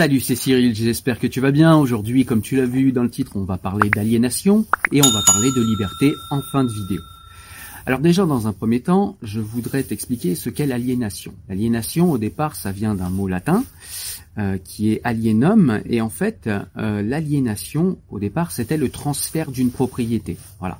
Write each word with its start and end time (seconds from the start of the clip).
Salut, 0.00 0.20
c'est 0.20 0.34
Cyril, 0.34 0.74
j'espère 0.74 1.18
que 1.18 1.26
tu 1.26 1.42
vas 1.42 1.50
bien. 1.50 1.76
Aujourd'hui, 1.76 2.24
comme 2.24 2.40
tu 2.40 2.56
l'as 2.56 2.64
vu 2.64 2.90
dans 2.90 3.02
le 3.02 3.10
titre, 3.10 3.32
on 3.34 3.44
va 3.44 3.58
parler 3.58 3.90
d'aliénation 3.90 4.64
et 4.92 5.02
on 5.02 5.10
va 5.10 5.20
parler 5.26 5.50
de 5.54 5.60
liberté 5.62 6.14
en 6.30 6.40
fin 6.40 6.64
de 6.64 6.70
vidéo. 6.70 7.02
Alors 7.84 7.98
déjà, 7.98 8.24
dans 8.24 8.46
un 8.46 8.54
premier 8.54 8.80
temps, 8.80 9.18
je 9.20 9.40
voudrais 9.40 9.82
t'expliquer 9.82 10.36
ce 10.36 10.48
qu'est 10.48 10.64
l'aliénation. 10.64 11.34
L'aliénation, 11.50 12.10
au 12.10 12.16
départ, 12.16 12.56
ça 12.56 12.72
vient 12.72 12.94
d'un 12.94 13.10
mot 13.10 13.28
latin 13.28 13.62
euh, 14.38 14.56
qui 14.56 14.90
est 14.90 15.02
alienum, 15.04 15.82
et 15.84 16.00
en 16.00 16.08
fait, 16.08 16.48
euh, 16.78 17.02
l'aliénation, 17.02 17.98
au 18.08 18.18
départ, 18.18 18.52
c'était 18.52 18.78
le 18.78 18.88
transfert 18.88 19.50
d'une 19.50 19.70
propriété. 19.70 20.38
Voilà. 20.60 20.78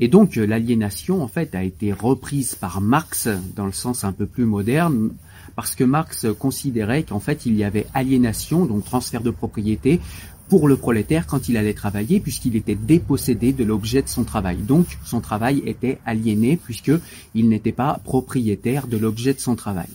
Et 0.00 0.08
donc, 0.08 0.34
l'aliénation, 0.34 1.22
en 1.22 1.28
fait, 1.28 1.54
a 1.54 1.62
été 1.62 1.92
reprise 1.92 2.56
par 2.56 2.80
Marx 2.80 3.28
dans 3.54 3.66
le 3.66 3.72
sens 3.72 4.02
un 4.02 4.10
peu 4.10 4.26
plus 4.26 4.46
moderne, 4.46 5.10
parce 5.54 5.74
que 5.74 5.84
Marx 5.84 6.26
considérait 6.38 7.02
qu'en 7.02 7.20
fait, 7.20 7.46
il 7.46 7.56
y 7.56 7.64
avait 7.64 7.86
aliénation, 7.94 8.66
donc 8.66 8.84
transfert 8.84 9.22
de 9.22 9.30
propriété, 9.30 10.00
pour 10.48 10.68
le 10.68 10.76
prolétaire 10.76 11.26
quand 11.26 11.48
il 11.48 11.56
allait 11.56 11.72
travailler, 11.72 12.20
puisqu'il 12.20 12.56
était 12.56 12.74
dépossédé 12.74 13.52
de 13.52 13.64
l'objet 13.64 14.02
de 14.02 14.08
son 14.08 14.24
travail. 14.24 14.58
Donc, 14.58 14.98
son 15.04 15.20
travail 15.20 15.62
était 15.64 15.98
aliéné, 16.04 16.58
puisqu'il 16.58 17.48
n'était 17.48 17.72
pas 17.72 18.00
propriétaire 18.04 18.86
de 18.86 18.98
l'objet 18.98 19.32
de 19.32 19.40
son 19.40 19.56
travail. 19.56 19.88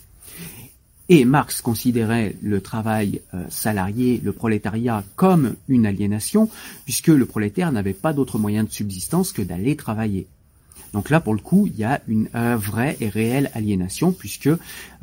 Et 1.10 1.24
Marx 1.26 1.62
considérait 1.62 2.36
le 2.42 2.60
travail 2.60 3.22
euh, 3.34 3.46
salarié, 3.50 4.20
le 4.24 4.34
prolétariat, 4.34 5.04
comme 5.16 5.56
une 5.68 5.86
aliénation, 5.86 6.50
puisque 6.84 7.08
le 7.08 7.26
prolétaire 7.26 7.72
n'avait 7.72 7.94
pas 7.94 8.12
d'autre 8.12 8.40
moyen 8.40 8.64
de 8.64 8.72
subsistance 8.72 9.32
que 9.32 9.42
d'aller 9.42 9.76
travailler. 9.76 10.28
Donc 10.92 11.10
là, 11.10 11.20
pour 11.20 11.34
le 11.34 11.40
coup, 11.40 11.68
il 11.68 11.78
y 11.78 11.84
a 11.84 12.02
une 12.08 12.30
euh, 12.36 12.58
vraie 12.58 12.98
et 13.00 13.10
réelle 13.10 13.52
aliénation, 13.54 14.12
puisque 14.12 14.50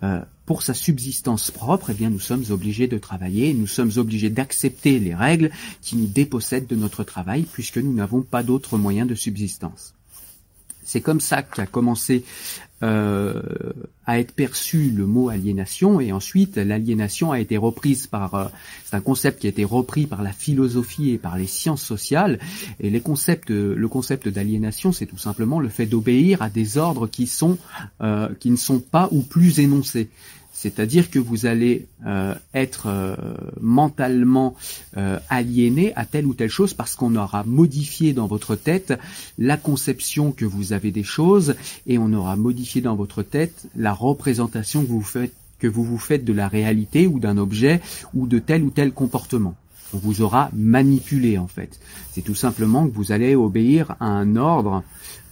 euh, 0.02 0.20
pour 0.46 0.62
sa 0.62 0.74
subsistance 0.74 1.50
propre, 1.50 1.90
eh 1.90 1.94
bien, 1.94 2.10
nous 2.10 2.20
sommes 2.20 2.44
obligés 2.50 2.86
de 2.86 2.98
travailler, 2.98 3.54
nous 3.54 3.66
sommes 3.66 3.92
obligés 3.96 4.30
d'accepter 4.30 4.98
les 4.98 5.14
règles 5.14 5.50
qui 5.80 5.96
nous 5.96 6.06
dépossèdent 6.06 6.66
de 6.66 6.76
notre 6.76 7.04
travail, 7.04 7.46
puisque 7.50 7.78
nous 7.78 7.94
n'avons 7.94 8.22
pas 8.22 8.42
d'autre 8.42 8.76
moyen 8.76 9.06
de 9.06 9.14
subsistance. 9.14 9.93
C'est 10.84 11.00
comme 11.00 11.20
ça 11.20 11.42
qu'a 11.42 11.66
commencé 11.66 12.24
euh, 12.82 13.40
à 14.06 14.18
être 14.18 14.32
perçu 14.32 14.90
le 14.90 15.06
mot 15.06 15.30
aliénation. 15.30 16.00
Et 16.00 16.12
ensuite 16.12 16.56
l'aliénation 16.56 17.32
a 17.32 17.40
été 17.40 17.56
reprise 17.56 18.06
par 18.06 18.34
euh, 18.34 18.44
c'est 18.84 18.96
un 18.96 19.00
concept 19.00 19.40
qui 19.40 19.46
a 19.46 19.50
été 19.50 19.64
repris 19.64 20.06
par 20.06 20.22
la 20.22 20.32
philosophie 20.32 21.10
et 21.10 21.18
par 21.18 21.38
les 21.38 21.46
sciences 21.46 21.82
sociales. 21.82 22.38
Et 22.80 22.90
les 22.90 23.00
concepts 23.00 23.50
le 23.50 23.88
concept 23.88 24.28
d'aliénation 24.28 24.92
c'est 24.92 25.06
tout 25.06 25.18
simplement 25.18 25.60
le 25.60 25.70
fait 25.70 25.86
d'obéir 25.86 26.42
à 26.42 26.50
des 26.50 26.76
ordres 26.76 27.06
qui 27.06 27.26
sont 27.26 27.56
euh, 28.02 28.28
qui 28.38 28.50
ne 28.50 28.56
sont 28.56 28.80
pas 28.80 29.08
ou 29.12 29.22
plus 29.22 29.60
énoncés 29.60 30.10
c'est-à-dire 30.54 31.10
que 31.10 31.18
vous 31.18 31.46
allez 31.46 31.86
euh, 32.06 32.34
être 32.54 32.86
euh, 32.86 33.16
mentalement 33.60 34.54
euh, 34.96 35.18
aliéné 35.28 35.92
à 35.96 36.06
telle 36.06 36.26
ou 36.26 36.32
telle 36.32 36.48
chose 36.48 36.72
parce 36.72 36.94
qu'on 36.94 37.16
aura 37.16 37.42
modifié 37.44 38.12
dans 38.12 38.28
votre 38.28 38.54
tête 38.54 38.94
la 39.36 39.56
conception 39.56 40.30
que 40.30 40.44
vous 40.44 40.72
avez 40.72 40.92
des 40.92 41.02
choses 41.02 41.56
et 41.86 41.98
on 41.98 42.12
aura 42.12 42.36
modifié 42.36 42.80
dans 42.80 42.94
votre 42.94 43.22
tête 43.22 43.66
la 43.76 43.92
représentation 43.92 44.82
que 44.82 44.88
vous 44.88 45.02
faites 45.02 45.34
que 45.58 45.66
vous 45.66 45.84
vous 45.84 45.98
faites 45.98 46.24
de 46.24 46.32
la 46.32 46.48
réalité 46.48 47.06
ou 47.06 47.18
d'un 47.18 47.36
objet 47.36 47.80
ou 48.14 48.26
de 48.26 48.38
tel 48.38 48.62
ou 48.62 48.70
tel 48.70 48.92
comportement. 48.92 49.54
On 49.94 49.98
vous 49.98 50.22
aura 50.22 50.50
manipulé 50.52 51.38
en 51.38 51.46
fait. 51.46 51.78
C'est 52.12 52.22
tout 52.22 52.34
simplement 52.34 52.88
que 52.88 52.94
vous 52.94 53.12
allez 53.12 53.36
obéir 53.36 53.96
à 54.00 54.06
un 54.06 54.36
ordre 54.36 54.82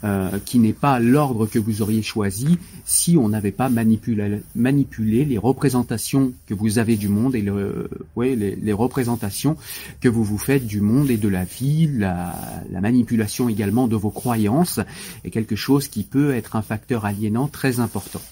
euh, 0.05 0.39
qui 0.45 0.59
n'est 0.59 0.73
pas 0.73 0.99
l'ordre 0.99 1.47
que 1.47 1.61
vous 1.61 1.81
auriez 1.81 2.03
choisi 2.03 2.59
si 2.85 3.17
on 3.17 3.29
n'avait 3.29 3.53
pas 3.53 3.69
manipulé, 3.69 5.25
les 5.25 5.39
représentations 5.39 6.33
que 6.47 6.55
vous 6.55 6.81
avez 6.81 6.97
du 6.97 7.09
monde 7.09 7.37
et 7.37 7.41
les, 7.41 8.73
représentations 8.73 9.57
que 10.01 10.09
vous 10.09 10.25
vous 10.25 10.39
faites 10.39 10.67
du 10.67 10.81
monde 10.81 11.09
et 11.09 11.19
de 11.19 11.29
la 11.29 11.45
vie, 11.45 11.87
la, 11.87 12.35
la 12.73 12.81
manipulation 12.81 13.49
également 13.49 13.87
de 13.87 13.95
vos 13.95 14.11
croyances 14.11 14.81
est 15.25 15.31
quelque 15.31 15.55
chose 15.55 15.87
qui 15.87 16.03
peut 16.03 16.35
être 16.35 16.57
un 16.57 16.63
facteur 16.63 17.05
aliénant 17.05 17.47
très 17.47 17.79
important. 17.79 18.23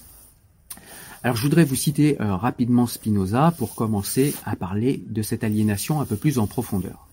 Alors 1.22 1.36
je 1.36 1.42
voudrais 1.42 1.64
vous 1.64 1.76
citer 1.76 2.18
euh, 2.20 2.34
rapidement 2.34 2.86
Spinoza 2.86 3.52
pour 3.58 3.74
commencer 3.74 4.34
à 4.46 4.56
parler 4.56 5.04
de 5.06 5.20
cette 5.20 5.44
aliénation 5.44 6.00
un 6.00 6.06
peu 6.06 6.16
plus 6.16 6.38
en 6.38 6.46
profondeur. 6.46 7.08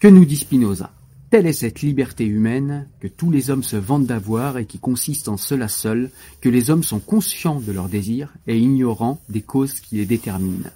Que 0.00 0.08
nous 0.08 0.24
dit 0.24 0.36
Spinoza? 0.36 0.90
Telle 1.30 1.46
est 1.46 1.52
cette 1.52 1.82
liberté 1.82 2.24
humaine 2.24 2.88
que 2.98 3.06
tous 3.06 3.30
les 3.30 3.50
hommes 3.50 3.62
se 3.62 3.76
vantent 3.76 4.06
d'avoir 4.06 4.58
et 4.58 4.64
qui 4.64 4.78
consiste 4.78 5.28
en 5.28 5.36
cela 5.36 5.68
seul, 5.68 6.10
que 6.40 6.48
les 6.48 6.70
hommes 6.70 6.82
sont 6.82 6.98
conscients 6.98 7.60
de 7.60 7.70
leurs 7.70 7.88
désirs 7.88 8.32
et 8.48 8.58
ignorants 8.58 9.20
des 9.28 9.42
causes 9.42 9.74
qui 9.74 9.96
les 9.96 10.06
déterminent. 10.06 10.70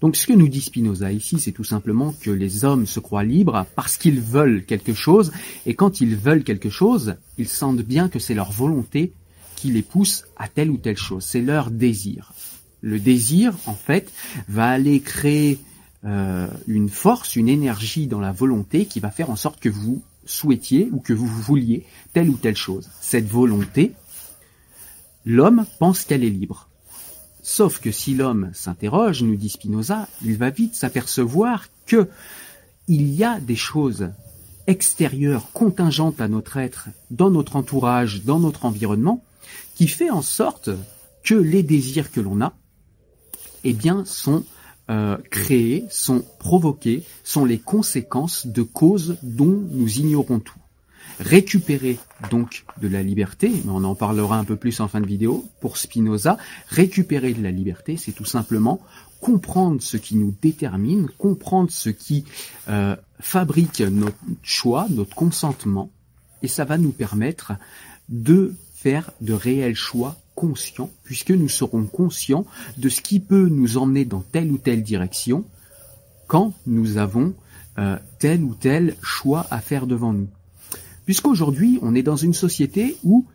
Donc 0.00 0.16
ce 0.16 0.28
que 0.28 0.32
nous 0.32 0.48
dit 0.48 0.62
Spinoza 0.62 1.12
ici, 1.12 1.40
c'est 1.40 1.52
tout 1.52 1.64
simplement 1.64 2.14
que 2.22 2.30
les 2.30 2.64
hommes 2.64 2.86
se 2.86 3.00
croient 3.00 3.24
libres 3.24 3.66
parce 3.74 3.98
qu'ils 3.98 4.20
veulent 4.20 4.64
quelque 4.64 4.94
chose, 4.94 5.30
et 5.66 5.74
quand 5.74 6.00
ils 6.00 6.16
veulent 6.16 6.44
quelque 6.44 6.70
chose, 6.70 7.16
ils 7.36 7.48
sentent 7.48 7.82
bien 7.82 8.08
que 8.08 8.20
c'est 8.20 8.34
leur 8.34 8.52
volonté 8.52 9.12
qui 9.58 9.70
les 9.70 9.82
pousse 9.82 10.24
à 10.36 10.48
telle 10.48 10.70
ou 10.70 10.76
telle 10.76 10.96
chose, 10.96 11.24
c'est 11.24 11.40
leur 11.40 11.70
désir. 11.70 12.32
Le 12.80 13.00
désir, 13.00 13.54
en 13.66 13.74
fait, 13.74 14.12
va 14.48 14.68
aller 14.68 15.00
créer 15.00 15.58
euh, 16.04 16.46
une 16.68 16.88
force, 16.88 17.34
une 17.34 17.48
énergie 17.48 18.06
dans 18.06 18.20
la 18.20 18.30
volonté 18.30 18.86
qui 18.86 19.00
va 19.00 19.10
faire 19.10 19.30
en 19.30 19.36
sorte 19.36 19.58
que 19.58 19.68
vous 19.68 20.00
souhaitiez 20.24 20.88
ou 20.92 21.00
que 21.00 21.12
vous 21.12 21.26
vouliez 21.26 21.84
telle 22.12 22.28
ou 22.28 22.36
telle 22.36 22.56
chose. 22.56 22.88
Cette 23.00 23.26
volonté, 23.26 23.94
l'homme 25.26 25.66
pense 25.80 26.04
qu'elle 26.04 26.22
est 26.22 26.30
libre. 26.30 26.68
Sauf 27.42 27.80
que 27.80 27.90
si 27.90 28.14
l'homme 28.14 28.50
s'interroge, 28.52 29.22
nous 29.22 29.34
dit 29.34 29.48
Spinoza, 29.48 30.06
il 30.22 30.36
va 30.36 30.50
vite 30.50 30.76
s'apercevoir 30.76 31.66
que 31.86 32.08
il 32.86 33.10
y 33.12 33.24
a 33.24 33.40
des 33.40 33.56
choses 33.56 34.10
extérieures, 34.66 35.50
contingentes 35.52 36.20
à 36.20 36.28
notre 36.28 36.58
être, 36.58 36.88
dans 37.10 37.30
notre 37.30 37.56
entourage, 37.56 38.22
dans 38.24 38.38
notre 38.38 38.66
environnement, 38.66 39.24
qui 39.78 39.86
fait 39.86 40.10
en 40.10 40.22
sorte 40.22 40.70
que 41.22 41.36
les 41.36 41.62
désirs 41.62 42.10
que 42.10 42.20
l'on 42.20 42.40
a, 42.40 42.52
eh 43.62 43.72
bien, 43.72 44.04
sont 44.04 44.44
euh, 44.90 45.16
créées, 45.30 45.84
sont 45.88 46.24
provoquées, 46.40 47.04
sont 47.22 47.44
les 47.44 47.60
conséquences 47.60 48.48
de 48.48 48.62
causes 48.62 49.18
dont 49.22 49.62
nous 49.70 50.00
ignorons 50.00 50.40
tout. 50.40 50.58
Récupérer 51.20 51.96
donc 52.28 52.64
de 52.82 52.88
la 52.88 53.04
liberté, 53.04 53.50
mais 53.50 53.70
on 53.70 53.84
en 53.84 53.94
parlera 53.94 54.36
un 54.36 54.42
peu 54.42 54.56
plus 54.56 54.80
en 54.80 54.88
fin 54.88 55.00
de 55.00 55.06
vidéo, 55.06 55.48
pour 55.60 55.76
Spinoza, 55.76 56.38
récupérer 56.66 57.32
de 57.32 57.42
la 57.44 57.52
liberté, 57.52 57.96
c'est 57.96 58.10
tout 58.10 58.24
simplement 58.24 58.80
comprendre 59.20 59.80
ce 59.80 59.96
qui 59.96 60.16
nous 60.16 60.34
détermine, 60.42 61.08
comprendre 61.18 61.70
ce 61.70 61.90
qui 61.90 62.24
euh, 62.68 62.96
fabrique 63.20 63.80
notre 63.80 64.18
choix, 64.42 64.88
notre 64.90 65.14
consentement, 65.14 65.88
et 66.42 66.48
ça 66.48 66.64
va 66.64 66.78
nous 66.78 66.90
permettre 66.90 67.52
de 68.08 68.56
faire 68.80 69.10
de 69.20 69.32
réels 69.32 69.74
choix 69.74 70.16
conscients, 70.36 70.90
puisque 71.02 71.32
nous 71.32 71.48
serons 71.48 71.84
conscients 71.86 72.46
de 72.76 72.88
ce 72.88 73.02
qui 73.02 73.18
peut 73.18 73.48
nous 73.48 73.76
emmener 73.76 74.04
dans 74.04 74.20
telle 74.20 74.52
ou 74.52 74.58
telle 74.58 74.84
direction 74.84 75.44
quand 76.28 76.54
nous 76.66 76.96
avons 76.96 77.34
euh, 77.78 77.96
tel 78.20 78.42
ou 78.44 78.54
tel 78.54 78.94
choix 79.02 79.46
à 79.50 79.60
faire 79.60 79.88
devant 79.88 80.12
nous. 80.12 80.28
Puisqu'aujourd'hui, 81.06 81.80
on 81.82 81.96
est 81.96 82.04
dans 82.04 82.16
une 82.16 82.34
société 82.34 82.96
où 83.02 83.26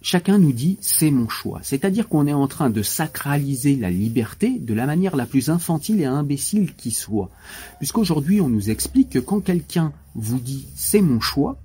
chacun 0.00 0.38
nous 0.38 0.52
dit 0.52 0.78
c'est 0.80 1.10
mon 1.10 1.28
choix. 1.28 1.60
C'est-à-dire 1.62 2.08
qu'on 2.08 2.26
est 2.26 2.32
en 2.32 2.48
train 2.48 2.70
de 2.70 2.82
sacraliser 2.82 3.76
la 3.76 3.90
liberté 3.90 4.58
de 4.58 4.72
la 4.72 4.86
manière 4.86 5.16
la 5.16 5.26
plus 5.26 5.50
infantile 5.50 6.00
et 6.00 6.06
imbécile 6.06 6.74
qui 6.74 6.90
soit. 6.90 7.30
Puisqu'aujourd'hui, 7.78 8.40
on 8.40 8.48
nous 8.48 8.70
explique 8.70 9.10
que 9.10 9.18
quand 9.18 9.40
quelqu'un 9.40 9.92
vous 10.14 10.38
dit 10.38 10.68
c'est 10.74 11.02
mon 11.02 11.20
choix, 11.20 11.58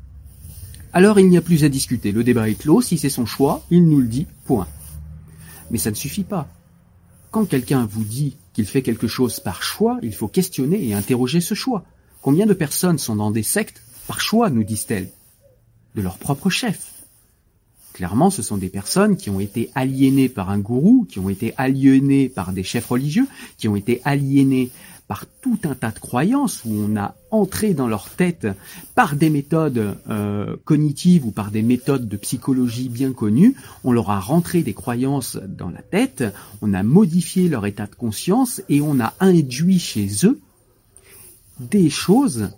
alors 0.93 1.19
il 1.19 1.29
n'y 1.29 1.37
a 1.37 1.41
plus 1.41 1.63
à 1.63 1.69
discuter. 1.69 2.11
Le 2.11 2.23
débat 2.23 2.49
est 2.49 2.55
clos. 2.55 2.81
Si 2.81 2.97
c'est 2.97 3.09
son 3.09 3.25
choix, 3.25 3.63
il 3.69 3.87
nous 3.87 3.99
le 3.99 4.07
dit. 4.07 4.27
Point. 4.45 4.67
Mais 5.69 5.77
ça 5.77 5.89
ne 5.89 5.95
suffit 5.95 6.23
pas. 6.23 6.47
Quand 7.31 7.45
quelqu'un 7.45 7.85
vous 7.85 8.03
dit 8.03 8.35
qu'il 8.53 8.65
fait 8.65 8.81
quelque 8.81 9.07
chose 9.07 9.39
par 9.39 9.63
choix, 9.63 9.99
il 10.03 10.13
faut 10.13 10.27
questionner 10.27 10.85
et 10.85 10.93
interroger 10.93 11.39
ce 11.39 11.53
choix. 11.53 11.85
Combien 12.21 12.45
de 12.45 12.53
personnes 12.53 12.97
sont 12.97 13.15
dans 13.15 13.31
des 13.31 13.43
sectes 13.43 13.83
par 14.07 14.19
choix, 14.19 14.49
nous 14.49 14.63
disent-elles, 14.63 15.09
de 15.95 16.01
leur 16.01 16.17
propre 16.17 16.49
chef 16.49 16.90
Clairement, 17.93 18.29
ce 18.29 18.41
sont 18.41 18.57
des 18.57 18.69
personnes 18.69 19.17
qui 19.17 19.29
ont 19.29 19.39
été 19.39 19.69
aliénées 19.75 20.29
par 20.29 20.49
un 20.49 20.59
gourou, 20.59 21.05
qui 21.09 21.19
ont 21.19 21.29
été 21.29 21.53
aliénées 21.57 22.29
par 22.29 22.53
des 22.53 22.63
chefs 22.63 22.87
religieux, 22.87 23.27
qui 23.57 23.67
ont 23.67 23.75
été 23.75 24.01
aliénées 24.05 24.71
par 25.11 25.25
tout 25.41 25.59
un 25.65 25.75
tas 25.75 25.91
de 25.91 25.99
croyances 25.99 26.63
où 26.63 26.71
on 26.71 26.95
a 26.95 27.15
entré 27.31 27.73
dans 27.73 27.89
leur 27.89 28.09
tête 28.09 28.47
par 28.95 29.17
des 29.17 29.29
méthodes 29.29 29.97
euh, 30.09 30.55
cognitives 30.63 31.25
ou 31.25 31.31
par 31.31 31.51
des 31.51 31.63
méthodes 31.63 32.07
de 32.07 32.15
psychologie 32.15 32.87
bien 32.87 33.11
connues, 33.11 33.55
on 33.83 33.91
leur 33.91 34.09
a 34.09 34.21
rentré 34.21 34.63
des 34.63 34.73
croyances 34.73 35.35
dans 35.35 35.69
la 35.69 35.81
tête, 35.81 36.23
on 36.61 36.73
a 36.73 36.81
modifié 36.81 37.49
leur 37.49 37.65
état 37.65 37.87
de 37.87 37.95
conscience 37.95 38.61
et 38.69 38.79
on 38.79 39.01
a 39.01 39.13
induit 39.19 39.79
chez 39.79 40.07
eux 40.23 40.39
des 41.59 41.89
choses, 41.89 42.51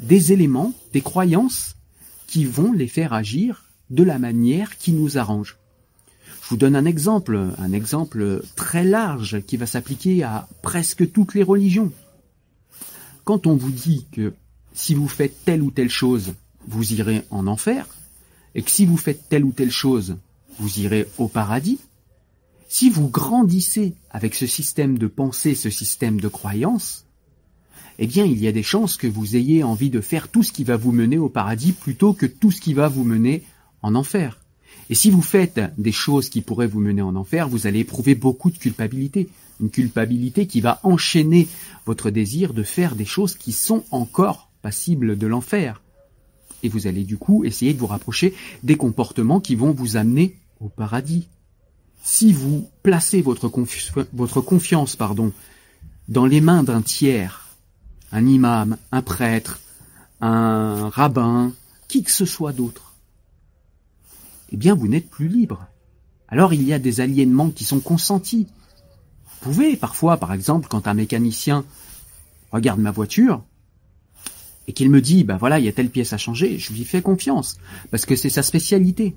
des 0.00 0.32
éléments, 0.32 0.72
des 0.92 1.02
croyances 1.02 1.76
qui 2.26 2.44
vont 2.44 2.72
les 2.72 2.88
faire 2.88 3.12
agir 3.12 3.69
de 3.90 4.02
la 4.02 4.18
manière 4.18 4.78
qui 4.78 4.92
nous 4.92 5.18
arrange. 5.18 5.58
Je 6.42 6.48
vous 6.48 6.56
donne 6.56 6.76
un 6.76 6.84
exemple, 6.84 7.38
un 7.58 7.72
exemple 7.72 8.42
très 8.56 8.84
large 8.84 9.42
qui 9.42 9.56
va 9.56 9.66
s'appliquer 9.66 10.22
à 10.22 10.48
presque 10.62 11.12
toutes 11.12 11.34
les 11.34 11.42
religions. 11.42 11.92
Quand 13.24 13.46
on 13.46 13.56
vous 13.56 13.70
dit 13.70 14.06
que 14.10 14.32
si 14.72 14.94
vous 14.94 15.08
faites 15.08 15.44
telle 15.44 15.62
ou 15.62 15.70
telle 15.70 15.90
chose, 15.90 16.34
vous 16.66 16.92
irez 16.92 17.24
en 17.30 17.46
enfer, 17.46 17.86
et 18.54 18.62
que 18.62 18.70
si 18.70 18.86
vous 18.86 18.96
faites 18.96 19.28
telle 19.28 19.44
ou 19.44 19.52
telle 19.52 19.70
chose, 19.70 20.16
vous 20.58 20.80
irez 20.80 21.06
au 21.18 21.28
paradis, 21.28 21.78
si 22.68 22.90
vous 22.90 23.08
grandissez 23.08 23.94
avec 24.10 24.34
ce 24.34 24.46
système 24.46 24.98
de 24.98 25.06
pensée, 25.06 25.54
ce 25.54 25.70
système 25.70 26.20
de 26.20 26.28
croyance, 26.28 27.04
eh 27.98 28.06
bien 28.06 28.24
il 28.24 28.38
y 28.38 28.48
a 28.48 28.52
des 28.52 28.62
chances 28.62 28.96
que 28.96 29.06
vous 29.06 29.36
ayez 29.36 29.62
envie 29.62 29.90
de 29.90 30.00
faire 30.00 30.28
tout 30.28 30.42
ce 30.42 30.52
qui 30.52 30.64
va 30.64 30.76
vous 30.76 30.92
mener 30.92 31.18
au 31.18 31.28
paradis 31.28 31.72
plutôt 31.72 32.12
que 32.12 32.26
tout 32.26 32.50
ce 32.50 32.60
qui 32.60 32.74
va 32.74 32.88
vous 32.88 33.04
mener 33.04 33.42
en 33.82 33.94
enfer. 33.94 34.38
Et 34.88 34.94
si 34.94 35.10
vous 35.10 35.22
faites 35.22 35.60
des 35.78 35.92
choses 35.92 36.28
qui 36.28 36.40
pourraient 36.40 36.66
vous 36.66 36.80
mener 36.80 37.02
en 37.02 37.14
enfer, 37.14 37.48
vous 37.48 37.66
allez 37.66 37.80
éprouver 37.80 38.14
beaucoup 38.14 38.50
de 38.50 38.58
culpabilité. 38.58 39.28
Une 39.60 39.70
culpabilité 39.70 40.46
qui 40.46 40.60
va 40.60 40.80
enchaîner 40.82 41.46
votre 41.86 42.10
désir 42.10 42.54
de 42.54 42.62
faire 42.62 42.96
des 42.96 43.04
choses 43.04 43.36
qui 43.36 43.52
sont 43.52 43.84
encore 43.90 44.50
passibles 44.62 45.16
de 45.16 45.26
l'enfer. 45.26 45.80
Et 46.62 46.68
vous 46.68 46.86
allez 46.86 47.04
du 47.04 47.18
coup 47.18 47.44
essayer 47.44 47.72
de 47.72 47.78
vous 47.78 47.86
rapprocher 47.86 48.34
des 48.62 48.76
comportements 48.76 49.40
qui 49.40 49.54
vont 49.54 49.72
vous 49.72 49.96
amener 49.96 50.36
au 50.60 50.68
paradis. 50.68 51.28
Si 52.02 52.32
vous 52.32 52.68
placez 52.82 53.22
votre, 53.22 53.48
confiance 53.48 54.96
pardon, 54.96 55.32
dans 56.08 56.26
les 56.26 56.40
mains 56.40 56.62
d'un 56.62 56.82
tiers, 56.82 57.48
un 58.12 58.26
imam, 58.26 58.76
un 58.90 59.02
prêtre, 59.02 59.60
un 60.20 60.88
rabbin, 60.88 61.52
qui 61.88 62.02
que 62.02 62.10
ce 62.10 62.24
soit 62.24 62.52
d'autre, 62.52 62.89
eh 64.50 64.56
bien 64.56 64.74
vous 64.74 64.88
n'êtes 64.88 65.08
plus 65.08 65.28
libre. 65.28 65.66
Alors 66.28 66.52
il 66.52 66.62
y 66.62 66.72
a 66.72 66.78
des 66.78 67.00
aliénements 67.00 67.50
qui 67.50 67.64
sont 67.64 67.80
consentis. 67.80 68.46
Vous 69.24 69.52
pouvez 69.52 69.76
parfois, 69.76 70.16
par 70.16 70.32
exemple, 70.32 70.68
quand 70.68 70.86
un 70.86 70.94
mécanicien 70.94 71.64
regarde 72.52 72.80
ma 72.80 72.90
voiture 72.90 73.42
et 74.66 74.72
qu'il 74.72 74.90
me 74.90 75.00
dit, 75.00 75.24
bah 75.24 75.36
voilà, 75.38 75.58
il 75.58 75.64
y 75.64 75.68
a 75.68 75.72
telle 75.72 75.90
pièce 75.90 76.12
à 76.12 76.18
changer, 76.18 76.58
je 76.58 76.72
lui 76.72 76.84
fais 76.84 77.02
confiance, 77.02 77.56
parce 77.90 78.06
que 78.06 78.14
c'est 78.14 78.30
sa 78.30 78.42
spécialité. 78.42 79.16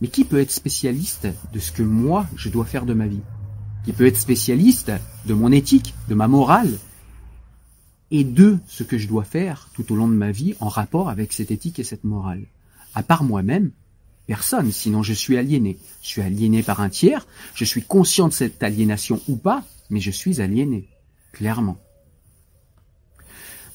Mais 0.00 0.08
qui 0.08 0.24
peut 0.24 0.40
être 0.40 0.50
spécialiste 0.50 1.28
de 1.52 1.58
ce 1.58 1.72
que 1.72 1.82
moi, 1.82 2.26
je 2.36 2.48
dois 2.48 2.64
faire 2.64 2.84
de 2.84 2.94
ma 2.94 3.06
vie? 3.06 3.22
Qui 3.84 3.92
peut 3.92 4.06
être 4.06 4.20
spécialiste 4.20 4.90
de 5.26 5.34
mon 5.34 5.52
éthique, 5.52 5.94
de 6.08 6.14
ma 6.14 6.28
morale, 6.28 6.78
et 8.10 8.24
de 8.24 8.58
ce 8.66 8.82
que 8.82 8.98
je 8.98 9.08
dois 9.08 9.24
faire 9.24 9.70
tout 9.74 9.92
au 9.92 9.96
long 9.96 10.08
de 10.08 10.14
ma 10.14 10.32
vie 10.32 10.54
en 10.60 10.68
rapport 10.68 11.08
avec 11.08 11.32
cette 11.32 11.50
éthique 11.50 11.78
et 11.78 11.84
cette 11.84 12.04
morale? 12.04 12.46
À 12.94 13.02
part 13.02 13.24
moi-même, 13.24 13.70
Personne, 14.26 14.72
sinon 14.72 15.02
je 15.02 15.12
suis 15.12 15.36
aliéné. 15.38 15.78
Je 16.02 16.08
suis 16.08 16.22
aliéné 16.22 16.62
par 16.62 16.80
un 16.80 16.88
tiers, 16.88 17.26
je 17.54 17.64
suis 17.64 17.82
conscient 17.82 18.28
de 18.28 18.32
cette 18.32 18.62
aliénation 18.62 19.20
ou 19.28 19.36
pas, 19.36 19.62
mais 19.90 20.00
je 20.00 20.10
suis 20.10 20.40
aliéné, 20.40 20.88
clairement. 21.32 21.78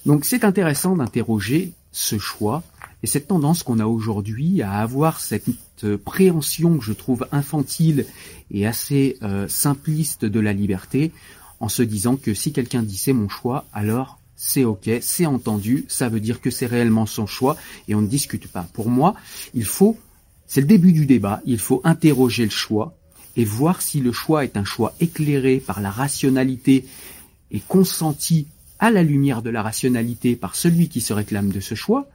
Donc 0.06 0.26
c'est 0.26 0.44
intéressant 0.44 0.96
d'interroger 0.96 1.74
ce 1.92 2.18
choix 2.18 2.64
et 3.04 3.08
cette 3.08 3.28
tendance 3.28 3.64
qu'on 3.64 3.80
a 3.80 3.86
aujourd'hui 3.86 4.62
à 4.62 4.74
avoir 4.74 5.20
cette 5.20 5.46
préhension 6.04 6.78
que 6.78 6.84
je 6.84 6.94
trouve 6.94 7.28
infantile 7.32 8.06
et 8.52 8.68
assez 8.68 9.18
euh, 9.24 9.48
simpliste 9.48 10.26
de 10.26 10.40
la 10.40 10.54
liberté 10.54 11.12
en 11.60 11.70
se 11.70 11.84
disant 11.84 12.16
que 12.16 12.34
si 12.34 12.54
quelqu'un 12.54 12.84
dit 12.84 12.98
c'est 12.98 13.14
mon 13.14 13.30
choix, 13.30 13.66
alors 13.74 14.20
c'est 14.36 14.64
ok, 14.64 14.90
c'est 15.02 15.28
entendu, 15.28 15.86
ça 15.88 16.10
veut 16.10 16.20
dire 16.20 16.42
que 16.42 16.50
c'est 16.50 16.66
réellement 16.66 17.06
son 17.06 17.28
choix 17.28 17.56
et 17.88 17.94
on 17.94 18.02
ne 18.02 18.08
discute 18.08 18.48
pas. 18.48 18.68
Pour 18.74 18.90
moi, 18.90 19.16
il 19.54 19.66
faut 19.66 19.98
c'est 20.52 20.60
le 20.60 20.68
début 20.68 20.92
du 20.92 21.06
débat. 21.06 21.40
Il 21.46 21.60
faut 21.60 21.80
interroger 21.86 22.44
le 22.44 22.52
choix 22.52 22.94
et 23.38 23.46
voir 23.46 23.82
si 23.82 24.02
le 24.02 24.12
choix 24.12 24.44
est 24.44 24.58
un 24.58 24.66
choix 24.66 24.94
éclairé 25.00 25.64
par 25.66 25.80
la 25.80 25.90
rationalité 25.90 26.86
et 27.52 27.62
consenti 27.62 28.48
à 28.78 28.92
la 28.92 29.02
lumière 29.02 29.44
de 29.44 29.50
la 29.50 29.64
rationalité 29.64 30.36
par 30.36 30.56
celui 30.56 30.90
qui 30.90 31.00
se 31.00 31.14
réclame 31.14 31.54
de 31.54 31.62
ce 31.62 31.74
choix, 31.74 32.10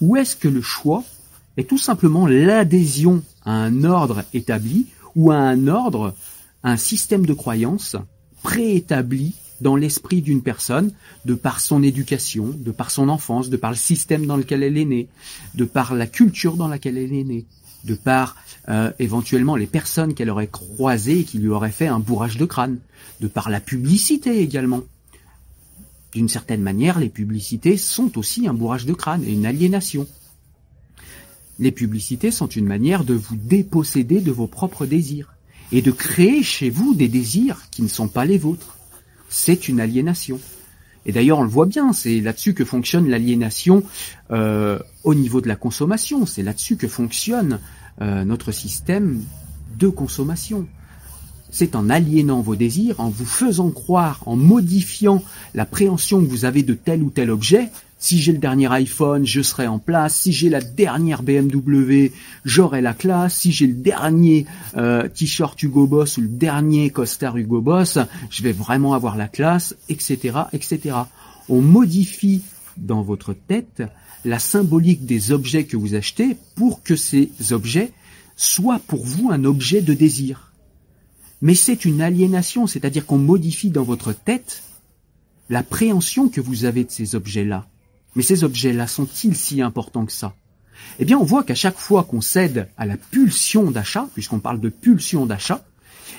ou 0.00 0.16
est-ce 0.16 0.36
que 0.36 0.46
le 0.46 0.62
choix 0.62 1.02
est 1.56 1.68
tout 1.68 1.78
simplement 1.78 2.28
l'adhésion 2.28 3.24
à 3.44 3.54
un 3.54 3.82
ordre 3.82 4.22
établi 4.34 4.86
ou 5.16 5.32
à 5.32 5.38
un 5.38 5.66
ordre, 5.66 6.14
un 6.62 6.76
système 6.76 7.26
de 7.26 7.34
croyance 7.34 7.96
préétabli 8.44 9.34
dans 9.60 9.74
l'esprit 9.74 10.22
d'une 10.22 10.42
personne, 10.42 10.92
de 11.24 11.34
par 11.34 11.58
son 11.58 11.82
éducation, 11.82 12.54
de 12.56 12.70
par 12.70 12.92
son 12.92 13.08
enfance, 13.08 13.50
de 13.50 13.56
par 13.56 13.72
le 13.72 13.76
système 13.76 14.26
dans 14.26 14.36
lequel 14.36 14.62
elle 14.62 14.78
est 14.78 14.84
née, 14.84 15.08
de 15.56 15.64
par 15.64 15.96
la 15.96 16.06
culture 16.06 16.54
dans 16.54 16.68
laquelle 16.68 16.96
elle 16.96 17.12
est 17.12 17.24
née 17.24 17.46
de 17.84 17.94
par 17.94 18.36
euh, 18.68 18.92
éventuellement 18.98 19.56
les 19.56 19.66
personnes 19.66 20.14
qu'elle 20.14 20.30
aurait 20.30 20.46
croisées 20.46 21.20
et 21.20 21.24
qui 21.24 21.38
lui 21.38 21.48
auraient 21.48 21.70
fait 21.70 21.86
un 21.86 21.98
bourrage 21.98 22.36
de 22.36 22.44
crâne, 22.44 22.78
de 23.20 23.28
par 23.28 23.50
la 23.50 23.60
publicité 23.60 24.40
également. 24.40 24.82
D'une 26.12 26.28
certaine 26.28 26.62
manière, 26.62 26.98
les 26.98 27.08
publicités 27.08 27.76
sont 27.76 28.18
aussi 28.18 28.48
un 28.48 28.54
bourrage 28.54 28.86
de 28.86 28.92
crâne 28.92 29.24
et 29.24 29.32
une 29.32 29.46
aliénation. 29.46 30.06
Les 31.58 31.70
publicités 31.70 32.30
sont 32.30 32.48
une 32.48 32.66
manière 32.66 33.04
de 33.04 33.14
vous 33.14 33.36
déposséder 33.36 34.20
de 34.20 34.32
vos 34.32 34.46
propres 34.46 34.86
désirs 34.86 35.34
et 35.72 35.82
de 35.82 35.90
créer 35.92 36.42
chez 36.42 36.70
vous 36.70 36.94
des 36.94 37.08
désirs 37.08 37.62
qui 37.70 37.82
ne 37.82 37.88
sont 37.88 38.08
pas 38.08 38.24
les 38.24 38.38
vôtres. 38.38 38.76
C'est 39.28 39.68
une 39.68 39.80
aliénation. 39.80 40.40
Et 41.06 41.12
d'ailleurs, 41.12 41.38
on 41.38 41.42
le 41.42 41.48
voit 41.48 41.66
bien, 41.66 41.92
c'est 41.92 42.20
là-dessus 42.20 42.54
que 42.54 42.64
fonctionne 42.64 43.08
l'aliénation 43.08 43.82
euh, 44.30 44.78
au 45.02 45.14
niveau 45.14 45.40
de 45.40 45.48
la 45.48 45.56
consommation. 45.56 46.26
C'est 46.26 46.42
là-dessus 46.42 46.76
que 46.76 46.88
fonctionne 46.88 47.58
euh, 48.02 48.24
notre 48.24 48.52
système 48.52 49.22
de 49.78 49.88
consommation. 49.88 50.66
C'est 51.50 51.74
en 51.74 51.90
aliénant 51.90 52.42
vos 52.42 52.54
désirs, 52.54 53.00
en 53.00 53.08
vous 53.08 53.26
faisant 53.26 53.70
croire, 53.70 54.22
en 54.26 54.36
modifiant 54.36 55.22
la 55.54 55.64
préhension 55.64 56.20
que 56.20 56.28
vous 56.28 56.44
avez 56.44 56.62
de 56.62 56.74
tel 56.74 57.02
ou 57.02 57.10
tel 57.10 57.30
objet, 57.30 57.70
Si 58.02 58.18
j'ai 58.18 58.32
le 58.32 58.38
dernier 58.38 58.72
iPhone, 58.72 59.26
je 59.26 59.42
serai 59.42 59.66
en 59.66 59.78
place. 59.78 60.14
Si 60.22 60.32
j'ai 60.32 60.48
la 60.48 60.62
dernière 60.62 61.22
BMW, 61.22 62.12
j'aurai 62.46 62.80
la 62.80 62.94
classe. 62.94 63.34
Si 63.40 63.52
j'ai 63.52 63.66
le 63.66 63.74
dernier 63.74 64.46
euh, 64.78 65.06
t-shirt 65.06 65.62
Hugo 65.62 65.86
Boss 65.86 66.16
ou 66.16 66.22
le 66.22 66.28
dernier 66.28 66.88
costard 66.88 67.36
Hugo 67.36 67.60
Boss, 67.60 67.98
je 68.30 68.42
vais 68.42 68.52
vraiment 68.52 68.94
avoir 68.94 69.18
la 69.18 69.28
classe, 69.28 69.76
etc., 69.90 70.38
etc. 70.54 70.96
On 71.50 71.60
modifie 71.60 72.40
dans 72.78 73.02
votre 73.02 73.34
tête 73.34 73.82
la 74.24 74.38
symbolique 74.38 75.04
des 75.04 75.30
objets 75.30 75.64
que 75.64 75.76
vous 75.76 75.94
achetez 75.94 76.38
pour 76.54 76.82
que 76.82 76.96
ces 76.96 77.30
objets 77.50 77.92
soient 78.34 78.80
pour 78.86 79.04
vous 79.04 79.30
un 79.30 79.44
objet 79.44 79.82
de 79.82 79.92
désir. 79.92 80.52
Mais 81.42 81.54
c'est 81.54 81.84
une 81.84 82.00
aliénation, 82.00 82.66
c'est-à-dire 82.66 83.04
qu'on 83.04 83.18
modifie 83.18 83.70
dans 83.70 83.84
votre 83.84 84.14
tête 84.14 84.62
la 85.50 85.62
préhension 85.62 86.30
que 86.30 86.40
vous 86.40 86.64
avez 86.64 86.84
de 86.84 86.90
ces 86.90 87.14
objets-là. 87.14 87.66
Mais 88.16 88.22
ces 88.22 88.44
objets-là 88.44 88.86
sont-ils 88.86 89.36
si 89.36 89.62
importants 89.62 90.06
que 90.06 90.12
ça? 90.12 90.34
Eh 90.98 91.04
bien, 91.04 91.18
on 91.18 91.24
voit 91.24 91.44
qu'à 91.44 91.54
chaque 91.54 91.78
fois 91.78 92.04
qu'on 92.04 92.20
cède 92.20 92.68
à 92.76 92.86
la 92.86 92.96
pulsion 92.96 93.70
d'achat, 93.70 94.08
puisqu'on 94.14 94.38
parle 94.38 94.60
de 94.60 94.68
pulsion 94.68 95.26
d'achat, 95.26 95.64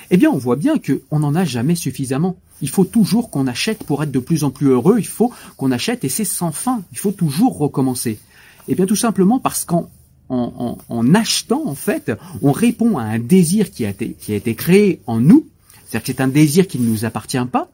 eh 0.10 0.18
bien, 0.18 0.30
on 0.30 0.38
voit 0.38 0.56
bien 0.56 0.76
qu'on 0.78 1.20
n'en 1.20 1.36
a 1.36 1.46
jamais 1.46 1.76
suffisamment. 1.76 2.38
Il 2.62 2.70
faut 2.70 2.86
toujours 2.86 3.30
qu'on 3.30 3.48
achète 3.48 3.84
pour 3.84 4.04
être 4.04 4.12
de 4.12 4.20
plus 4.20 4.44
en 4.44 4.52
plus 4.52 4.68
heureux, 4.68 4.98
il 5.00 5.08
faut 5.08 5.34
qu'on 5.58 5.72
achète 5.72 6.04
et 6.04 6.10
c'est 6.10 6.26
sans 6.26 6.52
fin, 6.52 6.84
il 6.92 6.98
faut 6.98 7.12
toujours 7.12 7.58
recommencer. 7.58 8.20
Eh 8.68 8.76
bien, 8.76 8.86
tout 8.86 8.96
simplement 8.96 9.40
parce 9.40 9.66
qu'en 9.66 9.90
en, 10.30 11.14
achetant, 11.14 11.64
en 11.66 11.76
fait, 11.76 12.12
on 12.42 12.52
répond 12.52 12.98
à 12.98 13.04
un 13.04 13.20
désir 13.20 13.72
qui 13.72 13.86
a 13.86 13.90
été, 13.90 14.14
qui 14.14 14.32
a 14.32 14.36
été 14.36 14.56
créé 14.56 15.02
en 15.06 15.20
nous, 15.20 15.48
c'est-à-dire 15.86 16.06
que 16.06 16.14
c'est 16.14 16.22
un 16.22 16.28
désir 16.28 16.68
qui 16.68 16.80
ne 16.80 16.88
nous 16.88 17.04
appartient 17.04 17.46
pas, 17.52 17.70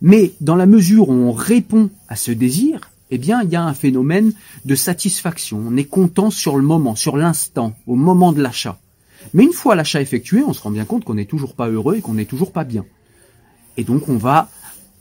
mais 0.00 0.32
dans 0.40 0.56
la 0.56 0.66
mesure 0.66 1.10
où 1.10 1.12
on 1.12 1.32
répond 1.32 1.90
à 2.08 2.16
ce 2.16 2.30
désir, 2.30 2.90
eh 3.10 3.18
bien, 3.18 3.42
il 3.42 3.50
y 3.50 3.56
a 3.56 3.62
un 3.62 3.74
phénomène 3.74 4.32
de 4.64 4.74
satisfaction. 4.74 5.62
On 5.66 5.76
est 5.76 5.84
content 5.84 6.30
sur 6.30 6.56
le 6.56 6.62
moment, 6.62 6.96
sur 6.96 7.16
l'instant, 7.16 7.74
au 7.86 7.94
moment 7.94 8.32
de 8.32 8.42
l'achat. 8.42 8.78
Mais 9.32 9.44
une 9.44 9.52
fois 9.52 9.74
l'achat 9.74 10.00
effectué, 10.00 10.42
on 10.42 10.52
se 10.52 10.62
rend 10.62 10.70
bien 10.70 10.84
compte 10.84 11.04
qu'on 11.04 11.14
n'est 11.14 11.24
toujours 11.24 11.54
pas 11.54 11.68
heureux 11.68 11.96
et 11.96 12.00
qu'on 12.00 12.14
n'est 12.14 12.24
toujours 12.24 12.52
pas 12.52 12.64
bien. 12.64 12.84
Et 13.76 13.84
donc, 13.84 14.08
on 14.08 14.16
va 14.16 14.48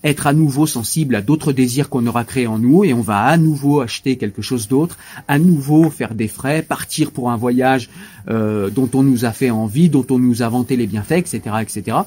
être 0.04 0.28
à 0.28 0.34
nouveau 0.34 0.68
sensible 0.68 1.16
à 1.16 1.22
d'autres 1.22 1.54
désirs 1.54 1.90
qu'on 1.90 2.06
aura 2.08 2.26
créés 2.26 2.48
en 2.48 2.60
nous 2.60 2.84
et 2.84 2.94
on 2.94 3.02
va 3.02 3.22
à 3.22 3.38
nouveau 3.38 3.80
acheter 3.80 4.18
quelque 4.18 4.42
chose 4.42 4.68
d'autre, 4.68 4.98
à 5.28 5.40
nouveau 5.40 5.90
faire 5.90 6.14
des 6.14 6.28
frais, 6.28 6.62
partir 6.62 7.12
pour 7.12 7.32
un 7.32 7.38
voyage 7.38 7.90
euh, 8.30 8.70
dont 8.70 8.90
on 8.94 9.04
nous 9.04 9.26
a 9.26 9.32
fait 9.32 9.50
envie, 9.50 9.90
dont 9.90 10.06
on 10.10 10.20
nous 10.20 10.42
a 10.42 10.50
vanté 10.50 10.76
les 10.76 10.88
bienfaits, 10.88 11.14
etc., 11.14 11.42
etc. 11.62 11.98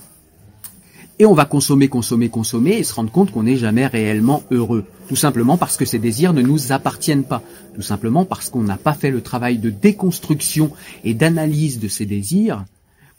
Et 1.19 1.25
on 1.25 1.33
va 1.33 1.47
consommer, 1.47 1.89
consommer, 1.89 2.29
consommer 2.29 2.73
et 2.73 2.85
se 2.85 2.93
rendre 2.93 3.11
compte 3.11 3.33
qu'on 3.33 3.45
n'est 3.45 3.57
jamais 3.57 3.87
réellement 3.87 4.43
heureux. 4.51 4.85
Tout 5.09 5.17
simplement 5.17 5.57
parce 5.57 5.79
que 5.79 5.87
ces 5.87 5.99
désirs 5.99 6.35
ne 6.35 6.43
nous 6.43 6.73
appartiennent 6.73 7.25
pas. 7.25 7.43
Tout 7.75 7.83
simplement 7.83 8.27
parce 8.27 8.51
qu'on 8.51 8.63
n'a 8.63 8.77
pas 8.77 8.93
fait 8.93 9.11
le 9.11 9.23
travail 9.23 9.57
de 9.59 9.71
déconstruction 9.71 10.73
et 11.05 11.15
d'analyse 11.15 11.79
de 11.79 11.89
ces 11.89 12.05
désirs 12.05 12.67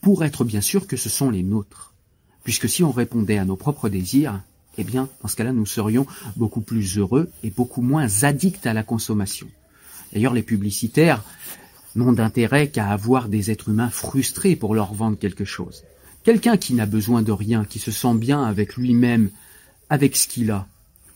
pour 0.01 0.23
être 0.23 0.43
bien 0.43 0.61
sûr 0.61 0.85
que 0.85 0.95
ce 0.95 1.09
sont 1.09 1.31
les 1.31 1.41
nôtres. 1.41 1.93
Puisque 2.43 2.69
si 2.69 2.83
on 2.83 2.91
répondait 2.91 3.39
à 3.39 3.45
nos 3.45 3.55
propres 3.55 3.89
désirs, 3.89 4.41
eh 4.77 4.83
bien, 4.83 5.09
dans 5.23 5.27
ce 5.27 5.35
cas-là, 5.35 5.51
nous 5.51 5.65
serions 5.65 6.05
beaucoup 6.35 6.61
plus 6.61 6.99
heureux 6.99 7.31
et 7.43 7.49
beaucoup 7.49 7.81
moins 7.81 8.23
addicts 8.23 8.67
à 8.67 8.73
la 8.73 8.83
consommation. 8.83 9.47
D'ailleurs, 10.13 10.33
les 10.33 10.43
publicitaires 10.43 11.23
n'ont 11.95 12.13
d'intérêt 12.13 12.69
qu'à 12.69 12.89
avoir 12.89 13.27
des 13.27 13.49
êtres 13.49 13.69
humains 13.69 13.89
frustrés 13.89 14.55
pour 14.55 14.75
leur 14.75 14.93
vendre 14.93 15.17
quelque 15.17 15.45
chose. 15.45 15.83
Quelqu'un 16.27 16.57
qui 16.57 16.73
n'a 16.73 16.85
besoin 16.85 17.21
de 17.21 17.31
rien, 17.31 17.63
qui 17.63 17.79
se 17.79 17.89
sent 17.89 18.15
bien 18.15 18.43
avec 18.43 18.75
lui-même, 18.75 19.29
avec 19.89 20.17
ce 20.17 20.27
qu'il 20.27 20.51
a, 20.51 20.67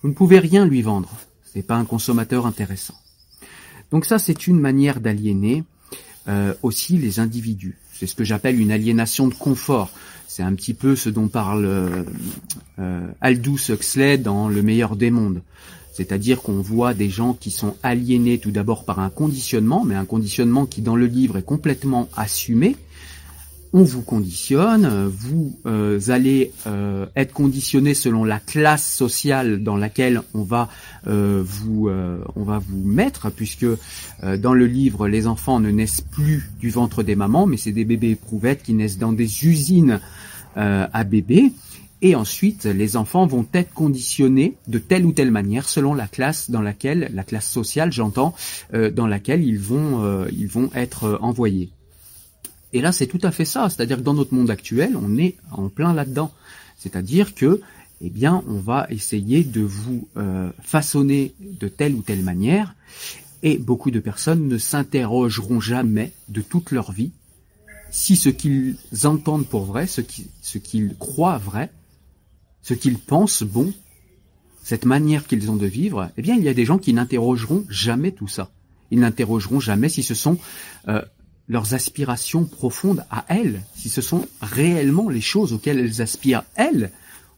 vous 0.01 0.07
ne 0.07 0.13
pouvez 0.13 0.39
rien 0.39 0.65
lui 0.65 0.81
vendre. 0.81 1.11
Ce 1.43 1.57
n'est 1.57 1.65
pas 1.65 1.75
un 1.75 1.83
consommateur 1.83 2.45
intéressant. 2.45 2.95
Donc 3.91 4.05
ça, 4.05 4.19
c'est 4.19 4.47
une 4.47 4.57
manière 4.57 5.01
d'aliéner 5.01 5.65
euh, 6.29 6.53
aussi 6.63 6.97
les 6.97 7.19
individus. 7.19 7.77
C'est 7.91 8.07
ce 8.07 8.15
que 8.15 8.23
j'appelle 8.23 8.57
une 8.57 8.71
aliénation 8.71 9.27
de 9.27 9.33
confort. 9.33 9.91
C'est 10.29 10.43
un 10.43 10.53
petit 10.53 10.73
peu 10.73 10.95
ce 10.95 11.09
dont 11.09 11.27
parle 11.27 11.65
euh, 11.65 12.03
euh, 12.79 13.05
Aldous 13.19 13.69
Huxley 13.69 14.17
dans 14.17 14.47
Le 14.47 14.61
meilleur 14.61 14.95
des 14.95 15.11
mondes. 15.11 15.41
C'est-à-dire 15.91 16.41
qu'on 16.41 16.61
voit 16.61 16.93
des 16.93 17.09
gens 17.09 17.33
qui 17.33 17.51
sont 17.51 17.75
aliénés 17.83 18.39
tout 18.39 18.51
d'abord 18.51 18.85
par 18.85 18.99
un 18.99 19.09
conditionnement, 19.09 19.83
mais 19.83 19.95
un 19.95 20.05
conditionnement 20.05 20.65
qui 20.65 20.81
dans 20.81 20.95
le 20.95 21.05
livre 21.05 21.35
est 21.35 21.43
complètement 21.43 22.07
assumé, 22.15 22.77
on 23.73 23.83
vous 23.83 24.01
conditionne, 24.01 25.07
vous 25.07 25.57
euh, 25.65 25.99
allez 26.09 26.51
euh, 26.67 27.05
être 27.15 27.33
conditionné 27.33 27.93
selon 27.93 28.25
la 28.25 28.39
classe 28.39 28.85
sociale 28.85 29.63
dans 29.63 29.77
laquelle 29.77 30.21
on 30.33 30.43
va 30.43 30.67
euh, 31.07 31.41
vous 31.45 31.89
on 32.35 32.43
va 32.43 32.59
vous 32.59 32.83
mettre, 32.83 33.29
puisque 33.31 33.65
dans 34.37 34.53
le 34.53 34.65
livre 34.65 35.07
les 35.07 35.27
enfants 35.27 35.59
ne 35.59 35.71
naissent 35.71 36.01
plus 36.01 36.49
du 36.59 36.69
ventre 36.69 37.03
des 37.03 37.15
mamans, 37.15 37.45
mais 37.45 37.57
c'est 37.57 37.71
des 37.71 37.85
bébés 37.85 38.11
éprouvettes 38.11 38.63
qui 38.63 38.73
naissent 38.73 38.97
dans 38.97 39.13
des 39.13 39.45
usines 39.45 39.99
à 40.55 41.03
bébés. 41.03 41.51
Et 42.03 42.15
ensuite, 42.15 42.65
les 42.65 42.97
enfants 42.97 43.27
vont 43.27 43.45
être 43.53 43.73
conditionnés 43.73 44.55
de 44.67 44.79
telle 44.79 45.05
ou 45.05 45.11
telle 45.11 45.31
manière 45.31 45.69
selon 45.69 45.93
la 45.93 46.07
classe 46.07 46.49
dans 46.49 46.61
laquelle, 46.61 47.11
la 47.13 47.23
classe 47.23 47.49
sociale, 47.49 47.91
j'entends, 47.91 48.33
dans 48.73 49.07
laquelle 49.07 49.43
ils 49.43 49.59
vont, 49.59 50.25
ils 50.31 50.47
vont 50.47 50.69
être 50.73 51.19
envoyés. 51.21 51.71
Et 52.73 52.81
là, 52.81 52.91
c'est 52.91 53.07
tout 53.07 53.19
à 53.23 53.31
fait 53.31 53.45
ça. 53.45 53.69
C'est-à-dire 53.69 53.97
que 53.97 54.03
dans 54.03 54.13
notre 54.13 54.33
monde 54.33 54.49
actuel, 54.49 54.95
on 54.95 55.17
est 55.17 55.35
en 55.51 55.69
plein 55.69 55.93
là-dedans. 55.93 56.31
C'est-à-dire 56.77 57.35
que, 57.35 57.61
eh 58.01 58.09
bien, 58.09 58.43
on 58.47 58.59
va 58.59 58.87
essayer 58.89 59.43
de 59.43 59.61
vous 59.61 60.07
euh, 60.17 60.49
façonner 60.61 61.33
de 61.39 61.67
telle 61.67 61.93
ou 61.93 62.01
telle 62.01 62.23
manière, 62.23 62.75
et 63.43 63.57
beaucoup 63.57 63.91
de 63.91 63.99
personnes 63.99 64.47
ne 64.47 64.57
s'interrogeront 64.57 65.59
jamais 65.59 66.11
de 66.29 66.41
toute 66.41 66.71
leur 66.71 66.91
vie 66.91 67.11
si 67.91 68.15
ce 68.15 68.29
qu'ils 68.29 68.77
entendent 69.03 69.47
pour 69.47 69.65
vrai, 69.65 69.85
ce 69.85 70.01
qu'ils 70.01 70.95
croient 70.97 71.37
vrai, 71.37 71.69
ce 72.61 72.73
qu'ils 72.73 72.97
pensent 72.97 73.43
bon, 73.43 73.73
cette 74.63 74.85
manière 74.85 75.27
qu'ils 75.27 75.51
ont 75.51 75.57
de 75.57 75.65
vivre, 75.65 76.09
eh 76.17 76.21
bien, 76.21 76.35
il 76.35 76.43
y 76.43 76.49
a 76.49 76.53
des 76.53 76.65
gens 76.65 76.77
qui 76.77 76.93
n'interrogeront 76.93 77.65
jamais 77.69 78.11
tout 78.11 78.27
ça. 78.27 78.49
Ils 78.91 78.99
n'interrogeront 78.99 79.59
jamais 79.59 79.89
si 79.89 80.03
ce 80.03 80.13
sont 80.13 80.37
euh, 80.87 81.01
leurs 81.51 81.73
aspirations 81.73 82.45
profondes 82.45 83.03
à 83.11 83.25
elles, 83.27 83.61
si 83.75 83.89
ce 83.89 84.01
sont 84.01 84.25
réellement 84.41 85.09
les 85.09 85.19
choses 85.19 85.51
auxquelles 85.51 85.79
elles 85.79 86.01
aspirent 86.01 86.45
elles, 86.55 86.91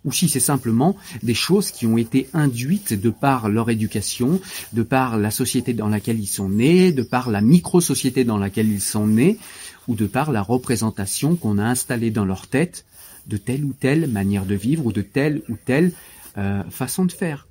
ou 0.05 0.11
si 0.11 0.29
c'est 0.29 0.39
simplement 0.39 0.95
des 1.23 1.33
choses 1.33 1.71
qui 1.71 1.87
ont 1.87 1.97
été 1.97 2.29
induites 2.33 2.93
de 2.93 3.09
par 3.09 3.49
leur 3.49 3.71
éducation, 3.71 4.39
de 4.71 4.83
par 4.83 5.17
la 5.17 5.31
société 5.31 5.73
dans 5.73 5.87
laquelle 5.87 6.19
ils 6.19 6.27
sont 6.27 6.49
nés, 6.49 6.91
de 6.91 7.01
par 7.01 7.31
la 7.31 7.41
micro-société 7.41 8.23
dans 8.23 8.37
laquelle 8.37 8.69
ils 8.69 8.81
sont 8.81 9.07
nés, 9.07 9.39
ou 9.87 9.95
de 9.95 10.05
par 10.05 10.31
la 10.31 10.43
représentation 10.43 11.35
qu'on 11.35 11.57
a 11.57 11.63
installée 11.63 12.11
dans 12.11 12.25
leur 12.25 12.45
tête 12.45 12.85
de 13.25 13.37
telle 13.37 13.65
ou 13.65 13.73
telle 13.73 14.07
manière 14.07 14.45
de 14.45 14.53
vivre 14.53 14.85
ou 14.85 14.91
de 14.91 15.01
telle 15.01 15.41
ou 15.49 15.55
telle 15.65 15.91
euh, 16.37 16.61
façon 16.69 17.05
de 17.05 17.11
faire. 17.11 17.47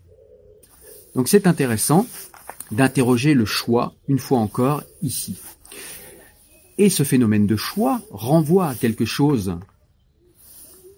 Donc 1.17 1.27
c'est 1.27 1.49
intéressant 1.49 2.07
d'interroger 2.71 3.35
le 3.35 3.47
choix, 3.47 3.95
une 4.07 4.21
fois 4.21 4.39
encore, 4.39 4.85
ici. 5.03 5.37
Et 6.79 6.91
ce 6.91 7.03
phénomène 7.03 7.47
de 7.47 7.57
choix 7.57 8.01
renvoie 8.11 8.69
à 8.69 8.75
quelque 8.75 9.05
chose 9.05 9.57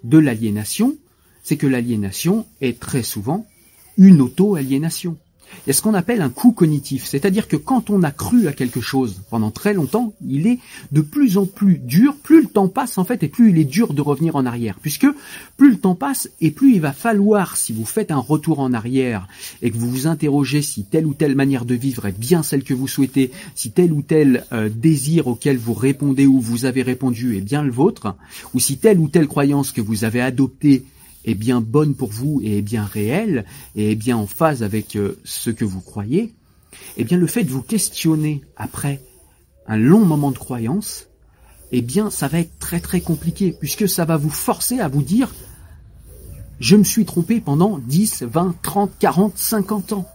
de 0.05 0.19
l'aliénation, 0.19 0.97
c'est 1.43 1.57
que 1.57 1.67
l'aliénation 1.67 2.47
est 2.61 2.79
très 2.79 3.03
souvent 3.03 3.47
une 3.97 4.21
auto-aliénation. 4.21 5.17
Il 5.67 5.69
y 5.69 5.71
a 5.71 5.73
ce 5.73 5.83
qu'on 5.83 5.95
appelle 5.95 6.21
un 6.21 6.31
coup 6.31 6.53
cognitif, 6.53 7.05
c'est-à-dire 7.07 7.49
que 7.49 7.57
quand 7.57 7.91
on 7.91 8.03
a 8.03 8.11
cru 8.11 8.49
à 8.49 8.53
quelque 8.53 8.81
chose 8.81 9.23
pendant 9.31 9.51
très 9.51 9.75
longtemps, 9.75 10.15
il 10.27 10.47
est 10.47 10.59
de 10.93 11.01
plus 11.01 11.39
en 11.39 11.47
plus 11.47 11.79
dur, 11.79 12.17
plus 12.23 12.43
le 12.43 12.49
temps 12.49 12.69
passe 12.69 12.99
en 12.99 13.05
fait, 13.05 13.23
et 13.23 13.29
plus 13.29 13.51
il 13.51 13.59
est 13.59 13.65
dur 13.65 13.95
de 13.95 14.03
revenir 14.03 14.37
en 14.37 14.47
arrière, 14.47 14.79
puisque 14.81 15.07
plus 15.57 15.71
le 15.71 15.79
temps 15.79 15.95
passe, 15.95 16.29
et 16.41 16.51
plus 16.51 16.75
il 16.75 16.81
va 16.81 16.93
falloir, 16.93 17.57
si 17.57 17.73
vous 17.73 17.85
faites 17.85 18.11
un 18.11 18.19
retour 18.19 18.61
en 18.61 18.73
arrière, 18.73 19.27
et 19.63 19.71
que 19.71 19.77
vous 19.77 19.91
vous 19.91 20.07
interrogez 20.07 20.63
si 20.63 20.85
telle 20.85 21.07
ou 21.07 21.15
telle 21.15 21.35
manière 21.35 21.65
de 21.65 21.75
vivre 21.75 22.07
est 22.07 22.19
bien 22.19 22.43
celle 22.43 22.65
que 22.65 22.75
vous 22.75 22.89
souhaitez, 22.89 23.31
si 23.55 23.71
tel 23.71 23.93
ou 23.93 24.03
tel 24.03 24.45
euh, 24.53 24.69
désir 24.69 25.27
auquel 25.27 25.57
vous 25.57 25.75
répondez 25.75 26.27
ou 26.27 26.41
vous 26.41 26.65
avez 26.65 26.83
répondu 26.83 27.37
est 27.37 27.41
bien 27.41 27.63
le 27.63 27.73
vôtre, 27.73 28.17
ou 28.53 28.61
si 28.61 28.79
telle 28.79 28.99
ou 28.99 29.09
telle 29.09 29.29
croyance 29.29 29.73
que 29.73 29.81
vous 29.81 30.05
avez 30.05 30.21
adoptée 30.21 30.85
est 31.25 31.35
bien 31.35 31.61
bonne 31.61 31.95
pour 31.95 32.11
vous 32.11 32.41
et 32.43 32.59
est 32.59 32.63
bien 32.63 32.85
réelle 32.85 33.45
et 33.77 33.93
est 33.93 33.97
bien 33.97 34.17
en 34.17 34.27
phase 34.27 34.63
avec 34.63 34.97
euh, 34.97 35.19
ce 35.25 35.51
que 35.51 35.65
vous 35.65 35.81
croyez, 35.81 36.33
eh 36.97 37.05
bien 37.05 37.19
le 37.19 37.27
fait 37.27 37.45
de 37.45 37.51
vous 37.51 37.63
questionner 37.63 38.43
après 38.57 39.01
un 39.67 39.77
long 39.77 40.05
moment 40.05 40.31
de 40.31 40.39
croyance, 40.39 41.09
eh 41.73 41.83
bien 41.83 42.11
ça 42.11 42.29
va 42.29 42.41
être 42.41 42.59
très 42.59 42.81
très 42.81 43.01
compliqué 43.01 43.55
puisque 43.59 43.89
ça 43.89 44.05
va 44.05 44.17
vous 44.17 44.31
forcer 44.31 44.81
à 44.81 44.89
vous 44.89 45.03
dire 45.03 45.35
je 46.61 46.77
me 46.77 46.85
suis 46.85 47.05
trompé 47.05 47.41
pendant 47.41 47.79
10, 47.79 48.23
20, 48.23 48.55
30, 48.63 48.93
40, 48.99 49.37
50 49.37 49.93
ans. 49.93 50.09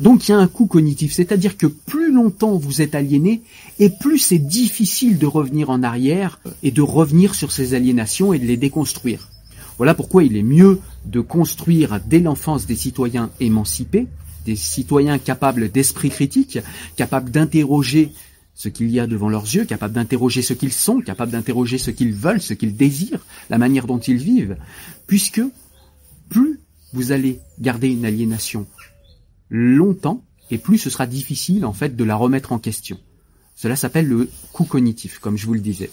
Donc 0.00 0.28
il 0.28 0.32
y 0.32 0.34
a 0.34 0.38
un 0.38 0.46
coût 0.46 0.66
cognitif, 0.66 1.12
c'est-à-dire 1.12 1.56
que 1.56 1.66
plus 1.66 2.12
longtemps 2.12 2.56
vous 2.56 2.82
êtes 2.82 2.94
aliéné, 2.94 3.42
et 3.78 3.90
plus 3.90 4.18
c'est 4.18 4.38
difficile 4.38 5.18
de 5.18 5.26
revenir 5.26 5.70
en 5.70 5.82
arrière 5.82 6.40
et 6.62 6.70
de 6.70 6.82
revenir 6.82 7.34
sur 7.34 7.50
ces 7.50 7.74
aliénations 7.74 8.32
et 8.32 8.38
de 8.38 8.46
les 8.46 8.56
déconstruire. 8.56 9.28
Voilà 9.78 9.94
pourquoi 9.94 10.24
il 10.24 10.36
est 10.36 10.42
mieux 10.42 10.80
de 11.06 11.20
construire 11.20 12.00
dès 12.04 12.18
l'enfance 12.18 12.66
des 12.66 12.74
citoyens 12.74 13.30
émancipés, 13.40 14.08
des 14.44 14.56
citoyens 14.56 15.18
capables 15.18 15.70
d'esprit 15.70 16.10
critique, 16.10 16.58
capables 16.96 17.30
d'interroger 17.30 18.12
ce 18.54 18.68
qu'il 18.68 18.90
y 18.90 18.98
a 18.98 19.06
devant 19.06 19.28
leurs 19.28 19.44
yeux, 19.44 19.64
capables 19.64 19.94
d'interroger 19.94 20.42
ce 20.42 20.52
qu'ils 20.52 20.72
sont, 20.72 21.00
capables 21.00 21.30
d'interroger 21.30 21.78
ce 21.78 21.92
qu'ils 21.92 22.12
veulent, 22.12 22.42
ce 22.42 22.54
qu'ils 22.54 22.76
désirent, 22.76 23.24
la 23.50 23.58
manière 23.58 23.86
dont 23.86 23.98
ils 23.98 24.16
vivent, 24.16 24.56
puisque 25.06 25.42
plus 26.28 26.58
vous 26.92 27.12
allez 27.12 27.38
garder 27.60 27.88
une 27.88 28.04
aliénation 28.04 28.66
longtemps, 29.48 30.24
et 30.50 30.58
plus 30.58 30.78
ce 30.78 30.90
sera 30.90 31.06
difficile 31.06 31.64
en 31.64 31.72
fait 31.72 31.94
de 31.94 32.04
la 32.04 32.16
remettre 32.16 32.50
en 32.50 32.58
question. 32.58 32.98
Cela 33.54 33.76
s'appelle 33.76 34.08
le 34.08 34.28
coût 34.52 34.64
cognitif, 34.64 35.20
comme 35.20 35.36
je 35.36 35.46
vous 35.46 35.54
le 35.54 35.60
disais. 35.60 35.90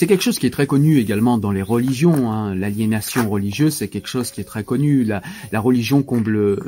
C'est 0.00 0.06
quelque 0.06 0.22
chose 0.22 0.38
qui 0.38 0.46
est 0.46 0.50
très 0.50 0.66
connu 0.66 0.96
également 0.96 1.36
dans 1.36 1.50
les 1.50 1.60
religions. 1.60 2.32
Hein. 2.32 2.54
L'aliénation 2.54 3.28
religieuse, 3.28 3.74
c'est 3.74 3.88
quelque 3.88 4.08
chose 4.08 4.30
qui 4.30 4.40
est 4.40 4.44
très 4.44 4.64
connu. 4.64 5.04
La, 5.04 5.20
religion 5.60 6.02
comble, 6.02 6.58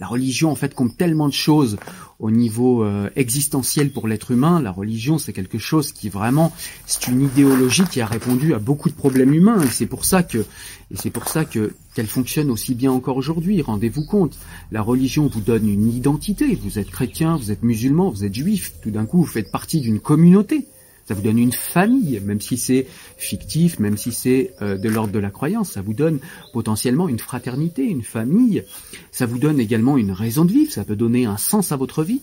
en 0.00 0.54
fait 0.56 0.74
comble 0.74 0.94
tellement 0.94 1.28
de 1.28 1.32
choses 1.32 1.76
au 2.18 2.32
niveau 2.32 2.82
euh, 2.82 3.08
existentiel 3.14 3.92
pour 3.92 4.08
l'être 4.08 4.32
humain. 4.32 4.60
La 4.60 4.72
religion, 4.72 5.18
c'est 5.18 5.32
quelque 5.32 5.56
chose 5.56 5.92
qui 5.92 6.08
vraiment, 6.08 6.52
c'est 6.84 7.06
une 7.06 7.22
idéologie 7.22 7.84
qui 7.84 8.00
a 8.00 8.06
répondu 8.06 8.54
à 8.54 8.58
beaucoup 8.58 8.88
de 8.88 8.94
problèmes 8.96 9.34
humains. 9.34 9.62
Et 9.62 9.68
c'est 9.68 9.86
pour 9.86 10.04
ça 10.04 10.24
qu'elle 10.24 12.06
fonctionne 12.08 12.50
aussi 12.50 12.74
bien 12.74 12.90
encore 12.90 13.16
aujourd'hui. 13.16 13.62
Rendez-vous 13.62 14.04
compte, 14.04 14.36
la 14.72 14.82
religion 14.82 15.28
vous 15.28 15.42
donne 15.42 15.68
une 15.68 15.86
identité. 15.86 16.58
Vous 16.60 16.80
êtes 16.80 16.90
chrétien, 16.90 17.36
vous 17.36 17.52
êtes 17.52 17.62
musulman, 17.62 18.10
vous 18.10 18.24
êtes 18.24 18.34
juif. 18.34 18.72
Tout 18.82 18.90
d'un 18.90 19.06
coup, 19.06 19.18
vous 19.18 19.26
faites 19.26 19.52
partie 19.52 19.80
d'une 19.80 20.00
communauté. 20.00 20.66
Ça 21.10 21.16
vous 21.16 21.22
donne 21.22 21.40
une 21.40 21.50
famille, 21.50 22.20
même 22.20 22.40
si 22.40 22.56
c'est 22.56 22.86
fictif, 23.16 23.80
même 23.80 23.96
si 23.96 24.12
c'est 24.12 24.54
euh, 24.62 24.78
de 24.78 24.88
l'ordre 24.88 25.12
de 25.12 25.18
la 25.18 25.30
croyance. 25.30 25.72
Ça 25.72 25.82
vous 25.82 25.92
donne 25.92 26.20
potentiellement 26.52 27.08
une 27.08 27.18
fraternité, 27.18 27.82
une 27.82 28.04
famille. 28.04 28.62
Ça 29.10 29.26
vous 29.26 29.40
donne 29.40 29.58
également 29.58 29.96
une 29.96 30.12
raison 30.12 30.44
de 30.44 30.52
vivre. 30.52 30.70
Ça 30.70 30.84
peut 30.84 30.94
donner 30.94 31.26
un 31.26 31.36
sens 31.36 31.72
à 31.72 31.76
votre 31.76 32.04
vie. 32.04 32.22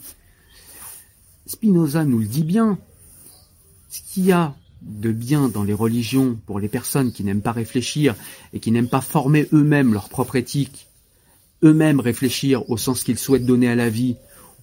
Spinoza 1.48 2.06
nous 2.06 2.20
le 2.20 2.28
dit 2.28 2.46
bien. 2.46 2.80
Ce 3.90 4.00
qu'il 4.04 4.24
y 4.24 4.32
a 4.32 4.56
de 4.82 5.12
bien 5.12 5.50
dans 5.50 5.66
les 5.66 5.74
religions 5.74 6.40
pour 6.46 6.62
les 6.62 6.70
personnes 6.70 7.12
qui 7.12 7.26
n'aiment 7.26 7.42
pas 7.42 7.52
réfléchir 7.52 8.16
et 8.54 8.62
qui 8.62 8.72
n'aiment 8.72 8.88
pas 8.88 9.02
former 9.02 9.50
eux-mêmes 9.52 9.92
leur 9.92 10.08
propre 10.08 10.38
éthique, 10.38 10.88
eux-mêmes 11.62 12.00
réfléchir 12.00 12.70
au 12.70 12.78
sens 12.78 13.04
qu'ils 13.04 13.20
souhaitent 13.20 13.46
donner 13.46 13.68
à 13.68 13.76
la 13.76 13.90
vie, 13.90 14.16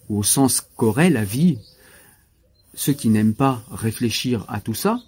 ou 0.08 0.20
au 0.20 0.22
sens 0.22 0.62
qu'aurait 0.62 1.10
la 1.10 1.24
vie, 1.24 1.58
ceux 2.74 2.92
qui 2.92 3.08
n'aiment 3.08 3.34
pas 3.34 3.62
réfléchir 3.70 4.44
à 4.48 4.60
tout 4.60 4.74
ça, 4.74 5.00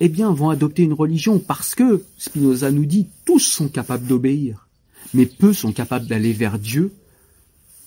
eh 0.00 0.08
bien, 0.08 0.32
vont 0.32 0.50
adopter 0.50 0.82
une 0.82 0.92
religion 0.92 1.38
parce 1.38 1.74
que, 1.74 2.04
Spinoza 2.18 2.70
nous 2.70 2.84
dit, 2.84 3.08
tous 3.24 3.38
sont 3.38 3.68
capables 3.68 4.06
d'obéir, 4.06 4.68
mais 5.14 5.26
peu 5.26 5.52
sont 5.52 5.72
capables 5.72 6.06
d'aller 6.06 6.32
vers 6.32 6.58
Dieu 6.58 6.92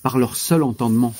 par 0.02 0.18
leur 0.18 0.36
seul 0.36 0.62
entendement. 0.62 1.14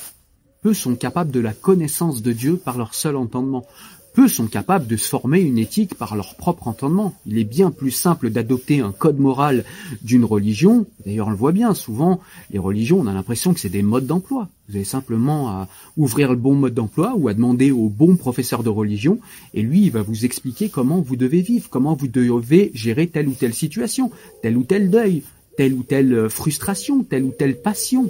Peu 0.61 0.73
sont 0.73 0.95
capables 0.95 1.31
de 1.31 1.39
la 1.39 1.53
connaissance 1.53 2.21
de 2.21 2.33
Dieu 2.33 2.57
par 2.57 2.77
leur 2.77 2.93
seul 2.93 3.15
entendement 3.15 3.65
peu 4.13 4.27
sont 4.27 4.47
capables 4.47 4.87
de 4.87 4.97
se 4.97 5.07
former 5.07 5.41
une 5.41 5.57
éthique 5.57 5.95
par 5.95 6.15
leur 6.15 6.35
propre 6.35 6.67
entendement. 6.67 7.13
Il 7.25 7.37
est 7.37 7.43
bien 7.43 7.71
plus 7.71 7.91
simple 7.91 8.29
d'adopter 8.29 8.79
un 8.79 8.91
code 8.91 9.19
moral 9.19 9.63
d'une 10.01 10.25
religion. 10.25 10.85
D'ailleurs, 11.05 11.27
on 11.27 11.31
le 11.31 11.35
voit 11.35 11.51
bien, 11.51 11.73
souvent, 11.73 12.19
les 12.51 12.59
religions, 12.59 12.99
on 12.99 13.07
a 13.07 13.13
l'impression 13.13 13.53
que 13.53 13.59
c'est 13.59 13.69
des 13.69 13.83
modes 13.83 14.07
d'emploi. 14.07 14.49
Vous 14.69 14.75
avez 14.75 14.85
simplement 14.85 15.49
à 15.49 15.67
ouvrir 15.97 16.29
le 16.31 16.37
bon 16.37 16.55
mode 16.55 16.73
d'emploi 16.73 17.13
ou 17.17 17.27
à 17.27 17.33
demander 17.33 17.71
au 17.71 17.89
bon 17.89 18.15
professeur 18.15 18.63
de 18.63 18.69
religion, 18.69 19.19
et 19.53 19.61
lui, 19.61 19.83
il 19.83 19.91
va 19.91 20.01
vous 20.01 20.25
expliquer 20.25 20.69
comment 20.69 21.01
vous 21.01 21.15
devez 21.15 21.41
vivre, 21.41 21.69
comment 21.69 21.95
vous 21.95 22.07
devez 22.07 22.71
gérer 22.73 23.07
telle 23.07 23.27
ou 23.27 23.33
telle 23.33 23.53
situation, 23.53 24.11
tel 24.41 24.57
ou 24.57 24.63
tel 24.63 24.89
deuil, 24.89 25.23
telle 25.57 25.73
ou 25.73 25.83
telle 25.83 26.29
frustration, 26.29 27.03
telle 27.03 27.23
ou 27.23 27.31
telle 27.31 27.61
passion. 27.61 28.09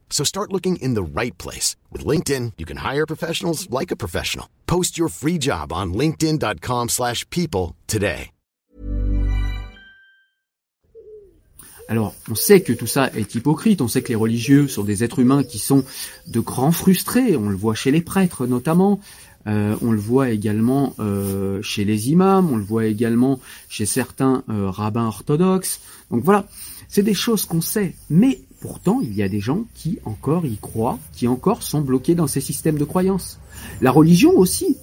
So 0.11 0.23
start 0.23 0.51
looking 0.51 0.75
in 0.75 0.93
the 0.93 1.01
right 1.01 1.35
place. 1.39 1.75
With 1.91 2.05
LinkedIn, 2.05 2.53
you 2.59 2.65
can 2.67 2.77
hire 2.77 3.07
professionals 3.07 3.67
like 3.71 3.89
a 3.89 3.95
professional. 3.95 4.45
Post 4.67 4.99
your 4.99 5.09
free 5.09 5.39
job 5.39 5.73
on 5.73 5.95
linkedin.com 5.95 6.89
slash 6.89 7.27
people 7.31 7.75
today. 7.87 8.29
Alors, 11.91 12.15
on 12.29 12.35
sait 12.35 12.61
que 12.61 12.71
tout 12.71 12.87
ça 12.87 13.09
est 13.17 13.35
hypocrite, 13.35 13.81
on 13.81 13.89
sait 13.89 14.01
que 14.01 14.07
les 14.07 14.15
religieux 14.15 14.69
sont 14.69 14.83
des 14.83 15.03
êtres 15.03 15.19
humains 15.19 15.43
qui 15.43 15.59
sont 15.59 15.83
de 16.27 16.39
grands 16.39 16.71
frustrés, 16.71 17.35
on 17.35 17.49
le 17.49 17.55
voit 17.57 17.75
chez 17.75 17.91
les 17.91 17.99
prêtres 17.99 18.47
notamment, 18.47 19.01
euh, 19.45 19.75
on 19.81 19.91
le 19.91 19.99
voit 19.99 20.29
également 20.29 20.95
euh, 20.99 21.61
chez 21.63 21.83
les 21.83 22.09
imams, 22.09 22.49
on 22.49 22.55
le 22.55 22.63
voit 22.63 22.85
également 22.85 23.41
chez 23.67 23.85
certains 23.85 24.43
euh, 24.49 24.69
rabbins 24.69 25.07
orthodoxes. 25.07 25.81
Donc 26.11 26.23
voilà, 26.23 26.45
c'est 26.87 27.03
des 27.03 27.13
choses 27.13 27.45
qu'on 27.45 27.59
sait, 27.59 27.93
mais 28.09 28.39
Pourtant, 28.61 29.01
il 29.01 29.15
y 29.15 29.23
a 29.23 29.27
des 29.27 29.39
gens 29.39 29.63
qui 29.73 29.97
encore 30.05 30.45
y 30.45 30.55
croient, 30.57 30.99
qui 31.13 31.27
encore 31.27 31.63
sont 31.63 31.81
bloqués 31.81 32.13
dans 32.13 32.27
ces 32.27 32.41
systèmes 32.41 32.77
de 32.77 32.85
croyances. 32.85 33.39
La 33.81 33.89
religion 33.89 34.37
aussi, 34.37 34.77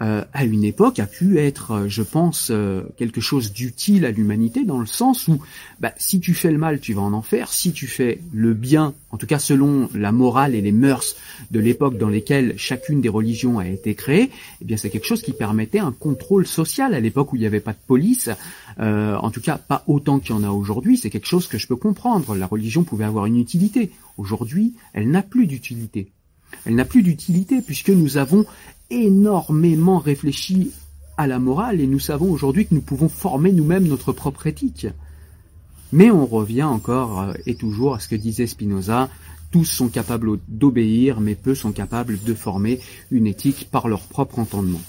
euh, 0.00 0.24
à 0.32 0.44
une 0.44 0.64
époque, 0.64 0.98
a 0.98 1.06
pu 1.06 1.38
être, 1.38 1.72
euh, 1.72 1.88
je 1.88 2.02
pense, 2.02 2.48
euh, 2.50 2.82
quelque 2.96 3.20
chose 3.20 3.52
d'utile 3.52 4.04
à 4.04 4.10
l'humanité 4.10 4.64
dans 4.64 4.80
le 4.80 4.86
sens 4.86 5.28
où, 5.28 5.38
bah, 5.80 5.92
si 5.96 6.18
tu 6.18 6.34
fais 6.34 6.50
le 6.50 6.58
mal, 6.58 6.80
tu 6.80 6.94
vas 6.94 7.02
en 7.02 7.12
enfer. 7.12 7.52
Si 7.52 7.72
tu 7.72 7.86
fais 7.86 8.18
le 8.32 8.54
bien, 8.54 8.94
en 9.10 9.16
tout 9.18 9.26
cas 9.26 9.38
selon 9.38 9.90
la 9.94 10.10
morale 10.10 10.54
et 10.54 10.60
les 10.60 10.72
mœurs 10.72 11.14
de 11.50 11.60
l'époque 11.60 11.98
dans 11.98 12.08
lesquelles 12.08 12.54
chacune 12.56 13.00
des 13.00 13.10
religions 13.10 13.58
a 13.58 13.68
été 13.68 13.94
créée, 13.94 14.30
eh 14.60 14.64
bien 14.64 14.76
c'est 14.76 14.90
quelque 14.90 15.06
chose 15.06 15.22
qui 15.22 15.34
permettait 15.34 15.78
un 15.78 15.92
contrôle 15.92 16.46
social 16.46 16.94
à 16.94 17.00
l'époque 17.00 17.32
où 17.32 17.36
il 17.36 17.40
n'y 17.40 17.46
avait 17.46 17.60
pas 17.60 17.72
de 17.72 17.78
police. 17.86 18.30
en 18.78 19.30
tout 19.30 19.40
cas, 19.42 19.58
pas 19.58 19.84
autant 19.86 20.18
qu'il 20.18 20.34
y 20.34 20.38
en 20.38 20.42
a 20.42 20.50
aujourd'hui. 20.50 20.96
C'est 20.96 21.10
quelque 21.10 21.28
chose 21.28 21.46
que 21.46 21.58
je 21.58 21.68
peux 21.68 21.76
comprendre. 21.76 22.34
La 22.34 22.46
religion 22.46 22.82
pouvait 22.82 23.04
avoir 23.04 23.26
une 23.26 23.36
utilité. 23.36 23.92
Aujourd'hui, 24.16 24.74
elle 24.94 25.10
n'a 25.10 25.22
plus 25.22 25.46
d'utilité. 25.46 26.10
Elle 26.66 26.74
n'a 26.74 26.84
plus 26.84 27.02
d'utilité 27.02 27.62
puisque 27.62 27.90
nous 27.90 28.16
avons 28.16 28.46
énormément 28.92 29.98
réfléchi 29.98 30.70
à 31.16 31.26
la 31.26 31.38
morale 31.38 31.80
et 31.80 31.86
nous 31.86 31.98
savons 31.98 32.30
aujourd'hui 32.30 32.66
que 32.66 32.74
nous 32.74 32.80
pouvons 32.80 33.08
former 33.08 33.52
nous-mêmes 33.52 33.86
notre 33.86 34.12
propre 34.12 34.46
éthique. 34.46 34.86
Mais 35.92 36.10
on 36.10 36.26
revient 36.26 36.62
encore 36.62 37.20
euh, 37.20 37.32
et 37.46 37.54
toujours 37.54 37.94
à 37.94 38.00
ce 38.00 38.08
que 38.08 38.16
disait 38.16 38.46
Spinoza, 38.46 39.08
tous 39.50 39.64
sont 39.64 39.88
capables 39.88 40.38
d'obéir, 40.48 41.20
mais 41.20 41.34
peu 41.34 41.54
sont 41.54 41.72
capables 41.72 42.18
de 42.22 42.34
former 42.34 42.80
une 43.10 43.26
éthique 43.26 43.68
par 43.70 43.88
leur 43.88 44.02
propre 44.02 44.38
entendement. 44.38 44.80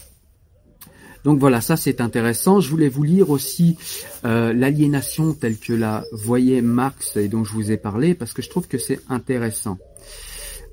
Donc 1.25 1.39
voilà, 1.39 1.61
ça 1.61 1.77
c'est 1.77 2.01
intéressant. 2.01 2.59
Je 2.59 2.69
voulais 2.69 2.89
vous 2.89 3.03
lire 3.03 3.29
aussi 3.29 3.77
euh, 4.25 4.53
l'aliénation 4.53 5.33
telle 5.33 5.57
que 5.57 5.73
la 5.73 6.03
voyait 6.11 6.61
Marx 6.61 7.15
et 7.17 7.27
dont 7.27 7.43
je 7.43 7.53
vous 7.53 7.71
ai 7.71 7.77
parlé, 7.77 8.13
parce 8.13 8.33
que 8.33 8.41
je 8.41 8.49
trouve 8.49 8.67
que 8.67 8.77
c'est 8.77 8.99
intéressant. 9.09 9.77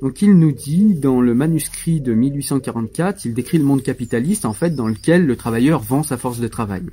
Donc 0.03 0.23
il 0.23 0.39
nous 0.39 0.53
dit, 0.53 0.95
dans 0.95 1.21
le 1.21 1.35
manuscrit 1.35 2.01
de 2.01 2.15
1844, 2.15 3.27
il 3.27 3.35
décrit 3.35 3.59
le 3.59 3.65
monde 3.65 3.83
capitaliste 3.83 4.47
en 4.47 4.55
fait 4.55 4.75
dans 4.75 4.89
lequel 4.89 5.27
le 5.27 5.37
travailleur 5.37 5.81
vend 5.81 6.03
sa 6.03 6.17
force 6.17 6.41
de 6.41 6.49
travail. 6.49 6.85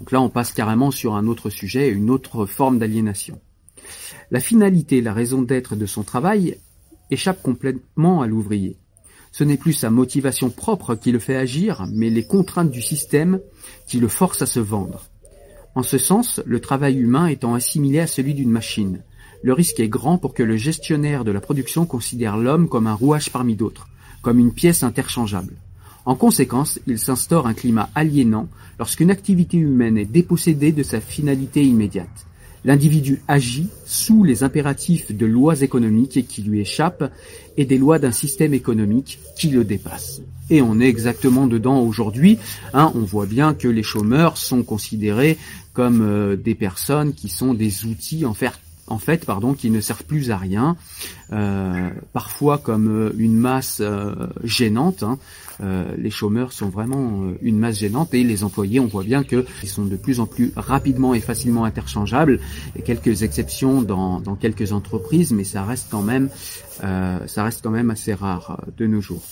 Donc 0.00 0.10
là 0.10 0.20
on 0.20 0.28
passe 0.28 0.52
carrément 0.52 0.90
sur 0.90 1.14
un 1.14 1.28
autre 1.28 1.50
sujet, 1.50 1.88
une 1.88 2.10
autre 2.10 2.46
forme 2.46 2.78
d'aliénation. 2.78 3.40
La 4.32 4.40
finalité, 4.40 5.00
la 5.00 5.12
raison 5.12 5.42
d'être 5.42 5.76
de 5.76 5.86
son 5.86 6.02
travail 6.02 6.58
échappe 7.10 7.42
complètement 7.42 8.22
à 8.22 8.26
l'ouvrier. 8.26 8.76
Ce 9.30 9.44
n'est 9.44 9.56
plus 9.56 9.74
sa 9.74 9.90
motivation 9.90 10.50
propre 10.50 10.96
qui 10.96 11.12
le 11.12 11.20
fait 11.20 11.36
agir, 11.36 11.86
mais 11.92 12.10
les 12.10 12.24
contraintes 12.24 12.70
du 12.70 12.82
système 12.82 13.38
qui 13.86 14.00
le 14.00 14.08
forcent 14.08 14.42
à 14.42 14.46
se 14.46 14.60
vendre. 14.60 15.06
En 15.76 15.82
ce 15.82 15.98
sens, 15.98 16.40
le 16.46 16.58
travail 16.58 16.96
humain 16.96 17.26
étant 17.26 17.54
assimilé 17.54 18.00
à 18.00 18.06
celui 18.06 18.34
d'une 18.34 18.50
machine, 18.50 19.02
le 19.46 19.52
risque 19.52 19.78
est 19.78 19.88
grand 19.88 20.18
pour 20.18 20.34
que 20.34 20.42
le 20.42 20.56
gestionnaire 20.56 21.24
de 21.24 21.30
la 21.30 21.40
production 21.40 21.86
considère 21.86 22.36
l'homme 22.36 22.68
comme 22.68 22.88
un 22.88 22.94
rouage 22.94 23.30
parmi 23.30 23.54
d'autres, 23.54 23.86
comme 24.20 24.40
une 24.40 24.52
pièce 24.52 24.82
interchangeable. 24.82 25.54
En 26.04 26.16
conséquence, 26.16 26.80
il 26.88 26.98
s'instaure 26.98 27.46
un 27.46 27.54
climat 27.54 27.88
aliénant 27.94 28.48
lorsqu'une 28.80 29.12
activité 29.12 29.56
humaine 29.56 29.98
est 29.98 30.04
dépossédée 30.04 30.72
de 30.72 30.82
sa 30.82 31.00
finalité 31.00 31.64
immédiate. 31.64 32.26
L'individu 32.64 33.22
agit 33.28 33.68
sous 33.84 34.24
les 34.24 34.42
impératifs 34.42 35.12
de 35.12 35.26
lois 35.26 35.62
économiques 35.62 36.26
qui 36.26 36.42
lui 36.42 36.60
échappent 36.60 37.12
et 37.56 37.66
des 37.66 37.78
lois 37.78 38.00
d'un 38.00 38.10
système 38.10 38.52
économique 38.52 39.20
qui 39.36 39.50
le 39.50 39.62
dépasse. 39.62 40.22
Et 40.50 40.60
on 40.60 40.80
est 40.80 40.88
exactement 40.88 41.46
dedans 41.46 41.78
aujourd'hui. 41.78 42.38
Hein, 42.74 42.90
on 42.96 43.04
voit 43.04 43.26
bien 43.26 43.54
que 43.54 43.68
les 43.68 43.84
chômeurs 43.84 44.38
sont 44.38 44.64
considérés 44.64 45.38
comme 45.72 46.00
euh, 46.02 46.34
des 46.34 46.56
personnes 46.56 47.14
qui 47.14 47.28
sont 47.28 47.54
des 47.54 47.84
outils 47.84 48.24
en 48.24 48.34
fait 48.34 48.52
en 48.88 48.98
fait, 48.98 49.24
pardon, 49.24 49.54
qui 49.54 49.70
ne 49.70 49.80
servent 49.80 50.04
plus 50.04 50.30
à 50.30 50.36
rien, 50.36 50.76
euh, 51.32 51.90
parfois 52.12 52.58
comme 52.58 52.88
euh, 52.88 53.12
une 53.18 53.36
masse 53.36 53.78
euh, 53.80 54.14
gênante. 54.44 55.02
Hein. 55.02 55.18
les 55.96 56.10
chômeurs 56.10 56.52
sont 56.52 56.68
vraiment 56.68 57.30
une 57.40 57.58
masse 57.58 57.78
gênante 57.78 58.12
et 58.12 58.22
les 58.22 58.44
employés, 58.44 58.78
on 58.78 58.86
voit 58.86 59.04
bien 59.04 59.24
qu'ils 59.24 59.68
sont 59.68 59.86
de 59.86 59.96
plus 59.96 60.20
en 60.20 60.26
plus 60.26 60.52
rapidement 60.54 61.14
et 61.14 61.20
facilement 61.20 61.64
interchangeables. 61.64 62.40
Et 62.76 62.82
quelques 62.82 63.22
exceptions 63.22 63.82
dans, 63.82 64.20
quelques 64.36 64.72
entreprises, 64.72 65.32
mais 65.32 65.44
ça 65.44 65.64
reste 65.64 65.88
quand 65.90 66.02
même, 66.02 66.28
ça 66.80 67.42
reste 67.42 67.62
quand 67.62 67.70
même 67.70 67.88
assez 67.88 68.12
rare 68.12 68.60
de 68.76 68.86
nos 68.86 69.00
jours. 69.00 69.22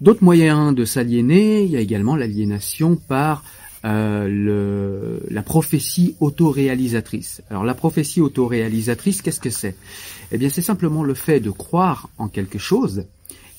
D'autres 0.00 0.24
moyens 0.24 0.74
de 0.74 0.84
s'aliéner, 0.86 1.62
il 1.62 1.70
y 1.70 1.76
a 1.76 1.80
également 1.80 2.16
l'aliénation 2.16 2.96
par 2.96 3.44
euh, 3.84 5.18
la 5.30 5.42
prophétie 5.42 6.16
autoréalisatrice. 6.20 7.42
Alors 7.50 7.64
la 7.64 7.74
prophétie 7.74 8.20
autoréalisatrice, 8.20 9.20
qu'est-ce 9.20 9.40
que 9.40 9.50
c'est? 9.50 9.76
Eh 10.32 10.38
bien 10.38 10.48
c'est 10.48 10.62
simplement 10.62 11.02
le 11.02 11.14
fait 11.14 11.40
de 11.40 11.50
croire 11.50 12.08
en 12.16 12.28
quelque 12.28 12.58
chose 12.58 13.04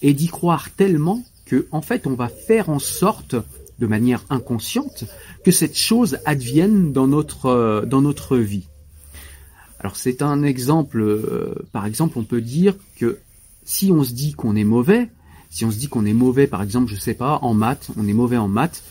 et 0.02 0.14
d'y 0.14 0.28
croire 0.28 0.72
tellement 0.72 1.24
que 1.46 1.68
en 1.72 1.82
fait 1.82 2.08
on 2.08 2.16
va 2.16 2.28
faire 2.28 2.70
en 2.70 2.80
sorte 2.80 3.36
de 3.78 3.88
manière 3.88 4.24
inconsciente 4.30 5.06
que 5.44 5.52
cette 5.52 5.78
chose 5.78 6.18
advienne 6.26 6.92
dans 6.92 7.08
notre 7.08 7.46
euh, 7.48 7.86
dans 7.86 8.02
notre 8.02 8.38
vie. 8.38 8.68
Alors 9.80 9.96
c'est 9.96 10.24
un 10.24 10.42
exemple 10.42 11.02
euh, 11.02 11.54
par 11.72 11.86
exemple 11.86 12.18
on 12.18 12.24
peut 12.24 12.42
dire 12.42 12.74
que 12.98 13.20
si 13.64 13.92
on 13.92 14.04
se 14.04 14.14
dit 14.14 14.34
qu'on 14.34 14.56
est 14.56 14.64
mauvais, 14.64 15.10
si 15.50 15.66
on 15.66 15.72
se 15.72 15.78
dit 15.78 15.88
qu'on 15.88 16.06
est 16.06 16.14
mauvais 16.14 16.48
par 16.48 16.64
exemple, 16.64 16.92
je 16.92 17.00
sais 17.00 17.14
pas, 17.14 17.40
en 17.42 17.54
maths, 17.54 17.90
on 17.98 18.08
est 18.08 18.14
mauvais 18.14 18.38
en 18.38 18.48
maths, 18.48 18.84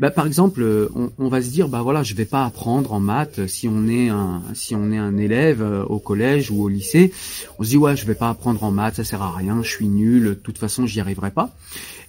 bah, 0.00 0.10
par 0.10 0.26
exemple, 0.26 0.62
euh, 0.62 0.88
on, 1.18 1.28
va 1.28 1.42
se 1.42 1.50
dire, 1.50 1.68
bah 1.68 1.82
voilà, 1.82 2.02
je 2.02 2.14
vais 2.14 2.24
pas 2.24 2.46
apprendre 2.46 2.94
en 2.94 3.00
maths 3.00 3.46
si 3.46 3.68
on 3.68 3.86
est 3.86 4.08
un 4.08 4.42
si 4.54 4.74
on 4.74 4.90
est 4.92 4.96
un 4.96 5.18
élève 5.18 5.60
euh, 5.60 5.84
au 5.84 5.98
collège 5.98 6.50
ou 6.50 6.62
au 6.62 6.68
lycée. 6.68 7.12
On 7.58 7.64
se 7.64 7.68
dit 7.68 7.76
ouais, 7.76 7.96
je 7.96 8.06
vais 8.06 8.14
pas 8.14 8.30
apprendre 8.30 8.64
en 8.64 8.70
maths, 8.70 8.96
ça 8.96 9.04
sert 9.04 9.20
à 9.20 9.36
rien, 9.36 9.62
je 9.62 9.68
suis 9.68 9.88
nul, 9.88 10.24
de 10.24 10.32
toute 10.32 10.56
façon 10.56 10.86
j'y 10.86 11.00
arriverai 11.00 11.30
pas. 11.30 11.54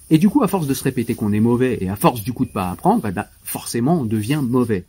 Et 0.08 0.16
du 0.16 0.30
coup, 0.30 0.42
à 0.42 0.48
force 0.48 0.66
de 0.66 0.72
se 0.72 0.82
répéter 0.84 1.14
qu'on 1.14 1.34
est 1.34 1.40
mauvais 1.40 1.76
et 1.82 1.90
à 1.90 1.96
force 1.96 2.22
du 2.22 2.32
coup 2.32 2.46
de 2.46 2.50
pas 2.50 2.70
apprendre, 2.70 3.02
bah, 3.02 3.26
forcément 3.44 4.00
on 4.00 4.04
devient 4.06 4.40
mauvais. 4.42 4.86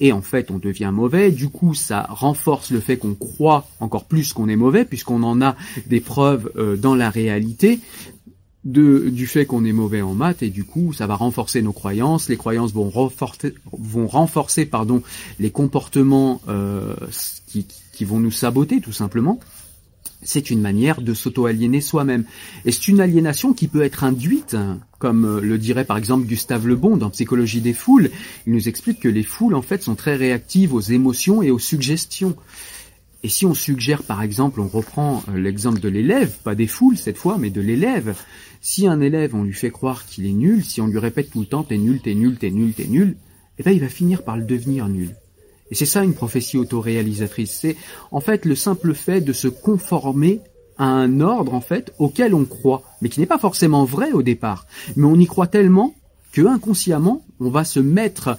Et 0.00 0.12
en 0.12 0.22
fait, 0.22 0.50
on 0.50 0.58
devient 0.58 0.90
mauvais. 0.92 1.30
Du 1.30 1.48
coup, 1.48 1.74
ça 1.74 2.06
renforce 2.08 2.70
le 2.70 2.80
fait 2.80 2.96
qu'on 2.96 3.14
croit 3.14 3.66
encore 3.80 4.04
plus 4.04 4.32
qu'on 4.32 4.48
est 4.48 4.56
mauvais, 4.56 4.84
puisqu'on 4.84 5.22
en 5.22 5.42
a 5.42 5.56
des 5.86 6.00
preuves 6.00 6.50
euh, 6.56 6.76
dans 6.76 6.94
la 6.94 7.10
réalité 7.10 7.80
de, 8.64 9.08
du 9.08 9.26
fait 9.26 9.46
qu'on 9.46 9.64
est 9.64 9.72
mauvais 9.72 10.02
en 10.02 10.14
maths 10.14 10.42
et 10.42 10.50
du 10.50 10.64
coup 10.64 10.92
ça 10.92 11.06
va 11.06 11.14
renforcer 11.14 11.62
nos 11.62 11.72
croyances. 11.72 12.28
Les 12.28 12.36
croyances 12.36 12.72
vont 12.72 12.90
renforcer, 12.90 13.54
vont 13.72 14.06
renforcer 14.06 14.66
pardon, 14.66 15.02
les 15.38 15.50
comportements 15.50 16.40
euh, 16.48 16.94
qui, 17.46 17.66
qui 17.92 18.04
vont 18.04 18.20
nous 18.20 18.30
saboter 18.30 18.80
tout 18.80 18.92
simplement. 18.92 19.40
C'est 20.22 20.50
une 20.50 20.60
manière 20.60 21.00
de 21.00 21.14
s'auto-aliéner 21.14 21.80
soi-même. 21.80 22.24
Et 22.64 22.72
c'est 22.72 22.88
une 22.88 23.00
aliénation 23.00 23.52
qui 23.52 23.68
peut 23.68 23.82
être 23.82 24.02
induite, 24.02 24.56
comme 24.98 25.24
euh, 25.24 25.40
le 25.40 25.58
dirait 25.58 25.84
par 25.84 25.96
exemple 25.96 26.26
Gustave 26.26 26.66
Le 26.66 26.74
Bon 26.74 26.96
dans 26.96 27.10
Psychologie 27.10 27.60
des 27.60 27.72
foules. 27.72 28.10
Il 28.46 28.52
nous 28.52 28.68
explique 28.68 28.98
que 28.98 29.08
les 29.08 29.22
foules 29.22 29.54
en 29.54 29.62
fait 29.62 29.82
sont 29.82 29.94
très 29.94 30.16
réactives 30.16 30.74
aux 30.74 30.80
émotions 30.80 31.40
et 31.40 31.52
aux 31.52 31.60
suggestions. 31.60 32.34
Et 33.22 33.28
si 33.28 33.46
on 33.46 33.54
suggère 33.54 34.04
par 34.04 34.22
exemple, 34.22 34.60
on 34.60 34.68
reprend 34.68 35.22
euh, 35.28 35.38
l'exemple 35.38 35.80
de 35.80 35.88
l'élève, 35.88 36.36
pas 36.44 36.54
des 36.54 36.68
foules 36.68 36.96
cette 36.96 37.18
fois, 37.18 37.36
mais 37.38 37.50
de 37.50 37.60
l'élève, 37.60 38.14
si 38.60 38.86
un 38.86 39.00
élève, 39.00 39.34
on 39.34 39.42
lui 39.42 39.52
fait 39.52 39.70
croire 39.70 40.06
qu'il 40.06 40.26
est 40.26 40.32
nul, 40.32 40.64
si 40.64 40.80
on 40.80 40.86
lui 40.86 40.98
répète 40.98 41.30
tout 41.30 41.40
le 41.40 41.46
temps 41.46 41.64
t'es 41.64 41.78
nul, 41.78 42.00
t'es 42.00 42.14
nul, 42.14 42.36
t'es 42.36 42.50
nul, 42.50 42.72
t'es 42.74 42.86
nul, 42.86 43.16
eh 43.58 43.62
ben 43.62 43.72
il 43.72 43.80
va 43.80 43.88
finir 43.88 44.22
par 44.22 44.36
le 44.36 44.44
devenir 44.44 44.88
nul. 44.88 45.16
Et 45.70 45.74
c'est 45.74 45.86
ça 45.86 46.04
une 46.04 46.14
prophétie 46.14 46.56
autoréalisatrice. 46.56 47.58
C'est 47.60 47.76
en 48.10 48.20
fait 48.20 48.44
le 48.44 48.54
simple 48.54 48.94
fait 48.94 49.20
de 49.20 49.32
se 49.32 49.48
conformer 49.48 50.40
à 50.78 50.86
un 50.86 51.20
ordre 51.20 51.54
en 51.54 51.60
fait 51.60 51.92
auquel 51.98 52.34
on 52.34 52.44
croit, 52.44 52.84
mais 53.02 53.08
qui 53.08 53.20
n'est 53.20 53.26
pas 53.26 53.38
forcément 53.38 53.84
vrai 53.84 54.12
au 54.12 54.22
départ. 54.22 54.66
Mais 54.96 55.06
on 55.06 55.16
y 55.16 55.26
croit 55.26 55.48
tellement 55.48 55.94
que 56.32 56.46
inconsciemment 56.46 57.24
on 57.40 57.50
va 57.50 57.64
se 57.64 57.80
mettre 57.80 58.38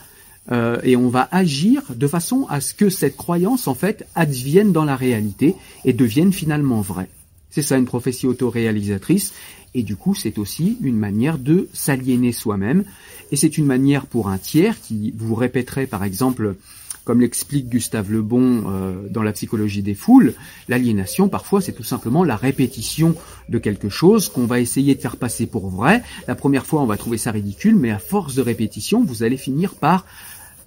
euh, 0.51 0.79
et 0.83 0.95
on 0.95 1.09
va 1.09 1.27
agir 1.31 1.83
de 1.95 2.07
façon 2.07 2.45
à 2.49 2.61
ce 2.61 2.73
que 2.73 2.89
cette 2.89 3.17
croyance 3.17 3.67
en 3.67 3.75
fait 3.75 4.07
advienne 4.15 4.71
dans 4.71 4.85
la 4.85 4.95
réalité 4.95 5.55
et 5.85 5.93
devienne 5.93 6.33
finalement 6.33 6.81
vraie. 6.81 7.09
C'est 7.51 7.61
ça 7.61 7.77
une 7.77 7.85
prophétie 7.85 8.27
autoréalisatrice 8.27 9.33
et 9.75 9.83
du 9.83 9.95
coup, 9.95 10.15
c'est 10.15 10.37
aussi 10.37 10.77
une 10.81 10.97
manière 10.97 11.37
de 11.37 11.69
s'aliéner 11.73 12.31
soi-même. 12.31 12.83
Et 13.31 13.35
c'est 13.35 13.57
une 13.57 13.65
manière 13.65 14.05
pour 14.07 14.29
un 14.29 14.37
tiers 14.37 14.79
qui 14.81 15.13
vous 15.17 15.35
répéterait, 15.35 15.85
par 15.85 16.03
exemple, 16.03 16.55
comme 17.03 17.21
l'explique 17.21 17.69
Gustave 17.69 18.11
Le 18.11 18.21
Bon 18.21 18.63
euh, 18.67 19.07
dans 19.09 19.23
la 19.23 19.31
psychologie 19.31 19.81
des 19.81 19.93
foules, 19.93 20.33
l'aliénation, 20.67 21.27
parfois, 21.27 21.61
c'est 21.61 21.73
tout 21.73 21.83
simplement 21.83 22.23
la 22.23 22.35
répétition 22.35 23.15
de 23.47 23.57
quelque 23.57 23.89
chose 23.89 24.29
qu'on 24.29 24.45
va 24.45 24.59
essayer 24.59 24.95
de 24.95 25.01
faire 25.01 25.17
passer 25.17 25.45
pour 25.45 25.69
vrai. 25.69 26.03
La 26.27 26.35
première 26.35 26.65
fois, 26.65 26.81
on 26.81 26.85
va 26.85 26.97
trouver 26.97 27.17
ça 27.17 27.31
ridicule, 27.31 27.75
mais 27.75 27.91
à 27.91 27.99
force 27.99 28.35
de 28.35 28.41
répétition, 28.41 29.03
vous 29.03 29.23
allez 29.23 29.37
finir 29.37 29.75
par 29.75 30.05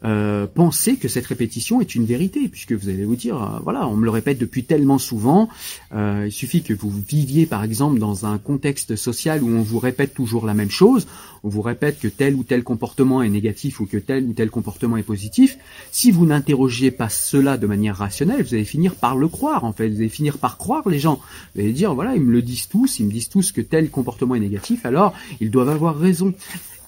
euh, 0.04 0.46
pensez 0.52 0.96
que 0.96 1.08
cette 1.08 1.26
répétition 1.26 1.80
est 1.80 1.94
une 1.94 2.04
vérité, 2.04 2.48
puisque 2.48 2.72
vous 2.72 2.88
allez 2.88 3.04
vous 3.04 3.16
dire, 3.16 3.40
euh, 3.40 3.58
voilà, 3.62 3.86
on 3.86 3.96
me 3.96 4.04
le 4.04 4.10
répète 4.10 4.38
depuis 4.38 4.64
tellement 4.64 4.98
souvent, 4.98 5.48
euh, 5.94 6.24
il 6.26 6.32
suffit 6.32 6.62
que 6.62 6.74
vous 6.74 6.90
viviez 6.90 7.46
par 7.46 7.62
exemple 7.62 7.98
dans 7.98 8.26
un 8.26 8.38
contexte 8.38 8.96
social 8.96 9.42
où 9.42 9.48
on 9.48 9.62
vous 9.62 9.78
répète 9.78 10.14
toujours 10.14 10.46
la 10.46 10.54
même 10.54 10.70
chose, 10.70 11.06
on 11.44 11.48
vous 11.48 11.62
répète 11.62 12.00
que 12.00 12.08
tel 12.08 12.34
ou 12.34 12.42
tel 12.42 12.64
comportement 12.64 13.22
est 13.22 13.28
négatif 13.28 13.80
ou 13.80 13.86
que 13.86 13.96
tel 13.96 14.24
ou 14.24 14.32
tel 14.32 14.50
comportement 14.50 14.96
est 14.96 15.02
positif, 15.02 15.58
si 15.90 16.10
vous 16.10 16.26
n'interrogiez 16.26 16.90
pas 16.90 17.08
cela 17.08 17.56
de 17.56 17.66
manière 17.66 17.96
rationnelle, 17.96 18.42
vous 18.42 18.54
allez 18.54 18.64
finir 18.64 18.94
par 18.96 19.16
le 19.16 19.28
croire 19.28 19.64
en 19.64 19.72
fait, 19.72 19.88
vous 19.88 19.96
allez 19.96 20.08
finir 20.08 20.38
par 20.38 20.56
croire 20.56 20.88
les 20.88 20.98
gens, 20.98 21.20
vous 21.54 21.60
allez 21.60 21.72
dire, 21.72 21.94
voilà, 21.94 22.16
ils 22.16 22.22
me 22.22 22.32
le 22.32 22.42
disent 22.42 22.68
tous, 22.68 22.98
ils 22.98 23.06
me 23.06 23.12
disent 23.12 23.28
tous 23.28 23.52
que 23.52 23.60
tel 23.60 23.90
comportement 23.90 24.34
est 24.34 24.40
négatif, 24.40 24.84
alors 24.84 25.14
ils 25.40 25.50
doivent 25.50 25.70
avoir 25.70 25.96
raison. 25.96 26.34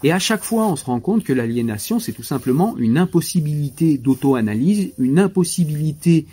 Et 0.04 0.12
à 0.12 0.18
chaque 0.18 0.44
fois, 0.44 0.66
on 0.66 0.76
se 0.76 0.84
rend 0.84 1.00
compte 1.00 1.24
que 1.24 1.32
l'aliénation, 1.32 1.98
c'est 1.98 2.12
tout 2.12 2.22
simplement 2.22 2.76
une 2.76 2.98
impossibilité 2.98 3.96
d'auto-analyse, 3.96 4.92
une 4.98 5.18
impossibilité 5.18 6.26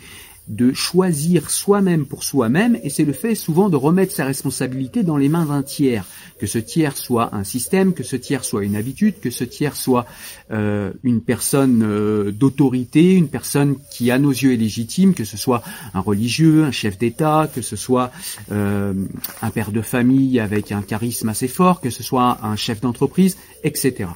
de 0.48 0.72
choisir 0.72 1.50
soi-même 1.50 2.04
pour 2.04 2.24
soi-même, 2.24 2.78
et 2.82 2.90
c'est 2.90 3.04
le 3.04 3.12
fait 3.12 3.34
souvent 3.34 3.68
de 3.68 3.76
remettre 3.76 4.12
sa 4.12 4.24
responsabilité 4.24 5.02
dans 5.02 5.16
les 5.16 5.28
mains 5.28 5.46
d'un 5.46 5.62
tiers, 5.62 6.04
que 6.38 6.46
ce 6.46 6.58
tiers 6.58 6.96
soit 6.96 7.34
un 7.34 7.44
système, 7.44 7.94
que 7.94 8.02
ce 8.02 8.16
tiers 8.16 8.44
soit 8.44 8.64
une 8.64 8.74
habitude, 8.74 9.20
que 9.20 9.30
ce 9.30 9.44
tiers 9.44 9.76
soit 9.76 10.04
euh, 10.50 10.92
une 11.04 11.20
personne 11.20 11.82
euh, 11.84 12.32
d'autorité, 12.32 13.14
une 13.14 13.28
personne 13.28 13.76
qui 13.92 14.10
à 14.10 14.18
nos 14.18 14.30
yeux 14.30 14.52
est 14.52 14.56
légitime, 14.56 15.14
que 15.14 15.24
ce 15.24 15.36
soit 15.36 15.62
un 15.94 16.00
religieux, 16.00 16.64
un 16.64 16.72
chef 16.72 16.98
d'État, 16.98 17.48
que 17.54 17.62
ce 17.62 17.76
soit 17.76 18.10
euh, 18.50 18.94
un 19.42 19.50
père 19.50 19.70
de 19.70 19.80
famille 19.80 20.40
avec 20.40 20.72
un 20.72 20.82
charisme 20.82 21.28
assez 21.28 21.48
fort, 21.48 21.80
que 21.80 21.90
ce 21.90 22.02
soit 22.02 22.38
un 22.42 22.56
chef 22.56 22.80
d'entreprise, 22.80 23.38
etc. 23.62 24.08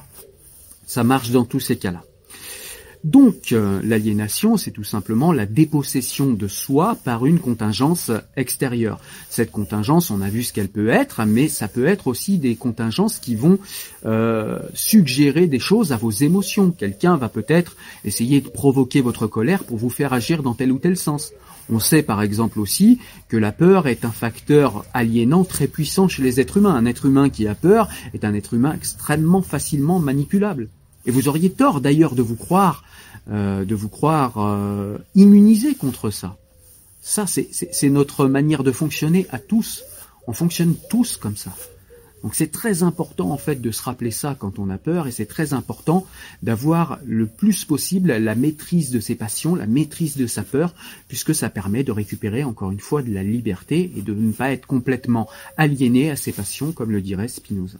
Ça 0.85 1.03
marche 1.03 1.31
dans 1.31 1.45
tous 1.45 1.59
ces 1.59 1.77
cas-là. 1.77 2.03
Donc 3.03 3.51
euh, 3.51 3.79
l'aliénation, 3.83 4.57
c'est 4.57 4.71
tout 4.71 4.83
simplement 4.83 5.31
la 5.31 5.45
dépossession 5.45 6.31
de 6.33 6.47
soi 6.47 6.97
par 7.03 7.25
une 7.25 7.39
contingence 7.39 8.11
extérieure. 8.35 8.99
Cette 9.29 9.51
contingence, 9.51 10.09
on 10.09 10.21
a 10.21 10.29
vu 10.29 10.43
ce 10.43 10.51
qu'elle 10.51 10.69
peut 10.69 10.89
être, 10.89 11.23
mais 11.25 11.47
ça 11.47 11.67
peut 11.67 11.85
être 11.85 12.07
aussi 12.07 12.37
des 12.37 12.55
contingences 12.55 13.19
qui 13.19 13.35
vont 13.35 13.59
euh, 14.05 14.59
suggérer 14.73 15.47
des 15.47 15.59
choses 15.59 15.91
à 15.91 15.97
vos 15.97 16.11
émotions. 16.11 16.71
Quelqu'un 16.71 17.17
va 17.17 17.29
peut-être 17.29 17.75
essayer 18.03 18.41
de 18.41 18.49
provoquer 18.49 19.01
votre 19.01 19.27
colère 19.27 19.63
pour 19.63 19.77
vous 19.77 19.89
faire 19.89 20.13
agir 20.13 20.41
dans 20.41 20.53
tel 20.53 20.71
ou 20.71 20.79
tel 20.79 20.97
sens. 20.97 21.31
On 21.69 21.79
sait 21.79 22.03
par 22.03 22.21
exemple 22.21 22.59
aussi 22.59 22.99
que 23.27 23.37
la 23.37 23.51
peur 23.51 23.87
est 23.87 24.05
un 24.05 24.11
facteur 24.11 24.85
aliénant 24.93 25.43
très 25.43 25.67
puissant 25.67 26.07
chez 26.07 26.23
les 26.23 26.39
êtres 26.39 26.57
humains. 26.57 26.75
Un 26.75 26.85
être 26.85 27.05
humain 27.05 27.29
qui 27.29 27.47
a 27.47 27.55
peur 27.55 27.89
est 28.13 28.25
un 28.25 28.33
être 28.33 28.53
humain 28.53 28.73
extrêmement 28.73 29.41
facilement 29.41 29.99
manipulable. 29.99 30.69
Et 31.07 31.11
vous 31.11 31.27
auriez 31.27 31.49
tort 31.49 31.81
d'ailleurs 31.81 32.13
de 32.13 32.21
vous 32.21 32.35
croire, 32.35 32.83
euh, 33.31 33.65
de 33.65 33.73
vous 33.73 33.89
croire 33.89 34.35
euh, 34.37 34.97
immunisé 35.15 35.73
contre 35.73 36.11
ça. 36.11 36.37
Ça, 37.01 37.25
c'est 37.25 37.89
notre 37.89 38.27
manière 38.27 38.63
de 38.63 38.73
fonctionner 38.73 39.25
à 39.31 39.39
tous. 39.39 39.83
On 40.27 40.33
fonctionne 40.33 40.75
tous 40.89 41.15
comme 41.15 41.37
ça. 41.37 41.53
Donc 42.23 42.35
c'est 42.35 42.51
très 42.51 42.83
important 42.83 43.31
en 43.31 43.37
fait 43.37 43.61
de 43.61 43.71
se 43.71 43.81
rappeler 43.81 44.11
ça 44.11 44.35
quand 44.37 44.59
on 44.59 44.69
a 44.69 44.77
peur 44.77 45.07
et 45.07 45.11
c'est 45.11 45.27
très 45.27 45.53
important 45.53 46.05
d'avoir 46.43 46.99
le 47.05 47.27
plus 47.27 47.63
possible 47.63 48.11
la 48.11 48.35
maîtrise 48.35 48.89
de 48.91 48.99
ses 48.99 49.15
passions, 49.15 49.55
la 49.55 49.67
maîtrise 49.67 50.17
de 50.17 50.27
sa 50.27 50.43
peur, 50.43 50.73
puisque 51.07 51.35
ça 51.35 51.49
permet 51.49 51.83
de 51.83 51.91
récupérer 51.91 52.43
encore 52.43 52.71
une 52.71 52.79
fois 52.79 53.03
de 53.03 53.13
la 53.13 53.23
liberté 53.23 53.91
et 53.95 54.01
de 54.01 54.13
ne 54.13 54.33
pas 54.33 54.51
être 54.51 54.65
complètement 54.65 55.29
aliéné 55.55 56.09
à 56.09 56.15
ses 56.15 56.31
passions 56.31 56.71
comme 56.73 56.91
le 56.91 57.01
dirait 57.01 57.27
Spinoza. 57.27 57.79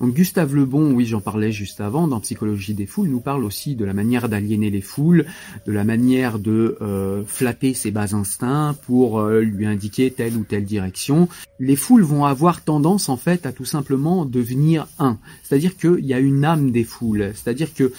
Donc 0.00 0.14
Gustave 0.14 0.54
Lebon, 0.54 0.92
oui 0.92 1.06
j'en 1.06 1.20
parlais 1.20 1.50
juste 1.50 1.80
avant, 1.80 2.06
dans 2.06 2.20
Psychologie 2.20 2.74
des 2.74 2.86
foules, 2.86 3.08
nous 3.08 3.20
parle 3.20 3.44
aussi 3.44 3.74
de 3.74 3.84
la 3.84 3.94
manière 3.94 4.28
d'aliéner 4.28 4.70
les 4.70 4.80
foules, 4.80 5.26
de 5.66 5.72
la 5.72 5.84
manière 5.84 6.38
de 6.38 6.76
euh, 6.80 7.24
flatter 7.26 7.74
ses 7.74 7.90
bas 7.90 8.14
instincts 8.14 8.76
pour 8.82 9.20
euh, 9.20 9.40
lui 9.40 9.66
indiquer 9.66 10.10
telle 10.10 10.36
ou 10.36 10.44
telle 10.44 10.64
direction. 10.64 11.28
Les 11.58 11.76
foules 11.76 12.02
vont 12.02 12.24
avoir 12.24 12.62
tendance 12.62 13.08
en 13.08 13.16
fait 13.16 13.44
à 13.46 13.52
tout 13.52 13.64
simplement 13.64 14.24
devenir 14.24 14.86
un, 14.98 15.18
c'est-à-dire 15.42 15.76
qu'il 15.76 16.04
y 16.04 16.14
a 16.14 16.20
une 16.20 16.44
âme 16.44 16.70
des 16.70 16.84
foules, 16.84 17.32
c'est-à-dire 17.34 17.74
que 17.74 17.92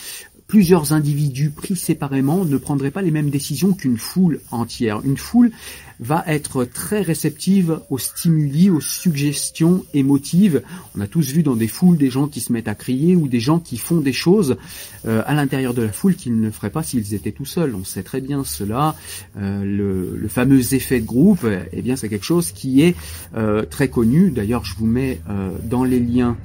plusieurs 0.50 0.94
individus 0.94 1.52
pris 1.52 1.76
séparément 1.76 2.44
ne 2.44 2.58
prendraient 2.58 2.92
pas 2.92 3.04
les 3.04 3.12
mêmes 3.12 3.30
décisions 3.30 3.74
qu'une 3.74 3.98
foule 3.98 4.42
entière. 4.52 5.02
Une 5.06 5.16
foule 5.16 5.52
va 6.00 6.24
être 6.28 6.64
très 6.64 7.02
réceptive 7.02 7.80
aux 7.90 7.98
stimuli, 7.98 8.70
aux 8.70 8.82
suggestions 8.82 9.84
émotives. 9.94 10.62
On 10.98 11.02
a 11.02 11.08
tous 11.08 11.32
vu 11.32 11.44
dans 11.44 11.56
des 11.56 11.68
foules 11.68 11.98
des 11.98 12.10
gens 12.10 12.28
qui 12.28 12.40
se 12.42 12.54
mettent 12.54 12.68
à 12.68 12.76
crier 12.76 13.16
ou 13.16 13.28
des 13.28 13.40
gens 13.40 13.60
qui 13.60 13.78
font 13.78 14.00
des 14.00 14.14
choses 14.14 14.58
euh, 15.06 15.22
à 15.26 15.34
l'intérieur 15.34 15.74
de 15.74 15.82
la 15.82 15.92
foule 15.92 16.16
qu'ils 16.16 16.40
ne 16.40 16.50
feraient 16.50 16.70
pas 16.70 16.84
s'ils 16.84 17.14
étaient 17.14 17.32
tout 17.32 17.46
seuls. 17.46 17.76
On 17.76 17.84
sait 17.84 18.04
très 18.04 18.22
bien 18.22 18.44
cela. 18.44 18.96
Euh, 19.38 19.64
le, 19.64 20.28
fameux 20.30 20.74
effet 20.74 21.00
de 21.00 21.06
groupe, 21.06 21.46
eh 21.74 21.82
bien 21.82 21.96
c'est 21.96 22.08
quelque 22.08 22.26
chose 22.26 22.52
qui 22.52 22.82
est 22.82 22.96
euh, 23.36 23.66
très 23.66 23.90
connu. 23.90 24.30
D'ailleurs, 24.30 24.64
je 24.64 24.76
vous 24.76 24.86
mets 24.86 25.22
dans 25.64 25.84
les 25.84 26.00
liens 26.00 26.38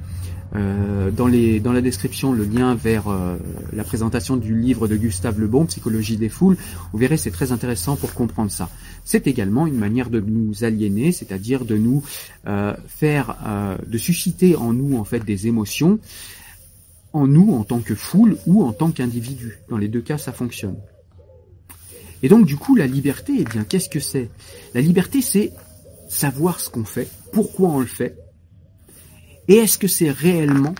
euh, 0.55 1.11
dans, 1.11 1.27
la 1.27 1.81
description 1.81 2.31
le 2.31 2.45
lien 2.45 2.75
vers 2.75 3.07
euh, 3.07 3.37
la 3.73 3.83
présentation 3.83 4.37
du 4.37 4.55
livre 4.55 4.87
de 4.87 4.95
Gustave 4.95 5.39
Le 5.39 5.47
Bon, 5.47 5.65
Psychologie 5.65 6.17
des 6.17 6.29
foules. 6.29 6.57
Vous 6.91 6.97
verrez, 6.97 7.17
c'est 7.17 7.31
très 7.31 7.51
intéressant 7.51 7.95
pour 7.95 8.13
comprendre 8.13 8.51
ça. 8.51 8.69
C'est 9.03 9.27
également 9.27 9.67
une 9.67 9.77
manière 9.77 10.09
de 10.09 10.19
nous 10.19 10.63
aliéner, 10.63 11.11
c'est-à-dire 11.11 11.65
de 11.65 11.77
nous 11.77 12.03
euh, 12.47 12.73
faire, 12.87 13.35
de 13.85 13.97
susciter 13.97 14.55
en 14.55 14.73
nous 14.73 14.97
en 14.97 15.03
fait 15.03 15.23
des 15.23 15.47
émotions, 15.47 15.99
en 17.13 17.27
nous 17.27 17.53
en 17.53 17.63
tant 17.63 17.79
que 17.79 17.95
foule 17.95 18.37
ou 18.45 18.63
en 18.63 18.71
tant 18.71 18.91
qu'individu. 18.91 19.59
Dans 19.69 19.77
les 19.77 19.87
deux 19.87 20.01
cas, 20.01 20.17
ça 20.17 20.31
fonctionne. 20.31 20.77
Et 22.23 22.29
donc 22.29 22.45
du 22.45 22.57
coup, 22.57 22.75
la 22.75 22.87
liberté, 22.87 23.33
eh 23.39 23.43
bien, 23.43 23.63
qu'est-ce 23.63 23.89
que 23.89 23.99
c'est? 23.99 24.29
La 24.73 24.81
liberté, 24.81 25.21
c'est 25.21 25.51
savoir 26.07 26.59
ce 26.59 26.69
qu'on 26.69 26.85
fait, 26.85 27.07
pourquoi 27.31 27.69
on 27.69 27.79
le 27.79 27.85
fait, 27.85 28.15
et 29.47 29.55
est-ce 29.55 29.77
que 29.77 29.87
c'est 29.87 30.11
réellement 30.11 30.75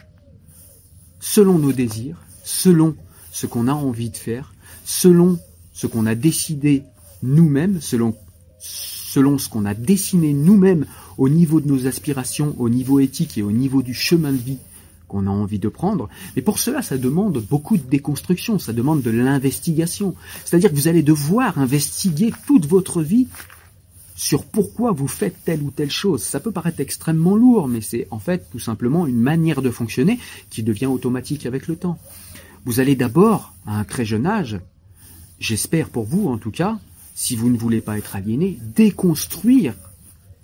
selon 1.19 1.57
nos 1.57 1.71
désirs, 1.71 2.17
selon 2.43 2.95
ce 3.31 3.45
qu'on 3.47 3.67
a 3.67 3.73
envie 3.73 4.09
de 4.09 4.17
faire, 4.17 4.53
selon 4.85 5.39
ce 5.73 5.87
qu'on 5.87 6.05
a 6.05 6.15
décidé 6.15 6.83
nous-mêmes, 7.21 7.81
selon, 7.81 8.15
ce 8.59 9.49
qu'on 9.49 9.65
a 9.65 9.73
dessiné 9.73 10.33
nous-mêmes 10.33 10.85
au 11.17 11.29
niveau 11.29 11.59
de 11.59 11.67
nos 11.67 11.87
aspirations, 11.87 12.55
au 12.57 12.69
niveau 12.69 12.99
éthique 12.99 13.37
et 13.37 13.43
au 13.43 13.51
niveau 13.51 13.81
du 13.81 13.93
chemin 13.93 14.31
de 14.31 14.37
vie 14.37 14.57
qu'on 15.07 15.27
a 15.27 15.29
envie 15.29 15.59
de 15.59 15.67
prendre? 15.67 16.09
Mais 16.35 16.41
pour 16.41 16.59
cela, 16.59 16.81
ça 16.81 16.97
demande 16.97 17.43
beaucoup 17.49 17.77
de 17.77 17.83
déconstruction, 17.83 18.59
ça 18.59 18.73
demande 18.73 19.01
de 19.01 19.11
l'investigation. 19.11 20.15
C'est-à-dire 20.45 20.69
que 20.69 20.75
vous 20.75 20.87
allez 20.87 21.03
devoir 21.03 21.57
investiguer 21.57 22.31
toute 22.47 22.65
votre 22.67 23.01
vie 23.01 23.27
sur 24.15 24.45
pourquoi 24.45 24.93
vous 24.93 25.09
faites 25.09 25.43
telle 25.43 25.61
ou 25.61 25.71
telle 25.71 25.91
chose. 25.91 26.23
Ça 26.23 26.39
peut 26.39 26.51
paraître 26.51 26.79
extrêmement 26.79 27.35
lourd, 27.35 27.67
mais 27.67 27.81
c'est 27.81 28.07
en 28.11 28.19
fait 28.19 28.49
tout 28.49 28.59
simplement 28.59 29.05
une 29.05 29.19
manière 29.19 29.61
de 29.61 29.69
fonctionner 29.69 30.17
qui 30.49 30.63
devient 30.63 30.85
automatique 30.85 31.45
avec 31.45 31.67
le 31.67 31.75
temps. 31.75 31.99
Vous 32.63 32.79
allez 32.79 32.95
d'abord, 32.95 33.53
à 33.67 33.77
un 33.77 33.83
très 33.83 34.05
jeune 34.05 34.25
âge, 34.25 34.59
j'espère 35.39 35.89
pour 35.89 36.05
vous 36.05 36.27
en 36.29 36.37
tout 36.37 36.51
cas, 36.51 36.79
si 37.13 37.35
vous 37.35 37.49
ne 37.49 37.57
voulez 37.57 37.81
pas 37.81 37.97
être 37.97 38.15
aliéné, 38.15 38.57
déconstruire 38.75 39.75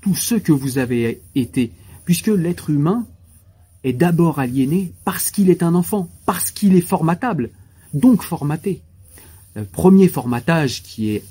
tout 0.01 0.15
ce 0.15 0.35
que 0.35 0.51
vous 0.51 0.77
avez 0.77 1.21
été, 1.35 1.71
puisque 2.05 2.27
l'être 2.27 2.69
humain 2.69 3.07
est 3.83 3.93
d'abord 3.93 4.39
aliéné 4.39 4.93
parce 5.05 5.31
qu'il 5.31 5.49
est 5.49 5.63
un 5.63 5.75
enfant, 5.75 6.09
parce 6.25 6.51
qu'il 6.51 6.75
est 6.75 6.81
formatable, 6.81 7.51
donc 7.93 8.21
formaté. 8.21 8.81
Le 9.55 9.65
premier 9.65 10.07
formatage 10.07 10.83
qui 10.83 11.11
est 11.11 11.23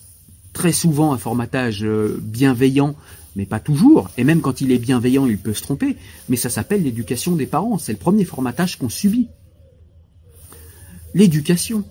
très 0.53 0.73
souvent 0.73 1.13
un 1.13 1.19
formatage 1.19 1.85
euh, 1.85 2.19
bienveillant, 2.23 2.95
mais 3.37 3.47
pas 3.47 3.61
toujours, 3.61 4.11
et 4.17 4.25
même 4.25 4.41
quand 4.41 4.61
il 4.61 4.73
est 4.73 4.79
bienveillant, 4.79 5.27
il 5.27 5.39
peut 5.39 5.55
se 5.55 5.63
tromper, 5.63 5.97
mais 6.29 6.37
ça 6.37 6.51
s'appelle 6.51 6.83
l'éducation 6.83 7.37
des 7.37 7.47
parents, 7.47 7.79
c'est 7.79 7.93
le 7.93 7.99
premier 7.99 8.25
formatage 8.25 8.77
qu'on 8.77 8.89
subit. 8.89 9.29
L'éducation, 11.15 11.85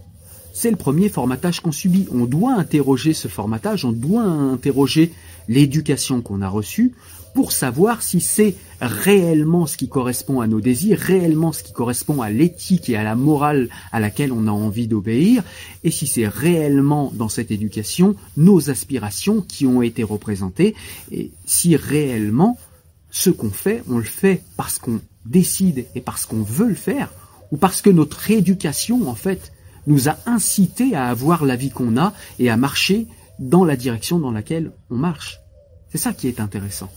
c'est 0.53 0.71
le 0.71 0.77
premier 0.77 1.09
formatage 1.09 1.61
qu'on 1.61 1.71
subit. 1.71 2.07
On 2.11 2.25
doit 2.25 2.53
interroger 2.53 3.13
ce 3.13 3.27
formatage, 3.27 3.85
on 3.85 3.91
doit 3.91 4.23
interroger 4.23 5.13
l'éducation 5.47 6.21
qu'on 6.21 6.41
a 6.41 6.49
reçue 6.49 6.93
pour 7.33 7.51
savoir 7.51 8.01
si 8.01 8.21
c'est 8.21 8.55
réellement 8.81 9.65
ce 9.65 9.77
qui 9.77 9.87
correspond 9.87 10.41
à 10.41 10.47
nos 10.47 10.61
désirs, 10.61 10.99
réellement 10.99 11.51
ce 11.51 11.63
qui 11.63 11.73
correspond 11.73 12.21
à 12.21 12.29
l'éthique 12.29 12.89
et 12.89 12.95
à 12.95 13.03
la 13.03 13.15
morale 13.15 13.69
à 13.91 13.99
laquelle 13.99 14.31
on 14.31 14.47
a 14.47 14.51
envie 14.51 14.87
d'obéir, 14.87 15.43
et 15.83 15.91
si 15.91 16.07
c'est 16.07 16.27
réellement 16.27 17.11
dans 17.13 17.29
cette 17.29 17.51
éducation 17.51 18.15
nos 18.35 18.69
aspirations 18.69 19.41
qui 19.41 19.65
ont 19.67 19.81
été 19.81 20.03
représentées, 20.03 20.75
et 21.11 21.31
si 21.45 21.75
réellement 21.75 22.57
ce 23.11 23.29
qu'on 23.29 23.51
fait, 23.51 23.83
on 23.89 23.97
le 23.97 24.03
fait 24.03 24.41
parce 24.57 24.79
qu'on 24.79 24.99
décide 25.25 25.85
et 25.95 26.01
parce 26.01 26.25
qu'on 26.25 26.43
veut 26.43 26.67
le 26.67 26.75
faire, 26.75 27.11
ou 27.51 27.57
parce 27.57 27.81
que 27.81 27.89
notre 27.89 28.29
éducation, 28.29 29.09
en 29.09 29.15
fait, 29.15 29.51
nous 29.89 30.07
a 30.07 30.17
incité 30.25 30.95
à 30.95 31.07
avoir 31.07 31.43
la 31.43 31.55
vie 31.55 31.71
qu'on 31.71 31.97
a 31.97 32.13
et 32.37 32.49
à 32.49 32.57
marcher 32.57 33.07
dans 33.39 33.65
la 33.65 33.75
direction 33.75 34.19
dans 34.19 34.31
laquelle 34.31 34.71
on 34.89 34.95
marche. 34.95 35.39
C'est 35.91 35.97
ça 35.97 36.13
qui 36.13 36.27
est 36.27 36.39
intéressant. 36.39 36.89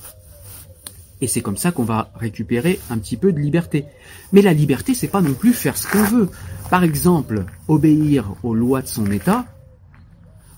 Et 1.22 1.26
c'est 1.26 1.40
comme 1.40 1.56
ça 1.56 1.72
qu'on 1.72 1.84
va 1.84 2.12
récupérer 2.14 2.78
un 2.90 2.98
petit 2.98 3.16
peu 3.16 3.32
de 3.32 3.38
liberté. 3.38 3.86
Mais 4.32 4.42
la 4.42 4.52
liberté, 4.52 4.92
c'est 4.92 5.08
pas 5.08 5.22
non 5.22 5.34
plus 5.34 5.54
faire 5.54 5.78
ce 5.78 5.86
qu'on 5.88 6.02
veut. 6.02 6.28
Par 6.68 6.84
exemple, 6.84 7.46
obéir 7.68 8.34
aux 8.42 8.54
lois 8.54 8.82
de 8.82 8.88
son 8.88 9.10
État, 9.10 9.46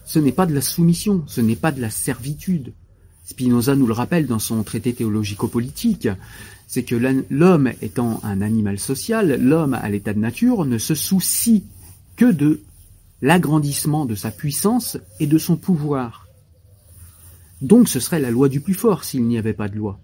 ce 0.04 0.18
n'est 0.18 0.32
pas 0.32 0.46
de 0.46 0.54
la 0.54 0.60
soumission, 0.60 1.22
ce 1.26 1.40
n'est 1.40 1.56
pas 1.56 1.70
de 1.70 1.80
la 1.80 1.90
servitude. 1.90 2.72
Spinoza 3.24 3.76
nous 3.76 3.86
le 3.86 3.92
rappelle 3.92 4.26
dans 4.26 4.38
son 4.38 4.62
traité 4.64 4.92
théologico-politique, 4.92 6.08
c'est 6.66 6.82
que 6.82 6.96
l'homme 7.30 7.70
étant 7.80 8.20
un 8.24 8.40
animal 8.40 8.78
social, 8.78 9.40
l'homme 9.40 9.74
à 9.74 9.88
l'état 9.88 10.12
de 10.12 10.18
nature 10.18 10.64
ne 10.64 10.78
se 10.78 10.94
soucie 10.94 11.64
que 12.16 12.30
de 12.30 12.62
l'agrandissement 13.22 14.06
de 14.06 14.14
sa 14.14 14.30
puissance 14.30 14.98
et 15.20 15.26
de 15.26 15.38
son 15.38 15.56
pouvoir. 15.56 16.26
Donc 17.62 17.88
ce 17.88 18.00
serait 18.00 18.20
la 18.20 18.30
loi 18.30 18.48
du 18.48 18.60
plus 18.60 18.74
fort 18.74 19.04
s'il 19.04 19.24
n'y 19.24 19.38
avait 19.38 19.54
pas 19.54 19.68
de 19.68 19.76
loi 19.76 19.98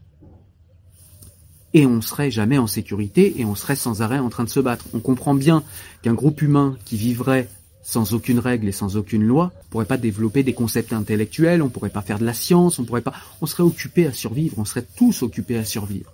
et 1.75 1.87
on 1.87 2.01
serait 2.01 2.31
jamais 2.31 2.59
en 2.59 2.67
sécurité 2.67 3.41
et 3.41 3.45
on 3.45 3.55
serait 3.55 3.77
sans 3.77 4.03
arrêt 4.03 4.19
en 4.19 4.29
train 4.29 4.45
de 4.45 4.49
se 4.49 4.61
battre. 4.61 4.87
On 4.93 5.01
comprend 5.01 5.35
bien 5.35 5.63
qu'un 6.03 6.15
groupe 6.15 6.43
humain 6.43 6.77
qui 6.85 6.97
vivrait 6.97 7.49
sans 7.83 8.13
aucune 8.13 8.39
règle 8.39 8.69
et 8.69 8.73
sans 8.73 8.97
aucune 8.97 9.25
loi 9.25 9.53
pourrait 9.71 9.87
pas 9.87 9.97
développer 9.97 10.43
des 10.43 10.53
concepts 10.53 10.93
intellectuels, 10.93 11.63
on 11.63 11.71
pourrait 11.71 11.91
pas 11.91 12.03
faire 12.03 12.19
de 12.19 12.27
la 12.27 12.35
science, 12.35 12.79
on 12.79 12.85
pourrait 12.85 13.01
pas, 13.01 13.15
on 13.41 13.47
serait 13.47 13.63
occupé 13.63 14.07
à 14.07 14.13
survivre, 14.13 14.59
on 14.59 14.65
serait 14.65 14.87
tous 14.97 15.23
occupés 15.23 15.57
à 15.57 15.65
survivre. 15.65 16.13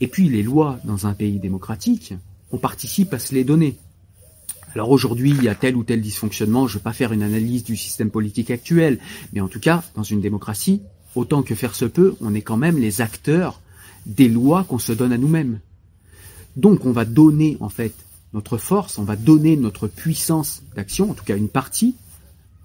Et 0.00 0.08
puis 0.08 0.28
les 0.28 0.42
lois 0.42 0.78
dans 0.84 1.06
un 1.06 1.14
pays 1.14 1.38
démocratique, 1.38 2.14
on 2.50 2.58
participe 2.58 3.14
à 3.14 3.18
se 3.18 3.34
les 3.34 3.44
donner. 3.44 3.78
Alors 4.74 4.90
aujourd'hui, 4.90 5.30
il 5.30 5.42
y 5.42 5.48
a 5.48 5.54
tel 5.54 5.76
ou 5.76 5.84
tel 5.84 6.00
dysfonctionnement, 6.00 6.66
je 6.66 6.74
ne 6.74 6.78
vais 6.78 6.82
pas 6.84 6.92
faire 6.92 7.12
une 7.12 7.22
analyse 7.22 7.62
du 7.64 7.76
système 7.76 8.10
politique 8.10 8.50
actuel, 8.50 8.98
mais 9.32 9.40
en 9.40 9.48
tout 9.48 9.60
cas, 9.60 9.84
dans 9.94 10.02
une 10.02 10.20
démocratie, 10.20 10.80
autant 11.14 11.42
que 11.42 11.54
faire 11.54 11.74
se 11.74 11.84
peut, 11.84 12.14
on 12.20 12.34
est 12.34 12.42
quand 12.42 12.56
même 12.56 12.78
les 12.78 13.00
acteurs 13.00 13.60
des 14.06 14.28
lois 14.28 14.64
qu'on 14.64 14.78
se 14.78 14.92
donne 14.92 15.12
à 15.12 15.18
nous-mêmes. 15.18 15.60
Donc 16.56 16.86
on 16.86 16.92
va 16.92 17.04
donner 17.04 17.56
en 17.60 17.68
fait 17.68 17.92
notre 18.32 18.56
force, 18.56 18.98
on 18.98 19.04
va 19.04 19.16
donner 19.16 19.56
notre 19.56 19.88
puissance 19.88 20.62
d'action, 20.74 21.10
en 21.10 21.14
tout 21.14 21.24
cas 21.24 21.36
une 21.36 21.48
partie, 21.48 21.94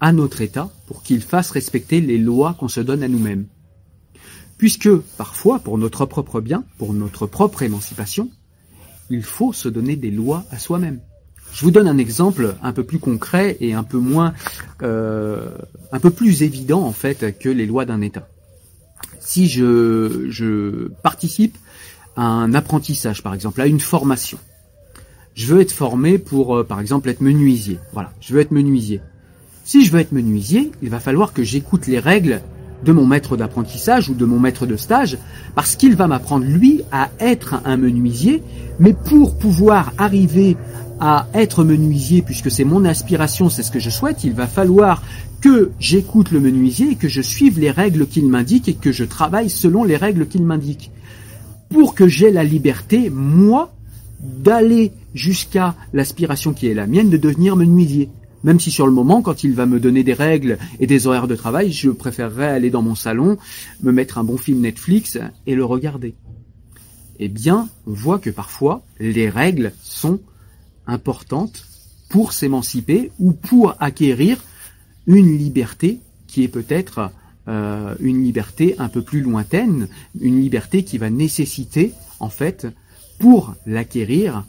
à 0.00 0.12
notre 0.12 0.40
État 0.40 0.70
pour 0.86 1.02
qu'il 1.02 1.20
fasse 1.20 1.50
respecter 1.50 2.00
les 2.00 2.18
lois 2.18 2.54
qu'on 2.54 2.68
se 2.68 2.80
donne 2.80 3.02
à 3.02 3.08
nous-mêmes. 3.08 3.46
Puisque 4.56 4.92
parfois, 4.96 5.58
pour 5.58 5.78
notre 5.78 6.06
propre 6.06 6.40
bien, 6.40 6.64
pour 6.78 6.92
notre 6.92 7.26
propre 7.26 7.62
émancipation, 7.62 8.30
il 9.10 9.22
faut 9.22 9.52
se 9.52 9.68
donner 9.68 9.96
des 9.96 10.10
lois 10.10 10.44
à 10.50 10.58
soi-même. 10.58 11.00
Je 11.52 11.64
vous 11.64 11.70
donne 11.70 11.88
un 11.88 11.98
exemple 11.98 12.54
un 12.62 12.72
peu 12.72 12.84
plus 12.84 12.98
concret 12.98 13.56
et 13.60 13.74
un 13.74 13.82
peu 13.82 13.98
moins, 13.98 14.34
euh, 14.82 15.48
un 15.92 15.98
peu 15.98 16.10
plus 16.10 16.42
évident 16.42 16.82
en 16.82 16.92
fait 16.92 17.38
que 17.38 17.48
les 17.48 17.66
lois 17.66 17.84
d'un 17.84 18.00
État. 18.00 18.28
Si 19.18 19.48
je, 19.48 20.26
je 20.28 20.88
participe 21.02 21.56
à 22.16 22.22
un 22.22 22.54
apprentissage, 22.54 23.22
par 23.22 23.34
exemple, 23.34 23.60
à 23.60 23.66
une 23.66 23.80
formation, 23.80 24.38
je 25.34 25.46
veux 25.46 25.60
être 25.60 25.72
formé 25.72 26.18
pour, 26.18 26.56
euh, 26.56 26.64
par 26.64 26.80
exemple, 26.80 27.08
être 27.08 27.20
menuisier. 27.20 27.78
Voilà, 27.92 28.12
je 28.20 28.34
veux 28.34 28.40
être 28.40 28.50
menuisier. 28.50 29.00
Si 29.64 29.84
je 29.84 29.92
veux 29.92 30.00
être 30.00 30.12
menuisier, 30.12 30.72
il 30.82 30.90
va 30.90 30.98
falloir 30.98 31.32
que 31.32 31.44
j'écoute 31.44 31.86
les 31.86 32.00
règles 32.00 32.40
de 32.84 32.92
mon 32.92 33.06
maître 33.06 33.36
d'apprentissage 33.36 34.08
ou 34.08 34.14
de 34.14 34.24
mon 34.24 34.38
maître 34.38 34.66
de 34.66 34.76
stage, 34.76 35.18
parce 35.54 35.76
qu'il 35.76 35.94
va 35.94 36.06
m'apprendre, 36.08 36.44
lui, 36.44 36.82
à 36.90 37.10
être 37.20 37.60
un 37.64 37.76
menuisier, 37.76 38.42
mais 38.80 38.94
pour 38.94 39.38
pouvoir 39.38 39.92
arriver 39.98 40.56
à 41.00 41.28
être 41.34 41.64
menuisier, 41.64 42.22
puisque 42.22 42.50
c'est 42.50 42.64
mon 42.64 42.84
aspiration, 42.84 43.48
c'est 43.48 43.62
ce 43.62 43.70
que 43.70 43.80
je 43.80 43.90
souhaite, 43.90 44.24
il 44.24 44.32
va 44.32 44.46
falloir 44.46 45.02
que 45.40 45.70
j'écoute 45.78 46.30
le 46.30 46.40
menuisier 46.40 46.92
et 46.92 46.96
que 46.96 47.08
je 47.08 47.22
suive 47.22 47.60
les 47.60 47.70
règles 47.70 48.06
qu'il 48.06 48.28
m'indique 48.28 48.68
et 48.68 48.74
que 48.74 48.92
je 48.92 49.04
travaille 49.04 49.50
selon 49.50 49.84
les 49.84 49.96
règles 49.96 50.26
qu'il 50.26 50.42
m'indique. 50.42 50.90
Pour 51.68 51.94
que 51.94 52.08
j'ai 52.08 52.30
la 52.30 52.44
liberté, 52.44 53.10
moi, 53.10 53.72
d'aller 54.20 54.92
jusqu'à 55.14 55.74
l'aspiration 55.92 56.52
qui 56.52 56.66
est 56.66 56.74
la 56.74 56.86
mienne 56.86 57.10
de 57.10 57.16
devenir 57.16 57.56
menuisier. 57.56 58.08
Même 58.44 58.60
si 58.60 58.70
sur 58.70 58.86
le 58.86 58.92
moment, 58.92 59.20
quand 59.20 59.42
il 59.44 59.52
va 59.54 59.66
me 59.66 59.80
donner 59.80 60.04
des 60.04 60.14
règles 60.14 60.58
et 60.78 60.86
des 60.86 61.06
horaires 61.06 61.28
de 61.28 61.36
travail, 61.36 61.72
je 61.72 61.90
préférerais 61.90 62.46
aller 62.46 62.70
dans 62.70 62.82
mon 62.82 62.94
salon, 62.94 63.36
me 63.82 63.92
mettre 63.92 64.18
un 64.18 64.24
bon 64.24 64.36
film 64.36 64.60
Netflix 64.60 65.18
et 65.46 65.54
le 65.54 65.64
regarder. 65.64 66.14
Eh 67.18 67.28
bien, 67.28 67.68
on 67.86 67.92
voit 67.92 68.20
que 68.20 68.30
parfois, 68.30 68.82
les 69.00 69.28
règles 69.28 69.72
sont 69.82 70.20
importantes 70.88 71.64
pour 72.08 72.32
s'émanciper 72.32 73.12
ou 73.20 73.32
pour 73.32 73.76
acquérir 73.78 74.42
une 75.06 75.38
liberté 75.38 76.00
qui 76.26 76.42
est 76.42 76.48
peut-être 76.48 77.12
euh, 77.48 77.94
une 78.00 78.22
liberté 78.22 78.74
un 78.78 78.88
peu 78.88 79.02
plus 79.02 79.20
lointaine, 79.20 79.88
une 80.20 80.40
liberté 80.40 80.84
qui 80.84 80.98
va 80.98 81.08
nécessiter, 81.08 81.94
en 82.20 82.28
fait, 82.28 82.66
pour 83.18 83.54
l'acquérir, 83.66 84.44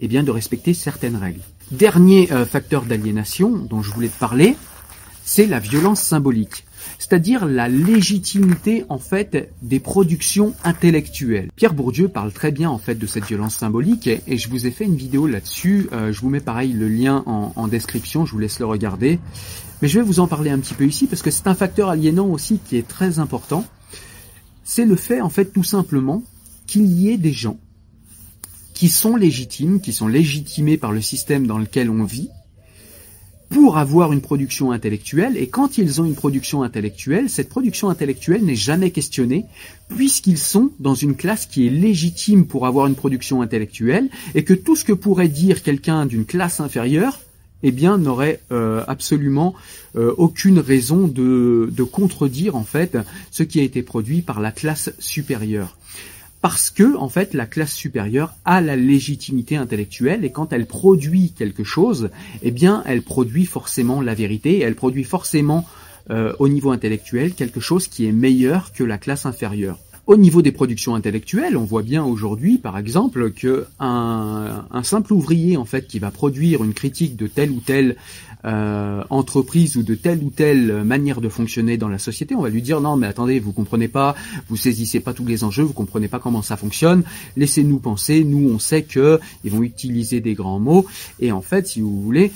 eh 0.00 0.08
bien, 0.08 0.22
de 0.22 0.30
respecter 0.30 0.72
certaines 0.72 1.16
règles. 1.16 1.42
Dernier 1.70 2.32
euh, 2.32 2.46
facteur 2.46 2.84
d'aliénation 2.84 3.50
dont 3.50 3.82
je 3.82 3.92
voulais 3.92 4.08
te 4.08 4.18
parler, 4.18 4.56
c'est 5.24 5.46
la 5.46 5.58
violence 5.58 6.00
symbolique, 6.00 6.64
c'est-à-dire 6.98 7.46
la 7.46 7.68
légitimité 7.68 8.84
en 8.88 8.98
fait 8.98 9.52
des 9.62 9.80
productions 9.80 10.54
intellectuelles. 10.64 11.50
Pierre 11.56 11.74
Bourdieu 11.74 12.08
parle 12.08 12.32
très 12.32 12.50
bien 12.50 12.70
en 12.70 12.78
fait 12.78 12.94
de 12.94 13.06
cette 13.06 13.26
violence 13.26 13.56
symbolique 13.56 14.06
et, 14.06 14.38
je 14.38 14.48
vous 14.48 14.66
ai 14.66 14.70
fait 14.70 14.84
une 14.84 14.96
vidéo 14.96 15.26
là-dessus. 15.26 15.88
Euh, 15.92 16.12
je 16.12 16.20
vous 16.20 16.28
mets 16.28 16.40
pareil 16.40 16.72
le 16.72 16.88
lien 16.88 17.22
en, 17.26 17.52
en 17.56 17.68
description, 17.68 18.24
je 18.24 18.32
vous 18.32 18.38
laisse 18.38 18.58
le 18.60 18.66
regarder. 18.66 19.18
Mais 19.82 19.88
je 19.88 19.98
vais 19.98 20.04
vous 20.04 20.20
en 20.20 20.26
parler 20.26 20.50
un 20.50 20.58
petit 20.58 20.74
peu 20.74 20.84
ici 20.84 21.06
parce 21.06 21.22
que 21.22 21.30
c'est 21.30 21.46
un 21.46 21.54
facteur 21.54 21.88
aliénant 21.88 22.26
aussi 22.26 22.58
qui 22.58 22.76
est 22.76 22.86
très 22.86 23.18
important. 23.18 23.64
C'est 24.64 24.84
le 24.84 24.96
fait 24.96 25.20
en 25.20 25.30
fait 25.30 25.46
tout 25.46 25.64
simplement 25.64 26.22
qu'il 26.66 26.86
y 26.86 27.10
ait 27.10 27.18
des 27.18 27.32
gens 27.32 27.58
qui 28.74 28.88
sont 28.88 29.16
légitimes, 29.16 29.80
qui 29.80 29.92
sont 29.92 30.06
légitimés 30.06 30.76
par 30.76 30.92
le 30.92 31.00
système 31.00 31.48
dans 31.48 31.58
lequel 31.58 31.90
on 31.90 32.04
vit, 32.04 32.28
pour 33.48 33.78
avoir 33.78 34.12
une 34.12 34.20
production 34.20 34.72
intellectuelle, 34.72 35.36
et 35.36 35.48
quand 35.48 35.78
ils 35.78 36.00
ont 36.00 36.04
une 36.04 36.14
production 36.14 36.62
intellectuelle, 36.62 37.30
cette 37.30 37.48
production 37.48 37.88
intellectuelle 37.88 38.44
n'est 38.44 38.54
jamais 38.54 38.90
questionnée, 38.90 39.46
puisqu'ils 39.88 40.38
sont 40.38 40.70
dans 40.78 40.94
une 40.94 41.16
classe 41.16 41.46
qui 41.46 41.66
est 41.66 41.70
légitime 41.70 42.46
pour 42.46 42.66
avoir 42.66 42.86
une 42.86 42.94
production 42.94 43.40
intellectuelle, 43.40 44.10
et 44.34 44.44
que 44.44 44.54
tout 44.54 44.76
ce 44.76 44.84
que 44.84 44.92
pourrait 44.92 45.28
dire 45.28 45.62
quelqu'un 45.62 46.04
d'une 46.04 46.26
classe 46.26 46.60
inférieure, 46.60 47.20
eh 47.62 47.72
bien, 47.72 47.98
n'aurait 47.98 48.40
euh, 48.52 48.84
absolument 48.86 49.54
euh, 49.96 50.14
aucune 50.16 50.58
raison 50.60 51.08
de, 51.08 51.70
de 51.72 51.82
contredire 51.82 52.54
en 52.54 52.62
fait 52.62 52.96
ce 53.30 53.42
qui 53.42 53.58
a 53.58 53.62
été 53.62 53.82
produit 53.82 54.22
par 54.22 54.40
la 54.40 54.52
classe 54.52 54.92
supérieure 54.98 55.76
parce 56.40 56.70
que 56.70 56.96
en 56.96 57.08
fait 57.08 57.34
la 57.34 57.46
classe 57.46 57.72
supérieure 57.72 58.34
a 58.44 58.60
la 58.60 58.76
légitimité 58.76 59.56
intellectuelle 59.56 60.24
et 60.24 60.30
quand 60.30 60.52
elle 60.52 60.66
produit 60.66 61.32
quelque 61.32 61.64
chose, 61.64 62.10
eh 62.42 62.50
bien 62.50 62.82
elle 62.86 63.02
produit 63.02 63.46
forcément 63.46 64.00
la 64.00 64.14
vérité, 64.14 64.60
elle 64.60 64.74
produit 64.74 65.04
forcément 65.04 65.66
euh, 66.10 66.32
au 66.38 66.48
niveau 66.48 66.70
intellectuel 66.70 67.34
quelque 67.34 67.60
chose 67.60 67.88
qui 67.88 68.06
est 68.06 68.12
meilleur 68.12 68.72
que 68.72 68.84
la 68.84 68.98
classe 68.98 69.26
inférieure. 69.26 69.78
Au 70.08 70.16
niveau 70.16 70.40
des 70.40 70.52
productions 70.52 70.94
intellectuelles, 70.94 71.54
on 71.58 71.64
voit 71.64 71.82
bien 71.82 72.02
aujourd'hui, 72.02 72.56
par 72.56 72.78
exemple, 72.78 73.30
que 73.30 73.66
un, 73.78 74.64
simple 74.82 75.12
ouvrier 75.12 75.58
en 75.58 75.66
fait 75.66 75.86
qui 75.86 75.98
va 75.98 76.10
produire 76.10 76.64
une 76.64 76.72
critique 76.72 77.14
de 77.14 77.26
telle 77.26 77.50
ou 77.50 77.60
telle 77.60 77.96
euh, 78.46 79.04
entreprise 79.10 79.76
ou 79.76 79.82
de 79.82 79.94
telle 79.94 80.22
ou 80.24 80.30
telle 80.30 80.82
manière 80.82 81.20
de 81.20 81.28
fonctionner 81.28 81.76
dans 81.76 81.90
la 81.90 81.98
société, 81.98 82.34
on 82.34 82.40
va 82.40 82.48
lui 82.48 82.62
dire 82.62 82.80
non 82.80 82.96
mais 82.96 83.06
attendez, 83.06 83.38
vous 83.38 83.52
comprenez 83.52 83.88
pas, 83.88 84.14
vous 84.48 84.56
saisissez 84.56 85.00
pas 85.00 85.12
tous 85.12 85.26
les 85.26 85.44
enjeux, 85.44 85.64
vous 85.64 85.74
comprenez 85.74 86.08
pas 86.08 86.20
comment 86.20 86.40
ça 86.40 86.56
fonctionne, 86.56 87.02
laissez-nous 87.36 87.78
penser, 87.78 88.24
nous 88.24 88.48
on 88.48 88.58
sait 88.58 88.84
que 88.84 89.20
ils 89.44 89.50
vont 89.50 89.62
utiliser 89.62 90.20
des 90.20 90.32
grands 90.32 90.58
mots 90.58 90.86
et 91.20 91.32
en 91.32 91.42
fait 91.42 91.66
si 91.66 91.82
vous 91.82 92.00
voulez, 92.00 92.32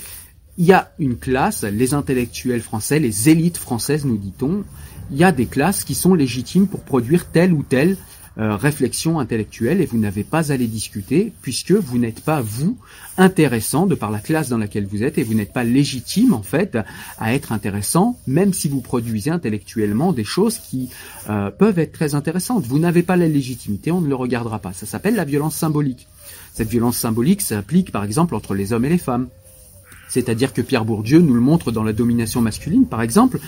il 0.59 0.65
y 0.65 0.73
a 0.73 0.91
une 0.99 1.17
classe, 1.17 1.63
les 1.63 1.95
intellectuels 1.95 2.61
français, 2.61 2.99
les 2.99 3.29
élites 3.29 3.57
françaises 3.57 4.05
nous 4.05 4.17
dit-on, 4.17 4.63
il 5.11 5.17
y 5.17 5.23
a 5.23 5.31
des 5.31 5.45
classes 5.45 5.83
qui 5.83 5.95
sont 5.95 6.13
légitimes 6.13 6.67
pour 6.67 6.81
produire 6.81 7.25
telle 7.25 7.53
ou 7.53 7.63
telle 7.63 7.97
euh, 8.39 8.55
réflexion 8.55 9.19
intellectuelle 9.19 9.79
et 9.79 9.85
vous 9.85 9.99
n'avez 9.99 10.23
pas 10.23 10.51
à 10.51 10.57
les 10.57 10.65
discuter 10.65 11.31
puisque 11.43 11.71
vous 11.71 11.99
n'êtes 11.99 12.21
pas 12.21 12.41
vous 12.41 12.79
intéressant 13.15 13.85
de 13.85 13.93
par 13.93 14.09
la 14.09 14.17
classe 14.17 14.49
dans 14.49 14.57
laquelle 14.57 14.87
vous 14.87 15.03
êtes 15.03 15.19
et 15.19 15.23
vous 15.23 15.35
n'êtes 15.35 15.53
pas 15.53 15.63
légitime 15.63 16.33
en 16.33 16.41
fait 16.41 16.75
à 17.19 17.35
être 17.35 17.51
intéressant 17.51 18.17
même 18.25 18.51
si 18.51 18.69
vous 18.69 18.81
produisez 18.81 19.29
intellectuellement 19.29 20.13
des 20.13 20.23
choses 20.23 20.57
qui 20.57 20.89
euh, 21.29 21.51
peuvent 21.51 21.77
être 21.77 21.91
très 21.91 22.15
intéressantes. 22.15 22.65
Vous 22.65 22.79
n'avez 22.79 23.03
pas 23.03 23.17
la 23.17 23.27
légitimité, 23.27 23.91
on 23.91 24.01
ne 24.01 24.09
le 24.09 24.15
regardera 24.15 24.57
pas. 24.57 24.73
Ça 24.73 24.87
s'appelle 24.87 25.13
la 25.13 25.25
violence 25.25 25.55
symbolique. 25.55 26.07
Cette 26.55 26.69
violence 26.69 26.97
symbolique 26.97 27.41
s'applique 27.41 27.91
par 27.91 28.03
exemple 28.03 28.33
entre 28.33 28.55
les 28.55 28.73
hommes 28.73 28.85
et 28.85 28.89
les 28.89 28.97
femmes. 28.97 29.27
C'est-à-dire 30.13 30.53
que 30.53 30.61
Pierre 30.61 30.85
Bourdieu 30.85 31.21
nous 31.21 31.33
le 31.33 31.39
montre 31.39 31.71
dans 31.71 31.83
la 31.83 31.91
domination 31.91 32.39
masculine, 32.39 32.85
par 32.85 33.01
exemple, 33.01 33.39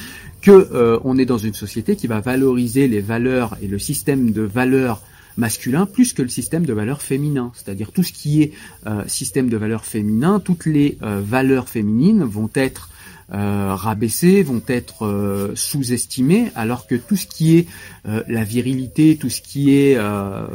que 0.41 0.51
euh, 0.73 0.99
on 1.03 1.15
est 1.19 1.25
dans 1.25 1.37
une 1.37 1.53
société 1.53 1.95
qui 1.95 2.07
va 2.07 2.21
valoriser 2.21 2.87
les 2.87 3.01
valeurs 3.01 3.55
et 3.61 3.67
le 3.67 3.77
système 3.77 4.31
de 4.31 4.41
valeurs 4.41 5.03
masculin 5.37 5.85
plus 5.85 6.13
que 6.13 6.23
le 6.23 6.27
système 6.27 6.65
de 6.65 6.73
valeurs 6.73 7.03
féminin. 7.03 7.51
C'est-à-dire 7.53 7.91
tout 7.91 8.01
ce 8.01 8.13
qui 8.13 8.41
est 8.41 8.53
euh, 8.87 9.03
système 9.05 9.47
de 9.47 9.57
valeurs 9.57 9.85
féminin, 9.85 10.39
toutes 10.39 10.65
les 10.65 10.97
euh, 11.03 11.21
valeurs 11.23 11.69
féminines 11.69 12.23
vont 12.23 12.49
être 12.55 12.89
rabaissées, 13.27 14.43
vont 14.43 14.61
être 14.67 15.51
sous-estimées, 15.55 16.51
alors 16.53 16.85
que 16.85 16.93
tout 16.93 17.15
ce 17.15 17.25
qui 17.25 17.57
est 17.57 17.65
la 18.05 18.43
virilité, 18.43 19.17
tout 19.17 19.31
ce 19.31 19.41
qui 19.41 19.75
est 19.75 19.97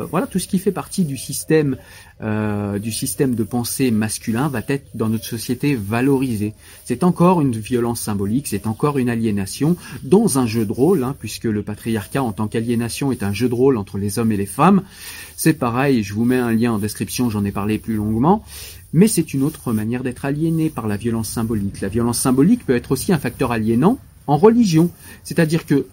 voilà, 0.08 0.28
tout 0.28 0.38
ce 0.38 0.46
qui 0.46 0.60
fait 0.60 0.70
partie 0.70 1.04
du 1.04 1.16
système 1.16 1.76
euh, 2.22 2.78
du 2.78 2.92
système 2.92 3.34
de 3.34 3.42
pensée 3.44 3.90
masculin 3.90 4.48
va 4.48 4.62
être 4.68 4.86
dans 4.94 5.08
notre 5.08 5.24
société 5.24 5.74
valorisé. 5.74 6.52
C'est 6.84 7.02
encore 7.02 7.40
une 7.40 7.52
violence 7.52 8.00
symbolique, 8.00 8.46
c'est 8.46 8.66
encore 8.66 8.98
une 8.98 9.08
aliénation 9.08 9.76
dans 10.02 10.38
un 10.38 10.46
jeu 10.46 10.66
de 10.66 10.72
rôle, 10.72 11.02
hein, 11.02 11.16
puisque 11.18 11.44
le 11.44 11.62
patriarcat 11.62 12.22
en 12.22 12.32
tant 12.32 12.46
qu'aliénation 12.46 13.10
est 13.10 13.22
un 13.22 13.32
jeu 13.32 13.48
de 13.48 13.54
rôle 13.54 13.78
entre 13.78 13.96
les 13.96 14.18
hommes 14.18 14.32
et 14.32 14.36
les 14.36 14.46
femmes. 14.46 14.82
C'est 15.36 15.54
pareil, 15.54 16.02
je 16.02 16.12
vous 16.12 16.24
mets 16.24 16.36
un 16.36 16.52
lien 16.52 16.72
en 16.72 16.78
description, 16.78 17.30
j'en 17.30 17.44
ai 17.44 17.52
parlé 17.52 17.78
plus 17.78 17.96
longuement. 17.96 18.44
Mais 18.92 19.08
c'est 19.08 19.32
une 19.32 19.42
autre 19.42 19.72
manière 19.72 20.02
d'être 20.02 20.24
aliéné 20.24 20.68
par 20.68 20.88
la 20.88 20.96
violence 20.96 21.28
symbolique. 21.28 21.80
La 21.80 21.88
violence 21.88 22.18
symbolique 22.18 22.66
peut 22.66 22.74
être 22.74 22.92
aussi 22.92 23.12
un 23.12 23.18
facteur 23.18 23.52
aliénant 23.52 23.98
en 24.26 24.36
religion. 24.36 24.90
C'est-à-dire 25.24 25.64
que 25.64 25.86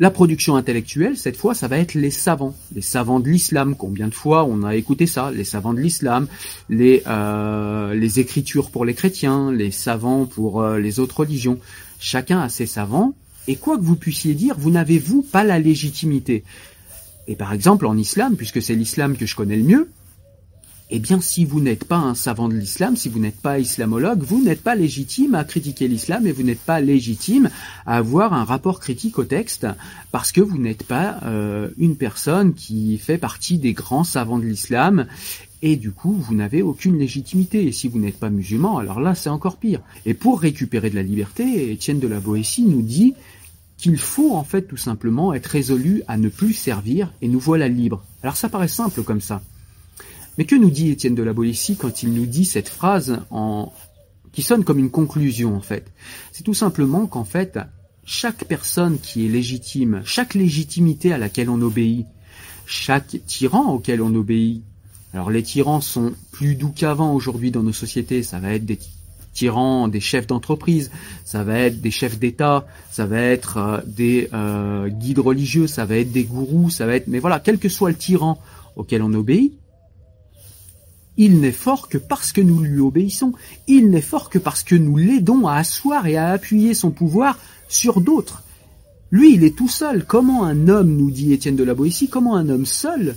la 0.00 0.10
production 0.10 0.54
intellectuelle, 0.54 1.16
cette 1.16 1.36
fois, 1.36 1.54
ça 1.54 1.66
va 1.66 1.78
être 1.78 1.94
les 1.94 2.12
savants, 2.12 2.54
les 2.74 2.82
savants 2.82 3.18
de 3.18 3.28
l'islam. 3.28 3.74
Combien 3.76 4.06
de 4.06 4.14
fois 4.14 4.44
on 4.44 4.62
a 4.62 4.76
écouté 4.76 5.06
ça? 5.06 5.32
Les 5.32 5.44
savants 5.44 5.74
de 5.74 5.80
l'islam, 5.80 6.28
les 6.68 7.02
euh, 7.08 8.08
écritures 8.16 8.70
pour 8.70 8.84
les 8.84 8.94
chrétiens, 8.94 9.50
les 9.50 9.72
savants 9.72 10.24
pour 10.26 10.62
euh, 10.62 10.78
les 10.78 11.00
autres 11.00 11.20
religions. 11.20 11.58
Chacun 11.98 12.40
a 12.40 12.48
ses 12.48 12.66
savants. 12.66 13.14
Et 13.48 13.56
quoi 13.56 13.76
que 13.76 13.82
vous 13.82 13.96
puissiez 13.96 14.34
dire, 14.34 14.54
vous 14.56 14.70
n'avez 14.70 14.98
vous 14.98 15.22
pas 15.22 15.42
la 15.42 15.58
légitimité? 15.58 16.44
Et 17.26 17.34
par 17.34 17.52
exemple, 17.52 17.86
en 17.86 17.96
islam, 17.96 18.36
puisque 18.36 18.62
c'est 18.62 18.74
l'islam 18.74 19.16
que 19.16 19.26
je 19.26 19.34
connais 19.34 19.56
le 19.56 19.64
mieux, 19.64 19.88
eh 20.90 20.98
bien 20.98 21.20
si 21.20 21.44
vous 21.44 21.60
n'êtes 21.60 21.84
pas 21.84 21.98
un 21.98 22.14
savant 22.14 22.48
de 22.48 22.54
l'islam, 22.54 22.96
si 22.96 23.08
vous 23.08 23.18
n'êtes 23.18 23.40
pas 23.40 23.58
islamologue, 23.58 24.22
vous 24.22 24.42
n'êtes 24.42 24.62
pas 24.62 24.74
légitime 24.74 25.34
à 25.34 25.44
critiquer 25.44 25.86
l'islam 25.86 26.26
et 26.26 26.32
vous 26.32 26.42
n'êtes 26.42 26.60
pas 26.60 26.80
légitime 26.80 27.50
à 27.84 27.98
avoir 27.98 28.32
un 28.32 28.44
rapport 28.44 28.80
critique 28.80 29.18
au 29.18 29.24
texte 29.24 29.66
parce 30.12 30.32
que 30.32 30.40
vous 30.40 30.58
n'êtes 30.58 30.84
pas 30.84 31.20
euh, 31.24 31.68
une 31.76 31.96
personne 31.96 32.54
qui 32.54 32.96
fait 32.96 33.18
partie 33.18 33.58
des 33.58 33.74
grands 33.74 34.04
savants 34.04 34.38
de 34.38 34.46
l'islam 34.46 35.06
et 35.60 35.76
du 35.76 35.90
coup 35.90 36.14
vous 36.14 36.34
n'avez 36.34 36.62
aucune 36.62 36.98
légitimité. 36.98 37.66
Et 37.66 37.72
si 37.72 37.88
vous 37.88 37.98
n'êtes 37.98 38.18
pas 38.18 38.30
musulman, 38.30 38.78
alors 38.78 39.00
là 39.00 39.14
c'est 39.14 39.30
encore 39.30 39.58
pire. 39.58 39.80
Et 40.06 40.14
pour 40.14 40.40
récupérer 40.40 40.88
de 40.88 40.96
la 40.96 41.02
liberté, 41.02 41.70
Étienne 41.70 42.00
de 42.00 42.08
la 42.08 42.20
Boétie 42.20 42.64
nous 42.64 42.82
dit 42.82 43.14
qu'il 43.76 43.98
faut 43.98 44.34
en 44.34 44.42
fait 44.42 44.62
tout 44.62 44.76
simplement 44.78 45.34
être 45.34 45.46
résolu 45.46 46.02
à 46.08 46.16
ne 46.16 46.28
plus 46.28 46.54
servir 46.54 47.12
et 47.20 47.28
nous 47.28 47.38
voilà 47.38 47.68
libres. 47.68 48.02
Alors 48.22 48.36
ça 48.36 48.48
paraît 48.48 48.68
simple 48.68 49.02
comme 49.02 49.20
ça. 49.20 49.42
Mais 50.38 50.44
que 50.44 50.54
nous 50.54 50.70
dit 50.70 50.90
Étienne 50.90 51.16
de 51.16 51.22
la 51.24 51.32
Boétie 51.32 51.76
quand 51.76 52.04
il 52.04 52.14
nous 52.14 52.24
dit 52.24 52.44
cette 52.44 52.68
phrase 52.68 53.20
qui 54.32 54.42
sonne 54.42 54.62
comme 54.62 54.78
une 54.78 54.90
conclusion 54.90 55.56
en 55.56 55.60
fait? 55.60 55.92
C'est 56.30 56.44
tout 56.44 56.54
simplement 56.54 57.08
qu'en 57.08 57.24
fait, 57.24 57.58
chaque 58.04 58.44
personne 58.44 59.00
qui 59.00 59.26
est 59.26 59.28
légitime, 59.28 60.00
chaque 60.04 60.34
légitimité 60.34 61.12
à 61.12 61.18
laquelle 61.18 61.50
on 61.50 61.60
obéit, 61.60 62.06
chaque 62.66 63.16
tyran 63.26 63.72
auquel 63.72 64.00
on 64.00 64.14
obéit, 64.14 64.62
alors 65.12 65.30
les 65.30 65.42
tyrans 65.42 65.80
sont 65.80 66.12
plus 66.30 66.54
doux 66.54 66.72
qu'avant 66.74 67.14
aujourd'hui 67.14 67.50
dans 67.50 67.64
nos 67.64 67.72
sociétés, 67.72 68.22
ça 68.22 68.38
va 68.38 68.52
être 68.52 68.64
des 68.64 68.78
tyrans, 69.32 69.88
des 69.88 70.00
chefs 70.00 70.26
d'entreprise, 70.26 70.92
ça 71.24 71.42
va 71.42 71.58
être 71.58 71.80
des 71.80 71.90
chefs 71.90 72.18
d'État, 72.18 72.64
ça 72.92 73.06
va 73.06 73.20
être 73.20 73.56
euh, 73.56 73.80
des 73.86 74.28
euh, 74.32 74.88
guides 74.88 75.18
religieux, 75.18 75.66
ça 75.66 75.84
va 75.84 75.96
être 75.96 76.12
des 76.12 76.24
gourous, 76.24 76.70
ça 76.70 76.86
va 76.86 76.94
être... 76.94 77.08
Mais 77.08 77.18
voilà, 77.18 77.40
quel 77.40 77.58
que 77.58 77.68
soit 77.68 77.90
le 77.90 77.96
tyran 77.96 78.38
auquel 78.76 79.02
on 79.02 79.12
obéit, 79.14 79.52
il 81.18 81.40
n'est 81.40 81.52
fort 81.52 81.88
que 81.88 81.98
parce 81.98 82.30
que 82.30 82.40
nous 82.40 82.60
lui 82.60 82.80
obéissons. 82.80 83.32
Il 83.66 83.90
n'est 83.90 84.00
fort 84.00 84.30
que 84.30 84.38
parce 84.38 84.62
que 84.62 84.76
nous 84.76 84.96
l'aidons 84.96 85.48
à 85.48 85.56
asseoir 85.56 86.06
et 86.06 86.16
à 86.16 86.30
appuyer 86.30 86.74
son 86.74 86.92
pouvoir 86.92 87.36
sur 87.68 88.00
d'autres. 88.00 88.44
Lui, 89.10 89.34
il 89.34 89.42
est 89.42 89.56
tout 89.56 89.68
seul. 89.68 90.04
Comment 90.06 90.44
un 90.44 90.68
homme, 90.68 90.96
nous 90.96 91.10
dit 91.10 91.32
Étienne 91.32 91.56
de 91.56 91.64
la 91.64 91.74
Boétie, 91.74 92.08
comment 92.08 92.36
un 92.36 92.48
homme 92.48 92.66
seul 92.66 93.16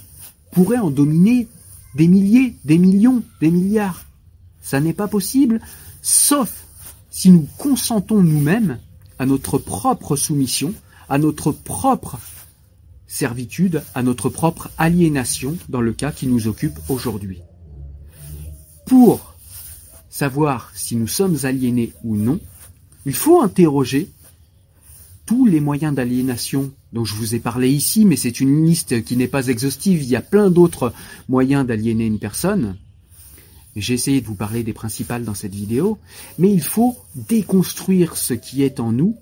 pourrait 0.52 0.80
en 0.80 0.90
dominer 0.90 1.48
des 1.94 2.08
milliers, 2.08 2.56
des 2.66 2.80
millions, 2.80 3.22
des 3.40 3.52
milliards? 3.52 4.06
Ça 4.62 4.80
n'est 4.80 4.94
pas 4.94 5.08
possible, 5.08 5.62
sauf 6.02 6.66
si 7.12 7.30
nous 7.30 7.48
consentons 7.60 8.22
nous-mêmes 8.24 8.80
à 9.20 9.28
notre 9.28 9.60
propre 9.60 10.16
soumission, 10.16 10.74
à 11.08 11.20
notre 11.20 11.52
propre 11.52 12.18
servitude, 13.06 13.84
à 13.94 14.02
notre 14.02 14.30
propre 14.30 14.72
aliénation 14.80 15.56
dans 15.70 15.82
le 15.82 15.94
cas 15.94 16.12
qui 16.12 16.26
nous 16.26 16.48
occupe 16.48 16.80
aujourd'hui 16.90 17.42
pour 18.92 19.36
savoir 20.10 20.70
si 20.76 20.98
nous 20.98 21.08
sommes 21.08 21.38
aliénés 21.44 21.94
ou 22.04 22.18
non, 22.18 22.42
il 23.06 23.14
faut 23.14 23.42
interroger 23.42 24.10
tous 25.26 25.46
les 25.46 25.62
moyens 25.62 25.96
d'aliénation 25.96 26.74
dont 26.92 27.06
je 27.06 27.16
vous 27.16 27.34
ai 27.34 27.40
parlé 27.40 27.70
ici, 27.70 28.04
mais 28.04 28.18
c'est 28.18 28.42
une 28.42 28.66
liste 28.66 29.02
qui 29.06 29.16
n'est 29.16 29.30
pas 29.30 29.48
exhaustive, 29.48 30.04
il 30.04 30.10
y 30.10 30.18
a 30.18 30.22
plein 30.22 30.52
d'autres 30.52 30.92
moyens 31.30 31.66
d'aliéner 31.66 32.06
une 32.06 32.20
personne. 32.20 32.76
J'ai 33.78 33.94
essayé 33.94 34.20
de 34.20 34.28
vous 34.28 34.36
parler 34.36 34.62
des 34.62 34.74
principales 34.74 35.24
dans 35.24 35.36
cette 35.36 35.56
vidéo, 35.56 35.98
mais 36.38 36.52
il 36.52 36.62
faut 36.62 36.98
déconstruire 37.16 38.18
ce 38.18 38.34
qui 38.34 38.62
est 38.62 38.82
en 38.82 38.92
nous, 38.92 39.16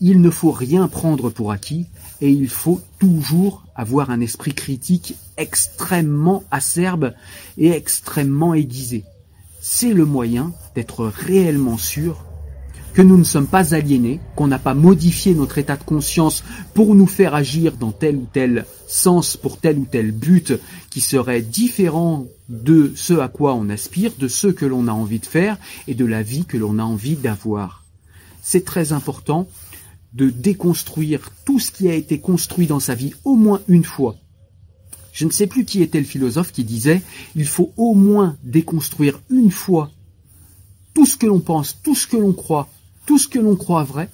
il 0.00 0.20
ne 0.20 0.30
faut 0.30 0.52
rien 0.52 0.88
prendre 0.88 1.30
pour 1.30 1.52
acquis, 1.52 1.86
et 2.20 2.30
il 2.30 2.48
faut 2.48 2.80
toujours 2.98 3.64
avoir 3.74 4.10
un 4.10 4.20
esprit 4.20 4.54
critique 4.54 5.16
extrêmement 5.36 6.44
acerbe 6.50 7.14
et 7.56 7.70
extrêmement 7.70 8.54
aiguisé. 8.54 9.04
C'est 9.60 9.92
le 9.92 10.04
moyen 10.04 10.52
d'être 10.74 11.06
réellement 11.06 11.78
sûr 11.78 12.24
que 12.94 13.02
nous 13.02 13.16
ne 13.16 13.24
sommes 13.24 13.46
pas 13.46 13.74
aliénés, 13.74 14.18
qu'on 14.34 14.48
n'a 14.48 14.58
pas 14.58 14.74
modifié 14.74 15.34
notre 15.34 15.58
état 15.58 15.76
de 15.76 15.84
conscience 15.84 16.42
pour 16.74 16.96
nous 16.96 17.06
faire 17.06 17.34
agir 17.34 17.76
dans 17.76 17.92
tel 17.92 18.16
ou 18.16 18.26
tel 18.32 18.66
sens 18.88 19.36
pour 19.36 19.60
tel 19.60 19.78
ou 19.78 19.84
tel 19.84 20.10
but 20.10 20.54
qui 20.90 21.00
serait 21.00 21.42
différent 21.42 22.26
de 22.48 22.92
ce 22.96 23.14
à 23.14 23.28
quoi 23.28 23.54
on 23.54 23.68
aspire, 23.68 24.12
de 24.18 24.26
ce 24.26 24.48
que 24.48 24.66
l'on 24.66 24.88
a 24.88 24.92
envie 24.92 25.20
de 25.20 25.26
faire 25.26 25.58
et 25.86 25.94
de 25.94 26.04
la 26.04 26.22
vie 26.22 26.44
que 26.44 26.56
l'on 26.56 26.78
a 26.78 26.82
envie 26.82 27.14
d'avoir. 27.14 27.84
C'est 28.42 28.64
très 28.64 28.92
important 28.92 29.46
de 30.14 30.30
déconstruire 30.30 31.30
tout 31.44 31.58
ce 31.58 31.70
qui 31.70 31.88
a 31.88 31.94
été 31.94 32.18
construit 32.20 32.66
dans 32.66 32.80
sa 32.80 32.94
vie 32.94 33.12
au 33.24 33.36
moins 33.36 33.60
une 33.68 33.84
fois. 33.84 34.16
Je 35.12 35.24
ne 35.24 35.30
sais 35.30 35.46
plus 35.46 35.64
qui 35.64 35.82
était 35.82 35.98
le 35.98 36.06
philosophe 36.06 36.52
qui 36.52 36.64
disait 36.64 37.02
il 37.34 37.46
faut 37.46 37.72
au 37.76 37.94
moins 37.94 38.36
déconstruire 38.44 39.20
une 39.30 39.50
fois 39.50 39.90
tout 40.94 41.06
ce 41.06 41.16
que 41.16 41.26
l'on 41.26 41.40
pense, 41.40 41.78
tout 41.82 41.94
ce 41.94 42.06
que 42.06 42.16
l'on 42.16 42.32
croit, 42.32 42.68
tout 43.06 43.18
ce 43.18 43.28
que 43.28 43.38
l'on 43.38 43.56
croit 43.56 43.84
vrai, 43.84 44.10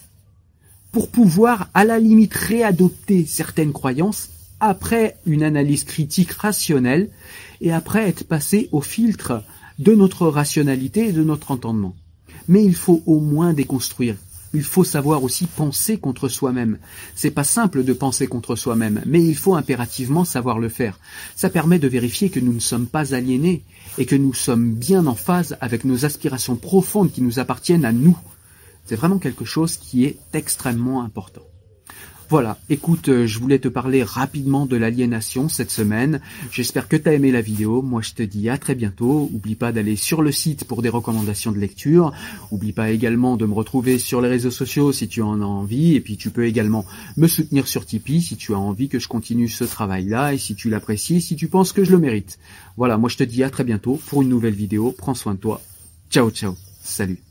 pour 0.92 1.10
pouvoir 1.10 1.68
à 1.74 1.84
la 1.84 1.98
limite 1.98 2.34
réadopter 2.34 3.26
certaines 3.26 3.72
croyances 3.72 4.30
après 4.60 5.16
une 5.26 5.42
analyse 5.42 5.84
critique 5.84 6.30
rationnelle 6.30 7.10
et 7.60 7.72
après 7.72 8.08
être 8.08 8.24
passé 8.24 8.68
au 8.72 8.80
filtre 8.80 9.42
de 9.78 9.94
notre 9.94 10.26
rationalité 10.28 11.08
et 11.08 11.12
de 11.12 11.24
notre 11.24 11.50
entendement. 11.50 11.94
Mais 12.48 12.64
il 12.64 12.74
faut 12.74 13.02
au 13.06 13.20
moins 13.20 13.52
déconstruire 13.52 14.16
il 14.54 14.62
faut 14.62 14.84
savoir 14.84 15.22
aussi 15.24 15.46
penser 15.46 15.98
contre 15.98 16.28
soi-même. 16.28 16.78
C'est 17.14 17.30
pas 17.30 17.44
simple 17.44 17.84
de 17.84 17.92
penser 17.92 18.26
contre 18.26 18.56
soi-même, 18.56 19.02
mais 19.04 19.22
il 19.22 19.36
faut 19.36 19.56
impérativement 19.56 20.24
savoir 20.24 20.58
le 20.58 20.68
faire. 20.68 20.98
Ça 21.36 21.50
permet 21.50 21.78
de 21.78 21.88
vérifier 21.88 22.30
que 22.30 22.40
nous 22.40 22.52
ne 22.52 22.60
sommes 22.60 22.86
pas 22.86 23.14
aliénés 23.14 23.64
et 23.98 24.06
que 24.06 24.16
nous 24.16 24.32
sommes 24.34 24.72
bien 24.72 25.06
en 25.06 25.14
phase 25.14 25.56
avec 25.60 25.84
nos 25.84 26.04
aspirations 26.04 26.56
profondes 26.56 27.12
qui 27.12 27.22
nous 27.22 27.38
appartiennent 27.38 27.84
à 27.84 27.92
nous. 27.92 28.16
C'est 28.86 28.96
vraiment 28.96 29.18
quelque 29.18 29.44
chose 29.44 29.76
qui 29.76 30.04
est 30.04 30.18
extrêmement 30.32 31.02
important. 31.02 31.42
Voilà, 32.30 32.56
écoute, 32.70 33.10
euh, 33.10 33.26
je 33.26 33.38
voulais 33.38 33.58
te 33.58 33.68
parler 33.68 34.02
rapidement 34.02 34.64
de 34.64 34.76
l'aliénation 34.76 35.50
cette 35.50 35.70
semaine. 35.70 36.20
J'espère 36.50 36.88
que 36.88 36.96
tu 36.96 37.08
as 37.08 37.12
aimé 37.12 37.30
la 37.30 37.42
vidéo. 37.42 37.82
Moi, 37.82 38.00
je 38.00 38.14
te 38.14 38.22
dis 38.22 38.48
à 38.48 38.56
très 38.56 38.74
bientôt. 38.74 39.30
Oublie 39.34 39.54
pas 39.54 39.72
d'aller 39.72 39.94
sur 39.96 40.22
le 40.22 40.32
site 40.32 40.64
pour 40.64 40.80
des 40.80 40.88
recommandations 40.88 41.52
de 41.52 41.58
lecture. 41.58 42.12
Oublie 42.50 42.72
pas 42.72 42.90
également 42.90 43.36
de 43.36 43.44
me 43.44 43.52
retrouver 43.52 43.98
sur 43.98 44.22
les 44.22 44.28
réseaux 44.28 44.50
sociaux 44.50 44.90
si 44.90 45.06
tu 45.06 45.20
en 45.20 45.42
as 45.42 45.44
envie. 45.44 45.94
Et 45.94 46.00
puis, 46.00 46.16
tu 46.16 46.30
peux 46.30 46.46
également 46.46 46.86
me 47.18 47.28
soutenir 47.28 47.68
sur 47.68 47.84
Tipeee 47.84 48.22
si 48.22 48.36
tu 48.36 48.54
as 48.54 48.58
envie 48.58 48.88
que 48.88 48.98
je 48.98 49.08
continue 49.08 49.48
ce 49.48 49.64
travail-là 49.64 50.32
et 50.32 50.38
si 50.38 50.54
tu 50.54 50.70
l'apprécies, 50.70 51.20
si 51.20 51.36
tu 51.36 51.48
penses 51.48 51.72
que 51.72 51.84
je 51.84 51.92
le 51.92 51.98
mérite. 51.98 52.38
Voilà, 52.78 52.96
moi, 52.96 53.10
je 53.10 53.18
te 53.18 53.24
dis 53.24 53.44
à 53.44 53.50
très 53.50 53.64
bientôt 53.64 54.00
pour 54.06 54.22
une 54.22 54.30
nouvelle 54.30 54.54
vidéo. 54.54 54.94
Prends 54.96 55.14
soin 55.14 55.34
de 55.34 55.40
toi. 55.40 55.60
Ciao, 56.10 56.30
ciao. 56.30 56.56
Salut. 56.82 57.23